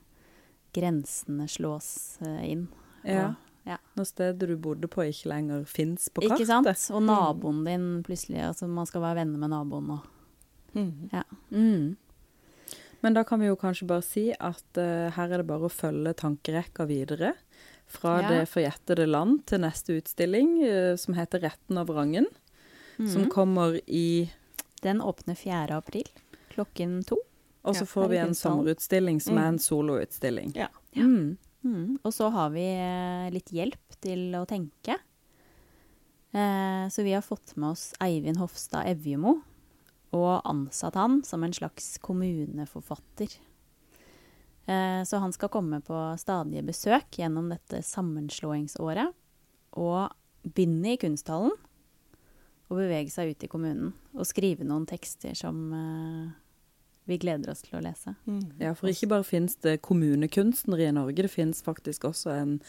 grensene 0.74 1.48
slås 1.48 2.18
eh, 2.22 2.50
inn. 2.52 2.68
Ja. 3.04 3.36
Ja. 3.66 3.78
Når 3.98 4.06
stedet 4.06 4.48
du 4.48 4.56
bodde 4.58 4.88
på 4.88 5.02
ikke 5.10 5.30
lenger 5.32 5.64
fins 5.66 6.10
på 6.14 6.22
kartet. 6.22 6.40
Ikke 6.40 6.46
sant? 6.48 6.68
Og 6.94 7.02
naboen 7.04 7.64
din 7.66 8.04
plutselig 8.06 8.44
Altså, 8.46 8.68
man 8.70 8.86
skal 8.86 9.02
være 9.02 9.16
venner 9.24 9.38
med 9.42 9.50
naboen 9.50 9.88
nå. 9.88 10.00
Mm. 10.76 11.10
Ja. 11.14 11.24
Mm. 11.52 11.96
Men 13.02 13.14
da 13.14 13.24
kan 13.24 13.40
vi 13.40 13.48
jo 13.48 13.56
kanskje 13.56 13.88
bare 13.88 14.04
si 14.06 14.28
at 14.34 14.78
uh, 14.78 15.10
her 15.16 15.32
er 15.34 15.38
det 15.42 15.48
bare 15.48 15.68
å 15.68 15.74
følge 15.74 16.14
tankerekka 16.18 16.86
videre. 16.90 17.34
Fra 17.88 18.22
Ja. 18.22 18.30
det 18.30 18.50
forjettede 18.50 19.06
land 19.08 19.46
til 19.46 19.60
neste 19.62 19.98
utstilling, 20.02 20.56
uh, 20.66 20.96
som 20.96 21.14
heter 21.14 21.40
'Retten 21.42 21.78
av 21.78 21.88
Vrangen'. 21.88 22.30
Som 22.98 23.24
Mhm. 23.26 23.30
kommer 23.30 23.80
i 23.88 24.32
Den 24.82 25.02
åpner 25.02 25.36
4. 25.36 25.72
april 25.78 26.06
klokken 26.54 27.04
to. 27.06 27.18
Og 27.66 27.76
så 27.76 27.80
Ja, 27.82 27.86
får 27.86 28.10
vi 28.10 28.18
en 28.18 28.34
sommerutstilling 28.36 29.20
som 29.22 29.36
Mm. 29.36 29.42
er 29.44 29.48
en 29.48 29.58
soloutstilling. 29.60 30.56
Ja. 30.56 30.68
Mm. 30.96 31.38
Mm. 31.66 31.98
Og 32.06 32.14
så 32.14 32.30
har 32.34 32.54
vi 32.54 32.66
eh, 32.78 33.34
litt 33.34 33.50
hjelp 33.54 33.98
til 34.04 34.38
å 34.38 34.46
tenke. 34.50 35.00
Eh, 36.36 36.86
så 36.92 37.06
vi 37.06 37.16
har 37.16 37.26
fått 37.26 37.56
med 37.58 37.74
oss 37.74 37.90
Eivind 38.04 38.40
Hofstad 38.42 38.90
Evjemo 38.92 39.40
og 40.16 40.46
ansatt 40.48 40.96
han 41.00 41.22
som 41.28 41.44
en 41.44 41.56
slags 41.56 41.96
kommuneforfatter. 42.06 43.34
Eh, 44.66 45.02
så 45.04 45.22
han 45.22 45.34
skal 45.34 45.52
komme 45.54 45.82
på 45.86 45.98
stadige 46.22 46.64
besøk 46.66 47.20
gjennom 47.20 47.50
dette 47.54 47.82
sammenslåingsåret. 47.86 49.14
Og 49.76 50.14
begynne 50.46 50.94
i 50.94 51.00
kunsthallen 51.02 51.52
og 52.66 52.80
bevege 52.80 53.12
seg 53.14 53.34
ut 53.34 53.44
i 53.46 53.50
kommunen. 53.52 53.94
Og 54.16 54.28
skrive 54.30 54.66
noen 54.68 54.88
tekster 54.90 55.36
som 55.38 55.68
eh, 55.76 56.34
vi 57.08 57.18
gleder 57.22 57.52
oss 57.52 57.62
til 57.62 57.78
å 57.80 57.84
lese. 57.86 58.16
Mhm. 58.26 58.52
Ja, 58.60 58.74
for 58.74 58.88
ikke 58.90 59.08
bare 59.12 59.24
finnes 59.24 59.56
det 59.62 59.82
kommunekunstnere 59.82 60.88
i 60.90 60.92
Norge, 60.96 61.16
det 61.22 61.32
finnes 61.32 61.62
faktisk 61.62 62.04
også 62.10 62.32
en, 62.34 62.60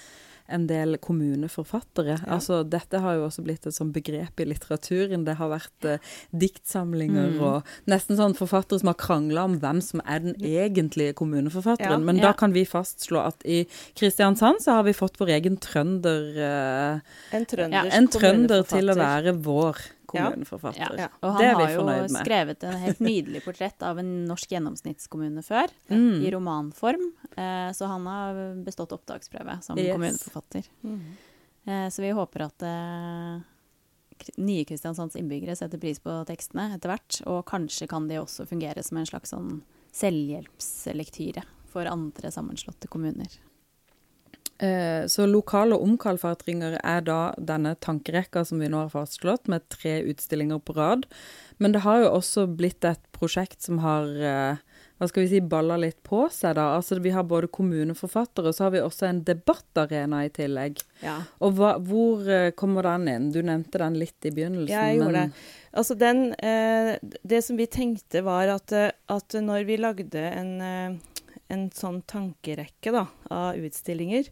en 0.48 0.66
del 0.68 0.96
kommuneforfattere. 1.02 2.18
Ja. 2.20 2.34
Altså, 2.36 2.60
dette 2.68 3.00
har 3.02 3.16
jo 3.16 3.24
også 3.26 3.42
blitt 3.42 3.66
et 3.66 3.74
sånn 3.74 3.92
begrep 3.92 4.38
i 4.38 4.44
litteraturen. 4.46 5.24
Det 5.26 5.34
har 5.40 5.48
vært 5.50 5.84
eh, 5.88 5.98
diktsamlinger 6.32 7.32
Mm. 7.36 7.40
og 7.42 7.64
nesten 7.90 8.16
sånn 8.16 8.36
forfattere 8.38 8.78
som 8.80 8.88
har 8.92 8.94
krangla 9.00 9.44
om 9.48 9.58
hvem 9.58 9.80
som 9.82 10.00
er 10.06 10.20
den 10.20 10.34
egentlige 10.38 11.14
kommuneforfatteren. 11.18 11.98
Ja. 12.00 12.04
Men 12.06 12.16
Ja. 12.18 12.28
da 12.28 12.32
kan 12.34 12.52
vi 12.52 12.64
fastslå 12.64 13.18
at 13.26 13.42
i 13.44 13.64
Kristiansand 13.96 14.60
så 14.60 14.72
har 14.76 14.84
vi 14.84 14.92
fått 14.92 15.16
vår 15.18 15.28
egen 15.40 15.56
trønder 15.56 16.36
eh, 16.36 17.00
En 17.32 17.44
trøndersk 17.46 17.92
En 17.96 18.08
trønder 18.08 18.62
til 18.68 18.90
å 18.90 18.94
være 18.96 19.32
vår. 19.42 19.76
Kommuneforfatter. 20.06 20.98
Ja. 20.98 21.08
Og 21.22 21.38
Det 21.38 21.46
er 21.46 21.54
han 21.54 21.88
har 21.88 21.98
jo 22.02 22.08
skrevet 22.14 22.64
en 22.64 22.78
helt 22.82 23.00
nydelig 23.00 23.42
portrett 23.44 23.82
av 23.82 23.98
en 23.98 24.12
norsk 24.26 24.50
gjennomsnittskommune 24.56 25.42
før, 25.44 25.68
Mm. 25.90 26.22
i 26.24 26.30
romanform. 26.30 27.12
Eh, 27.36 27.70
så 27.72 27.86
han 27.90 28.06
har 28.06 28.40
bestått 28.64 28.92
opptaksprøve 28.92 29.62
som 29.62 29.78
Yes. 29.78 29.92
kommuneforfatter. 29.92 30.68
Mhm. 30.82 31.16
Eh, 31.66 31.88
så 31.90 32.00
vi 32.02 32.10
håper 32.14 32.44
at 32.46 32.62
eh, 32.62 33.40
nye 34.38 34.64
Kristiansands 34.64 35.16
innbyggere 35.16 35.56
setter 35.56 35.78
pris 35.78 35.98
på 36.00 36.24
tekstene 36.26 36.74
etter 36.76 36.88
hvert. 36.88 37.20
Og 37.26 37.44
kanskje 37.46 37.88
kan 37.88 38.06
de 38.08 38.16
også 38.22 38.46
fungere 38.48 38.82
som 38.82 38.96
en 38.98 39.06
slags 39.06 39.30
sånn 39.34 39.62
selvhjelpslektyre 39.92 41.42
for 41.72 41.86
andre 41.90 42.30
sammenslåtte 42.32 42.88
kommuner. 42.88 43.28
Eh, 44.58 45.06
Så 45.06 45.26
lokale 45.28 45.76
omkalfatringer 45.76 46.78
er 46.82 47.02
da 47.04 47.34
denne 47.36 47.74
tankerekka 47.76 48.44
som 48.44 48.60
vi 48.62 48.70
nå 48.72 48.86
har 48.86 48.92
fastslått, 48.92 49.48
med 49.48 49.68
tre 49.68 50.00
utstillinger 50.08 50.62
på 50.64 50.76
rad. 50.76 51.04
Men 51.58 51.72
det 51.72 51.84
har 51.84 52.04
jo 52.04 52.14
også 52.16 52.46
blitt 52.56 52.84
et 52.84 53.02
prosjekt 53.16 53.62
som 53.62 53.82
har 53.84 54.08
eh, 54.08 54.62
hva 54.96 55.08
skal 55.10 55.26
vi 55.26 55.28
si, 55.28 55.40
balla 55.44 55.76
litt 55.76 55.98
på 56.08 56.22
seg, 56.32 56.54
da. 56.56 56.70
Altså 56.78 56.96
Vi 57.04 57.12
har 57.12 57.26
både 57.28 57.50
kommuneforfattere, 57.52 58.48
og 58.48 58.56
så 58.56 58.64
har 58.64 58.72
vi 58.72 58.80
også 58.80 59.10
en 59.10 59.20
debattarena 59.28 60.22
i 60.24 60.32
tillegg. 60.32 60.80
Ja. 61.04 61.18
Og 61.44 61.58
hva, 61.58 61.74
hvor 61.76 62.24
eh, 62.24 62.54
kommer 62.56 62.88
den 62.88 63.10
inn? 63.12 63.30
Du 63.34 63.42
nevnte 63.44 63.82
den 63.82 63.98
litt 64.00 64.24
i 64.24 64.32
begynnelsen. 64.32 64.72
Jeg 64.72 64.96
gjorde 65.02 65.26
det. 65.26 65.44
Altså 65.76 65.92
den, 66.00 66.30
det 67.20 67.42
som 67.44 67.58
vi 67.58 67.66
tenkte 67.68 68.22
var 68.24 68.48
at, 68.48 68.72
at 68.72 69.34
når 69.44 69.66
vi 69.68 69.76
lagde 69.76 70.22
en, 70.30 70.54
en 71.52 71.68
sånn 71.74 72.00
tankerekke 72.08 72.92
da, 72.94 73.04
av 73.32 73.60
utstillinger, 73.60 74.30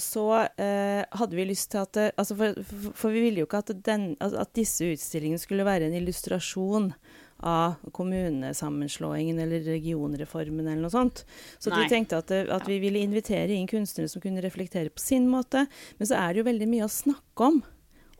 så 0.00 0.26
eh, 0.56 1.02
hadde 1.04 1.36
vi 1.36 1.48
lyst 1.48 1.70
til 1.72 1.82
at 1.82 1.98
eh, 2.00 2.12
altså 2.16 2.36
for, 2.38 2.60
for, 2.66 2.92
for 3.02 3.16
vi 3.16 3.24
ville 3.26 3.42
jo 3.42 3.48
ikke 3.48 3.62
at, 3.64 3.72
den, 3.86 4.12
at, 4.20 4.36
at 4.44 4.52
disse 4.56 4.86
utstillingene 4.92 5.40
skulle 5.40 5.66
være 5.68 5.88
en 5.88 5.96
illustrasjon 5.98 6.92
av 7.40 7.74
kommunesammenslåingen 7.96 9.38
eller 9.40 9.64
regionreformen 9.64 10.66
eller 10.66 10.84
noe 10.84 10.92
sånt. 10.92 11.24
Så 11.58 11.72
Nei. 11.72 11.82
vi 11.82 11.92
tenkte 11.92 12.20
at, 12.20 12.32
eh, 12.34 12.48
at 12.52 12.68
vi 12.68 12.80
ville 12.82 13.00
invitere 13.00 13.56
inn 13.56 13.68
kunstnere 13.70 14.12
som 14.12 14.24
kunne 14.24 14.44
reflektere 14.44 14.92
på 14.92 15.02
sin 15.02 15.28
måte. 15.30 15.66
Men 15.98 16.10
så 16.10 16.20
er 16.20 16.32
det 16.32 16.42
jo 16.42 16.48
veldig 16.50 16.70
mye 16.70 16.88
å 16.88 16.96
snakke 17.00 17.52
om 17.52 17.62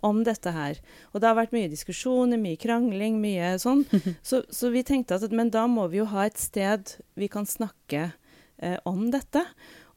om 0.01 0.23
dette 0.25 0.53
her. 0.55 0.79
Og 1.13 1.21
det 1.21 1.29
har 1.29 1.37
vært 1.37 1.53
mye 1.53 1.69
diskusjoner, 1.69 2.41
mye 2.41 2.57
krangling, 2.61 3.19
mye 3.21 3.53
sånn. 3.61 3.85
Så, 4.25 4.43
så 4.49 4.71
vi 4.73 4.81
tenkte 4.87 5.19
at 5.19 5.35
men 5.37 5.51
da 5.53 5.67
må 5.69 5.87
vi 5.93 6.01
jo 6.01 6.07
ha 6.09 6.25
et 6.25 6.41
sted 6.41 6.95
vi 7.21 7.29
kan 7.29 7.45
snakke 7.49 8.11
eh, 8.63 8.79
om 8.89 9.09
dette. 9.13 9.45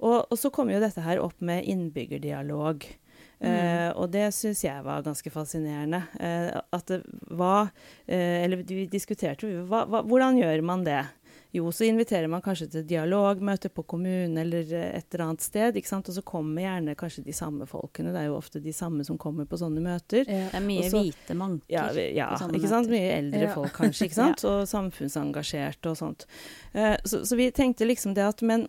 Og, 0.03 0.25
og 0.27 0.37
så 0.39 0.51
kom 0.53 0.71
jo 0.73 0.81
dette 0.83 1.03
her 1.05 1.21
opp 1.23 1.39
med 1.43 1.67
innbyggerdialog. 1.69 2.87
Eh, 3.43 3.89
og 3.99 4.07
det 4.13 4.29
syns 4.31 4.61
jeg 4.63 4.83
var 4.85 5.03
ganske 5.03 5.31
fascinerende. 5.33 5.99
Eh, 6.19 6.49
at 6.75 6.93
var 7.35 7.73
eh, 8.07 8.43
Eller 8.43 8.63
vi 8.63 8.85
diskuterte 8.87 9.49
jo 9.49 9.65
hva, 9.67 9.83
hva, 9.89 10.03
hvordan 10.07 10.39
gjør 10.39 10.63
man 10.63 10.85
det? 10.87 11.01
Jo, 11.53 11.67
så 11.71 11.85
inviterer 11.85 12.25
man 12.33 12.41
kanskje 12.41 12.65
til 12.73 12.85
dialogmøte 12.89 13.69
på 13.69 13.83
kommunen 13.85 14.39
eller 14.41 14.65
eh, 14.73 14.95
et 14.97 15.13
eller 15.13 15.25
annet 15.27 15.43
sted. 15.45 15.75
ikke 15.77 15.87
sant? 15.91 16.07
Og 16.09 16.15
så 16.15 16.23
kommer 16.25 16.63
gjerne 16.65 16.95
kanskje 16.97 17.21
de 17.27 17.35
samme 17.37 17.67
folkene. 17.69 18.09
Det 18.15 18.23
er 18.23 18.31
jo 18.31 18.37
ofte 18.39 18.61
de 18.63 18.73
samme 18.73 19.05
som 19.05 19.19
kommer 19.21 19.45
på 19.45 19.59
sånne 19.61 19.83
møter. 19.85 20.25
Ja. 20.25 20.47
Det 20.49 20.57
er 20.57 20.65
mye 20.65 20.87
Også, 20.87 21.03
hvite 21.03 21.35
manker 21.37 21.69
Ja, 21.75 21.83
ja 21.93 22.29
på 22.33 22.39
sånne 22.41 22.57
ikke 22.57 22.71
sant? 22.71 22.89
møter. 22.89 22.95
Mye 22.97 23.11
eldre 23.19 23.43
Ja. 23.45 23.51
folk 23.53 23.73
kanskje, 23.77 24.07
ikke 24.09 24.19
sant? 24.23 24.45
Og 24.49 24.63
samfunnsengasjerte 24.73 25.93
og 25.93 25.99
sånt. 26.01 26.25
Uh, 26.73 26.95
så, 27.05 27.21
så 27.25 27.37
vi 27.37 27.51
tenkte 27.53 27.85
liksom 27.85 28.15
det 28.17 28.25
at 28.25 28.41
men, 28.41 28.65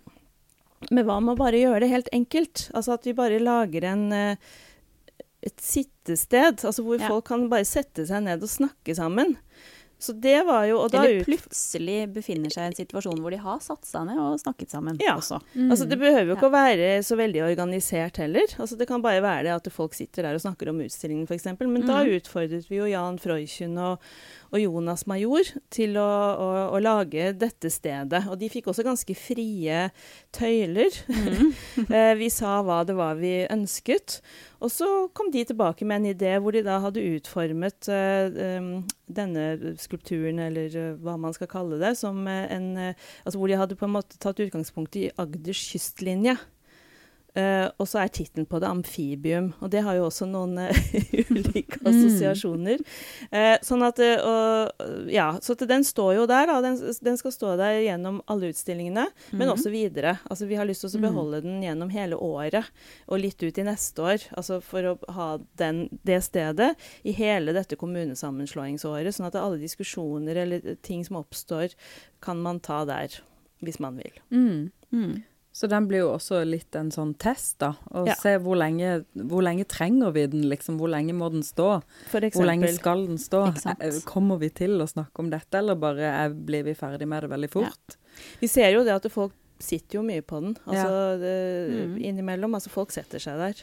men 0.90 1.08
hva 1.08 1.16
med 1.24 1.38
å 1.38 1.40
bare 1.40 1.62
gjøre 1.64 1.80
det 1.86 1.88
helt 1.94 2.12
enkelt? 2.12 2.66
Altså 2.76 2.98
at 2.98 3.08
vi 3.08 3.16
bare 3.16 3.40
lager 3.40 3.88
en 3.94 4.06
eh, 4.12 4.36
et 5.44 5.60
sittested, 5.60 6.62
altså 6.64 6.80
hvor 6.84 7.00
Ja. 7.00 7.08
folk 7.08 7.26
kan 7.28 7.48
bare 7.52 7.64
sette 7.68 8.06
seg 8.08 8.22
ned 8.24 8.40
og 8.44 8.48
snakke 8.48 8.94
sammen. 8.96 9.34
Så 10.04 10.12
det 10.20 10.36
var 10.46 10.66
jo 10.68 10.78
og 10.82 10.90
da 10.92 11.02
Eller 11.04 11.24
plutselig 11.24 11.98
befinner 12.12 12.52
seg 12.52 12.66
i 12.66 12.70
en 12.72 12.76
situasjon 12.76 13.22
hvor 13.24 13.32
de 13.32 13.38
har 13.40 13.62
satt 13.64 13.86
seg 13.88 14.04
ned 14.10 14.20
og 14.20 14.36
snakket 14.42 14.70
sammen 14.74 14.98
Ja. 15.00 15.14
også. 15.16 15.40
Altså 15.56 15.88
Det 15.88 15.98
behøver 15.98 16.28
jo 16.34 16.36
ikke 16.36 16.50
å 16.50 16.54
være 16.54 16.90
så 17.06 17.16
veldig 17.16 17.42
organisert 17.48 18.20
heller. 18.20 18.46
Altså 18.60 18.76
Det 18.78 18.86
kan 18.90 19.02
bare 19.04 19.22
være 19.24 19.44
det 19.48 19.54
at 19.56 19.72
folk 19.72 19.94
sitter 19.96 20.22
der 20.28 20.34
og 20.36 20.44
snakker 20.44 20.68
om 20.70 20.80
utstillingen 20.84 21.26
f.eks. 21.26 21.46
Men 21.64 21.86
da 21.88 22.02
Mhm. 22.04 22.20
utfordret 22.20 22.68
vi 22.68 22.76
jo 22.82 22.86
Jan 22.92 23.18
Freuchen 23.18 23.78
og, 23.78 23.98
og 24.52 24.60
Jonas 24.60 25.06
Major 25.10 25.42
til 25.70 25.96
å, 25.96 26.10
å, 26.38 26.48
å 26.76 26.82
lage 26.82 27.32
dette 27.38 27.70
stedet. 27.72 28.26
Og 28.28 28.38
de 28.38 28.48
fikk 28.52 28.66
også 28.70 28.84
ganske 28.84 29.14
frie 29.16 29.90
tøyler. 30.34 30.92
Mm. 31.08 31.54
vi 32.20 32.28
sa 32.30 32.60
hva 32.62 32.82
det 32.86 32.94
var 32.98 33.16
vi 33.16 33.46
ønsket. 33.50 34.20
Og 34.64 34.70
så 34.72 34.86
kom 35.12 35.28
de 35.32 35.42
tilbake 35.44 35.84
med 35.84 36.00
en 36.00 36.10
idé 36.14 36.30
hvor 36.40 36.54
de 36.56 36.62
da 36.64 36.78
hadde 36.80 37.04
utformet 37.04 37.88
eh, 37.92 38.62
denne 39.12 39.74
skulpturen, 39.80 40.40
eller 40.46 40.76
eh, 40.80 40.94
hva 41.04 41.18
man 41.20 41.36
skal 41.36 41.50
kalle 41.52 41.80
det, 41.82 41.92
eh, 42.00 42.46
en 42.56 42.70
Altså 42.80 43.36
hvor 43.36 43.50
de 43.50 43.58
hadde 43.60 43.76
på 43.76 43.84
en 43.84 43.96
måte 43.98 44.16
tatt 44.20 44.40
utgangspunkt 44.40 44.96
i 44.96 45.10
Agders 45.20 45.60
kystlinje. 45.68 46.38
Eh, 47.34 47.66
og 47.82 47.88
så 47.90 47.98
er 47.98 48.08
tittelen 48.14 48.46
på 48.46 48.60
det 48.62 48.68
'Amfibium', 48.70 49.52
og 49.60 49.70
det 49.70 49.82
har 49.82 49.96
jo 49.96 50.04
også 50.06 50.26
noen 50.30 50.56
uh, 50.56 50.70
ulike 51.34 51.80
Mm. 51.82 51.88
assosiasjoner. 51.90 52.78
Uh, 53.32 53.56
sånn 53.60 53.82
at, 53.82 53.98
ja, 55.10 55.26
så 55.42 55.56
den 55.66 55.82
står 55.84 56.14
jo 56.14 56.26
der, 56.30 56.46
da. 56.46 56.60
Den, 56.62 56.78
den 57.02 57.16
skal 57.18 57.32
stå 57.34 57.56
der 57.58 57.80
gjennom 57.82 58.20
alle 58.30 58.52
utstillingene, 58.52 59.08
men 59.32 59.48
også 59.50 59.70
videre. 59.72 60.18
Altså 60.30 60.46
Vi 60.46 60.54
har 60.54 60.64
lyst 60.64 60.82
til 60.86 60.90
å 60.90 61.02
Mm. 61.02 61.08
beholde 61.10 61.42
den 61.42 61.60
gjennom 61.62 61.90
hele 61.90 62.14
året, 62.16 62.64
og 63.08 63.18
litt 63.18 63.42
ut 63.42 63.58
i 63.58 63.62
neste 63.66 63.98
år. 64.02 64.28
Altså 64.36 64.60
For 64.62 64.82
å 64.94 64.98
ha 65.12 65.38
den, 65.56 65.88
det 66.04 66.22
stedet 66.22 66.76
i 67.04 67.12
hele 67.12 67.52
dette 67.52 67.74
kommunesammenslåingsåret, 67.76 69.10
sånn 69.14 69.26
at 69.26 69.34
alle 69.34 69.58
diskusjoner 69.58 70.36
eller 70.36 70.76
ting 70.82 71.04
som 71.04 71.16
oppstår, 71.16 71.74
kan 72.22 72.40
man 72.40 72.60
ta 72.60 72.84
der, 72.84 73.08
hvis 73.62 73.80
man 73.80 73.96
vil. 73.96 74.12
Mm. 74.30 74.70
Mm. 74.92 75.22
Så 75.54 75.68
den 75.70 75.84
blir 75.86 76.00
jo 76.02 76.08
også 76.16 76.40
litt 76.44 76.74
en 76.74 76.88
sånn 76.90 77.12
test, 77.16 77.60
da. 77.62 77.68
Å 77.94 78.06
Ja. 78.08 78.14
se 78.18 78.32
hvor 78.42 78.56
lenge, 78.58 79.04
hvor 79.14 79.40
lenge 79.46 79.64
trenger 79.70 80.10
vi 80.12 80.26
den, 80.26 80.48
liksom. 80.50 80.78
Hvor 80.80 80.90
lenge 80.90 81.14
må 81.14 81.30
den 81.30 81.42
stå? 81.46 81.80
For 82.10 82.20
Hvor 82.20 82.44
lenge 82.48 82.72
skal 82.74 83.06
den 83.06 83.18
stå? 83.22 83.54
Eh, 83.80 84.00
Kommer 84.04 84.40
vi 84.40 84.48
til 84.50 84.80
å 84.82 84.88
snakke 84.90 85.20
om 85.22 85.30
dette, 85.30 85.54
eller 85.54 85.76
bare 85.76 86.00
er, 86.10 86.30
blir 86.34 86.64
vi 86.64 86.74
ferdig 86.74 87.06
med 87.06 87.22
det 87.22 87.30
veldig 87.30 87.50
fort? 87.50 87.96
Vi 88.40 88.48
ser 88.48 88.72
jo 88.74 88.82
det 88.82 88.96
at 88.96 89.06
folk 89.12 89.32
sitter 89.60 90.00
jo 90.00 90.02
mye 90.02 90.22
på 90.26 90.40
den. 90.42 90.56
Altså 90.66 90.90
Ja. 90.90 91.16
det, 91.18 91.86
Mm. 91.86 92.02
innimellom. 92.02 92.52
Altså 92.54 92.68
folk 92.70 92.90
setter 92.90 93.18
seg 93.20 93.38
der. 93.38 93.54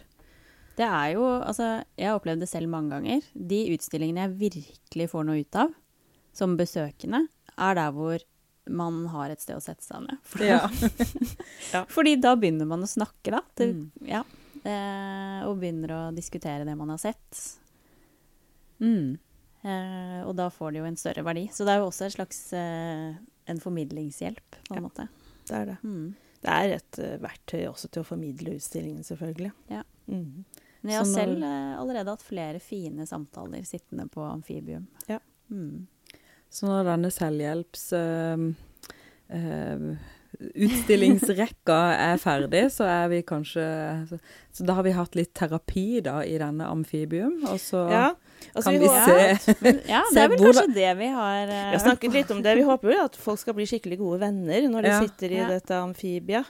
Det 0.78 0.88
er 0.88 1.14
jo 1.16 1.26
Altså, 1.44 1.84
jeg 1.98 2.08
har 2.08 2.18
opplevd 2.20 2.39
det 2.39 2.48
selv 2.50 2.70
mange 2.70 2.89
ganger. 2.92 3.22
De 3.36 3.78
utstillingene 3.78 4.30
jeg 4.39 4.54
virkelig 4.54 5.10
får 5.12 5.26
noe 5.26 5.39
ut 5.42 5.56
av, 5.56 5.74
som 6.32 6.56
besøkende, 6.56 7.28
er 7.60 7.76
der 7.76 7.92
hvor 7.92 8.18
man 8.70 9.05
har 9.07 9.30
et 9.34 9.41
sted 9.41 9.55
å 9.57 9.62
sette 9.64 9.84
seg 9.84 10.03
ned. 10.05 10.18
For, 10.24 10.43
Ja. 10.45 10.68
Fordi 11.95 12.16
da 12.22 12.36
begynner 12.36 12.68
man 12.70 12.84
å 12.86 12.89
snakke, 12.89 13.32
da. 13.34 13.41
Til, 13.57 13.74
Mm. 13.74 13.91
ja. 14.07 14.24
Eh, 14.64 15.41
og 15.47 15.57
begynner 15.59 15.89
å 15.95 16.01
diskutere 16.16 16.66
det 16.66 16.76
man 16.78 16.89
har 16.93 16.99
sett. 17.01 17.57
Mm. 18.80 19.18
Eh, 19.64 20.22
og 20.26 20.36
da 20.38 20.49
får 20.53 20.72
det 20.74 20.82
jo 20.82 20.86
en 20.89 20.97
større 20.97 21.24
verdi. 21.26 21.47
Så 21.53 21.66
det 21.66 21.74
er 21.76 21.82
jo 21.82 21.89
også 21.89 22.05
en 22.07 22.16
slags 22.16 22.41
eh, 22.53 23.16
en 23.51 23.59
formidlingshjelp, 23.62 24.59
på 24.68 24.76
en 24.76 24.84
Ja. 24.84 24.88
måte. 24.88 25.07
Det 25.47 25.55
er 25.57 25.66
det. 25.66 25.78
Mm. 25.84 26.16
Det 26.41 26.49
er 26.49 26.76
et 26.78 26.99
eh, 26.99 27.18
verktøy 27.22 27.66
også 27.70 27.89
til 27.91 28.01
å 28.03 28.05
formidle 28.05 28.55
utstillingen, 28.57 29.03
selvfølgelig. 29.05 29.51
Ja. 29.70 29.84
Mm. 30.07 30.43
Men 30.84 30.91
jeg 30.93 30.97
har 30.97 31.05
selv 31.09 31.43
eh, 31.43 31.74
allerede 31.78 32.09
hatt 32.09 32.24
flere 32.26 32.59
fine 32.59 33.05
samtaler 33.05 33.64
sittende 33.66 34.07
på 34.09 34.22
Amfibium. 34.26 34.88
Ja. 35.07 35.20
Mm. 35.51 35.88
Så 36.52 36.68
når 36.68 36.89
denne 36.91 37.12
selvhjelps... 37.16 37.86
eh, 37.95 38.47
eh, 39.38 39.86
utstillingsrekka 40.41 41.76
er 42.02 42.20
ferdig, 42.22 42.64
så 42.74 42.86
er 42.89 43.10
vi 43.12 43.20
kanskje 43.28 43.64
så, 44.10 44.18
så 44.56 44.66
da 44.68 44.76
har 44.78 44.86
vi 44.88 44.93
hatt 44.95 45.16
litt 45.18 45.34
terapi 45.38 46.02
da 46.06 46.22
i 46.26 46.38
denne 46.41 46.66
amfibium, 46.72 47.36
og 47.52 47.60
så 47.62 47.84
Ja, 47.91 48.06
altså 48.56 48.72
kan 48.72 48.74
vi, 48.74 48.80
vi 48.82 48.89
se 48.89 49.74
ja, 49.93 50.02
det 50.14 50.24
er 50.24 50.32
vel 50.32 50.41
kanskje 50.41 50.66
det 50.76 50.89
vi 51.02 51.10
har 51.14 51.43
eh, 51.45 51.68
vi 51.72 51.76
har 51.78 51.84
snakket 51.86 52.16
litt 52.18 52.34
om 52.34 52.41
det. 52.45 52.56
Vi 52.58 52.66
håper 52.68 52.93
jo 52.95 53.04
at 53.06 53.20
folk 53.22 53.41
skal 53.43 53.58
bli 53.60 53.68
skikkelig 53.70 53.99
gode 54.02 54.22
venner 54.24 54.68
når 54.72 54.88
de 54.88 54.93
Ja. 54.95 54.99
sitter 55.06 55.36
i 55.36 55.41
Ja. 55.43 55.49
dette 55.52 55.78
amfibia. 55.78 56.43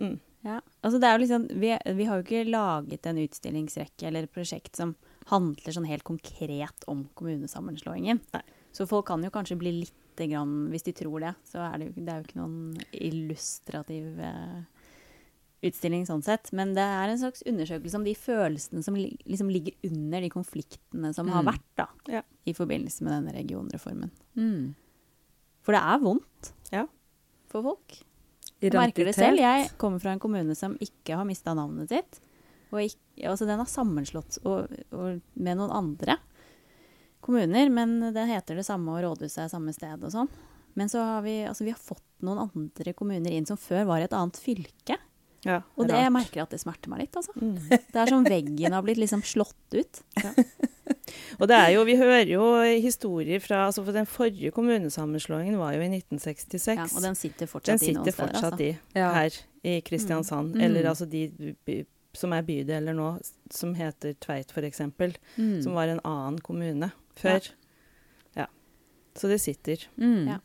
Mm. 0.00 0.18
Ja, 0.44 0.58
altså 0.84 0.98
det 1.00 1.08
er 1.08 1.14
jo 1.16 1.22
liksom, 1.24 1.46
vi, 1.62 1.70
vi 1.96 2.04
har 2.10 2.20
jo 2.20 2.26
ikke 2.26 2.44
laget 2.50 3.06
en 3.08 3.22
utstillingsrekke 3.22 4.10
eller 4.10 4.26
et 4.26 4.34
prosjekt 4.34 4.76
som 4.76 4.92
handler 5.30 5.72
sånn 5.72 5.86
helt 5.88 6.04
konkret 6.04 6.84
om 6.90 7.06
kommunesammenslåingen. 7.16 8.20
Nei. 8.36 8.42
Så 8.74 8.86
folk 8.90 9.06
kan 9.06 9.22
jo 9.22 9.30
kanskje 9.30 9.56
bli 9.60 9.70
litt 9.84 10.18
grann, 10.18 10.68
hvis 10.70 10.82
de 10.86 10.92
tror 10.98 11.22
det, 11.22 11.34
så 11.46 11.62
er 11.62 11.78
det 11.78 11.86
jo, 11.88 11.92
det 12.04 12.10
er 12.12 12.20
jo 12.20 12.26
ikke 12.26 12.40
noen 12.40 12.56
illustrativ 13.06 14.18
eh, 14.22 14.62
utstilling 15.64 16.04
sånn 16.08 16.22
sett. 16.26 16.50
Men 16.52 16.74
det 16.76 16.82
er 16.84 17.08
en 17.12 17.20
slags 17.22 17.42
undersøkelse 17.48 17.98
om 17.98 18.04
de 18.06 18.14
følelsene 18.18 18.82
som 18.84 18.98
li, 18.98 19.12
liksom 19.30 19.50
ligger 19.52 19.76
under 19.88 20.20
de 20.26 20.30
konfliktene 20.34 21.12
som 21.16 21.30
har 21.32 21.42
Mm. 21.42 21.52
vært 21.52 21.70
da, 21.76 21.86
Ja. 22.12 22.22
i 22.46 22.52
forbindelse 22.52 23.02
med 23.02 23.12
denne 23.14 23.32
regionreformen. 23.38 24.10
mm, 24.36 24.74
For 25.62 25.72
det 25.72 25.80
er 25.80 25.98
vondt 25.98 26.52
Ja. 26.72 26.86
for 27.48 27.62
folk. 27.62 28.02
Jeg 28.60 28.72
merker 28.72 29.04
det 29.04 29.14
selv. 29.14 29.36
Jeg 29.38 29.70
kommer 29.78 29.98
fra 30.00 30.10
en 30.12 30.18
kommune 30.20 30.54
som 30.56 30.76
ikke 30.78 31.16
har 31.16 31.24
mista 31.24 31.54
navnet 31.54 31.88
sitt. 31.88 32.20
Og 32.72 32.80
ikke, 32.80 33.24
altså 33.28 33.46
den 33.46 33.58
har 33.58 33.66
sammenslått 33.66 34.38
og, 34.44 34.68
og 34.92 35.20
med 35.36 35.56
noen 35.56 35.70
andre 35.70 36.18
kommuner, 37.24 37.70
men 37.72 37.96
det 38.14 38.26
heter 38.28 38.60
det 38.60 38.66
samme, 38.68 38.92
og 38.94 39.02
rådhuset 39.06 39.46
er 39.46 39.52
samme 39.52 39.72
sted 39.74 40.04
og 40.04 40.12
sånn. 40.14 40.30
Men 40.74 40.90
så 40.90 41.02
har 41.06 41.22
vi, 41.22 41.40
altså 41.46 41.64
vi 41.66 41.70
har 41.74 41.78
fått 41.80 42.02
noen 42.26 42.44
andre 42.48 42.92
kommuner 42.98 43.30
inn 43.32 43.46
som 43.46 43.58
før 43.60 43.84
var 43.88 44.02
i 44.02 44.06
et 44.08 44.16
annet 44.16 44.38
fylke. 44.42 44.96
Ja, 45.44 45.58
Og 45.76 45.84
det, 45.90 45.98
jeg 46.00 46.12
merker 46.14 46.40
at 46.46 46.54
det 46.54 46.58
smerter 46.62 46.88
meg 46.88 47.02
litt, 47.04 47.16
altså. 47.20 47.34
Mm. 47.36 47.58
Det 47.92 48.00
er 48.00 48.08
som 48.10 48.24
veggen 48.24 48.72
har 48.72 48.82
blitt 48.86 48.96
liksom 49.02 49.20
slått 49.28 49.76
ut. 49.76 50.00
Og 51.38 51.48
det 51.50 51.56
er 51.56 51.70
jo, 51.74 51.82
vi 51.84 51.96
hører 52.00 52.28
jo 52.30 52.44
historier 52.80 53.40
fra 53.44 53.66
altså 53.68 53.82
for 53.84 53.92
Den 53.96 54.06
forrige 54.08 54.50
kommunesammenslåingen 54.56 55.56
var 55.60 55.74
jo 55.76 55.82
i 55.84 55.88
1966. 55.90 56.78
Ja, 56.78 56.86
og 56.96 57.02
den 57.04 57.16
sitter 57.18 57.44
Den 57.44 57.50
fortsatt 57.50 57.82
i 57.84 57.92
noen 57.92 58.04
sitter 58.06 58.14
steder. 58.14 58.18
fortsatt 58.20 58.56
Altså. 58.56 58.70
i 58.72 59.04
her 59.04 59.38
i 59.64 59.74
Kristiansand. 59.84 60.54
Mm. 60.56 60.62
Eller 60.64 60.88
altså 60.90 61.06
de 61.10 61.84
som 62.16 62.32
er 62.36 62.44
bydeler 62.46 62.96
nå, 62.96 63.08
som 63.52 63.74
heter 63.76 64.14
Tveit 64.22 64.52
f.eks., 64.54 64.80
Mm. 65.36 65.62
som 65.64 65.74
var 65.76 65.88
en 65.92 66.00
annen 66.06 66.38
kommune 66.40 66.90
før. 67.20 67.48
Ja. 68.36 68.46
Så 69.14 69.28
det 69.30 69.40
sitter. 69.40 69.86
Mm. 69.98 70.26
Ja. 70.28 70.38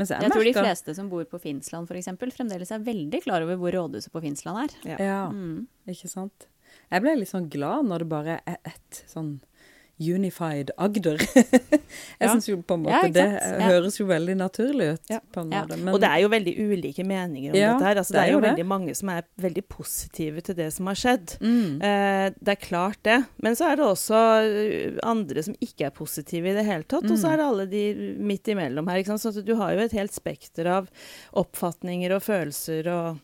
Jeg, 0.00 0.08
Jeg 0.24 0.30
tror 0.32 0.44
de 0.44 0.52
fleste 0.56 0.94
som 0.96 1.10
bor 1.12 1.24
på 1.28 1.38
Finnsland 1.42 1.88
f.eks., 1.90 2.06
fremdeles 2.32 2.70
er 2.72 2.78
veldig 2.86 3.20
klar 3.22 3.42
over 3.44 3.56
hvor 3.60 3.74
rådhuset 3.76 4.10
på 4.14 4.22
Finnsland 4.24 4.62
er. 4.64 4.76
Ja. 4.88 4.96
Ja, 5.04 5.20
Mm. 5.30 5.66
ikke 5.88 6.08
sant. 6.08 6.46
Jeg 6.90 7.02
ble 7.02 7.16
litt 7.18 7.28
sånn 7.28 7.50
glad 7.50 7.84
når 7.84 7.98
det 8.04 8.08
bare 8.08 8.40
er 8.46 8.56
ett 8.64 9.04
sånn 9.10 9.40
unified 10.00 10.70
Agder. 10.78 11.18
jeg 11.36 12.24
Ja. 12.24 12.28
syns 12.32 12.48
jo 12.48 12.56
på 12.62 12.74
en 12.78 12.82
måte 12.86 13.00
ja, 13.06 13.08
det? 13.12 13.24
Ja. 13.40 13.68
høres 13.68 13.98
jo 14.00 14.06
veldig 14.08 14.36
naturlig 14.40 14.86
ut. 14.94 15.02
Ja. 15.10 15.20
på 15.32 15.40
en 15.44 15.50
Ja. 15.52 15.62
måte. 15.66 15.76
Men, 15.78 15.94
Og 15.94 16.00
det 16.00 16.08
er 16.10 16.20
jo 16.24 16.28
veldig 16.32 16.54
ulike 16.58 17.04
meninger 17.04 17.50
om 17.52 17.56
Ja, 17.58 17.72
dette 17.74 17.84
her. 17.88 17.96
Altså, 18.02 18.12
det, 18.12 18.18
det 18.18 18.22
er 18.22 18.28
er 18.28 18.32
jo 18.32 18.40
det. 18.40 18.50
veldig 18.50 18.66
mange 18.66 18.94
som 18.96 19.08
er 19.10 19.22
veldig 19.40 19.64
positive 19.68 20.40
til 20.42 20.54
det 20.54 20.72
som 20.72 20.86
har 20.86 20.94
skjedd. 20.94 21.36
mm. 21.40 21.82
Eh, 21.82 22.30
det 22.40 22.48
er 22.56 22.60
klart 22.66 22.98
det. 23.04 23.18
Men 23.42 23.54
så 23.56 23.70
er 23.72 23.76
det 23.76 23.84
også 23.84 24.20
eh, 24.44 24.98
andre 25.02 25.42
som 25.42 25.54
ikke 25.60 25.86
er 25.86 25.90
positive 25.90 26.48
i 26.50 26.54
det 26.56 26.64
hele 26.66 26.84
tatt. 26.84 27.04
Og 27.10 27.16
så 27.18 27.26
Mm. 27.28 27.32
er 27.32 27.36
det 27.36 27.46
alle 27.46 27.66
de 27.66 28.14
midt 28.18 28.44
imellom 28.48 28.88
her. 28.88 28.98
Ikke 29.02 29.18
sant? 29.18 29.34
Så 29.34 29.44
du 29.44 29.54
har 29.56 29.72
jo 29.74 29.80
et 29.80 29.92
helt 29.92 30.12
spekter 30.12 30.66
av 30.66 30.88
oppfatninger 31.34 32.12
og 32.16 32.22
følelser 32.22 32.86
og 32.90 33.18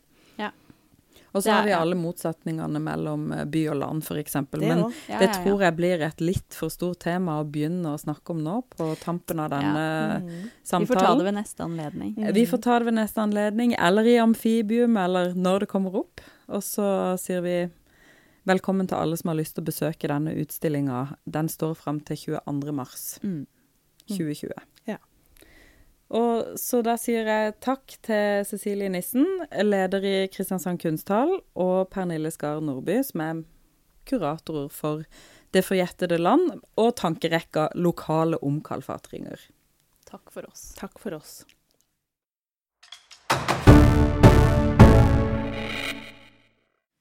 Og 1.37 1.43
så 1.45 1.53
har 1.53 1.66
vi 1.68 1.72
alle 1.76 1.97
motsetningene 2.01 2.80
mellom 2.82 3.26
eh, 3.37 3.45
by 3.53 3.62
og 3.72 3.76
land, 3.82 4.05
f.eks. 4.07 4.37
Men 4.57 4.62
ja, 4.62 4.76
Ja, 4.76 4.89
det 4.89 5.12
ja, 5.12 5.18
det 5.20 5.30
tror 5.37 5.62
jeg 5.66 5.76
blir 5.76 6.05
et 6.07 6.20
litt 6.24 6.57
for 6.57 6.72
stort 6.72 7.01
tema 7.05 7.39
å 7.43 7.47
begynne 7.47 7.93
å 7.93 8.01
snakke 8.01 8.32
om 8.34 8.43
nå, 8.45 8.57
på 8.76 8.91
tampen 9.03 9.41
av 9.45 9.51
denne 9.55 9.87
Mm. 10.16 10.51
Vi 10.80 10.87
får 10.87 10.95
ta 11.01 11.14
det 11.14 11.24
ved 11.24 11.34
neste 11.34 11.62
anledning. 11.64 12.14
Mm. 12.16 12.34
Vi 12.34 12.47
får 12.47 12.61
ta 12.62 12.78
det 12.78 12.84
ved 12.89 12.95
neste 12.95 13.20
anledning, 13.22 13.74
eller 13.78 14.07
i 14.07 14.16
amfibium, 14.18 14.97
eller 14.97 15.34
når 15.34 15.61
det 15.61 15.68
kommer 15.68 15.97
opp. 15.97 16.20
Og 16.49 16.62
så 16.62 16.87
sier 17.20 17.43
vi 17.45 17.57
velkommen 18.47 18.87
til 18.89 18.97
alle 18.99 19.16
som 19.18 19.28
har 19.32 19.39
lyst 19.41 19.57
til 19.57 19.64
å 19.64 19.68
besøke 19.70 20.09
denne 20.11 20.34
utstillinga. 20.39 21.16
Den 21.24 21.49
står 21.53 21.74
fram 21.74 22.01
til 22.01 22.16
22. 22.39 22.72
mars 22.72 23.18
Mm. 23.22 23.47
2020. 24.09 24.53
Ja. 24.87 24.99
Og 26.14 26.54
så 26.61 26.82
da 26.86 26.94
sier 27.00 27.26
jeg 27.26 27.57
takk 27.64 27.96
til 28.07 28.44
Cecilie 28.46 28.90
Nissen, 28.92 29.26
leder 29.50 30.04
i 30.07 30.16
Kristiansand 30.30 30.78
kunsthall, 30.82 31.40
og 31.59 31.88
Pernille 31.90 32.30
Skar 32.30 32.62
Nordby, 32.62 33.00
som 33.07 33.24
er 33.24 33.42
kuratorer 34.07 34.70
for 34.70 35.07
Det 35.54 35.62
forjettede 35.64 36.18
land, 36.18 36.61
og 36.76 36.94
tankerekka 37.00 37.70
lokale 37.74 38.38
omkalfatringer. 38.44 39.48
Takk 40.07 40.30
for 40.30 40.46
oss. 40.46 40.74
Takk 40.78 40.98
for 41.00 41.16
oss. 41.16 41.44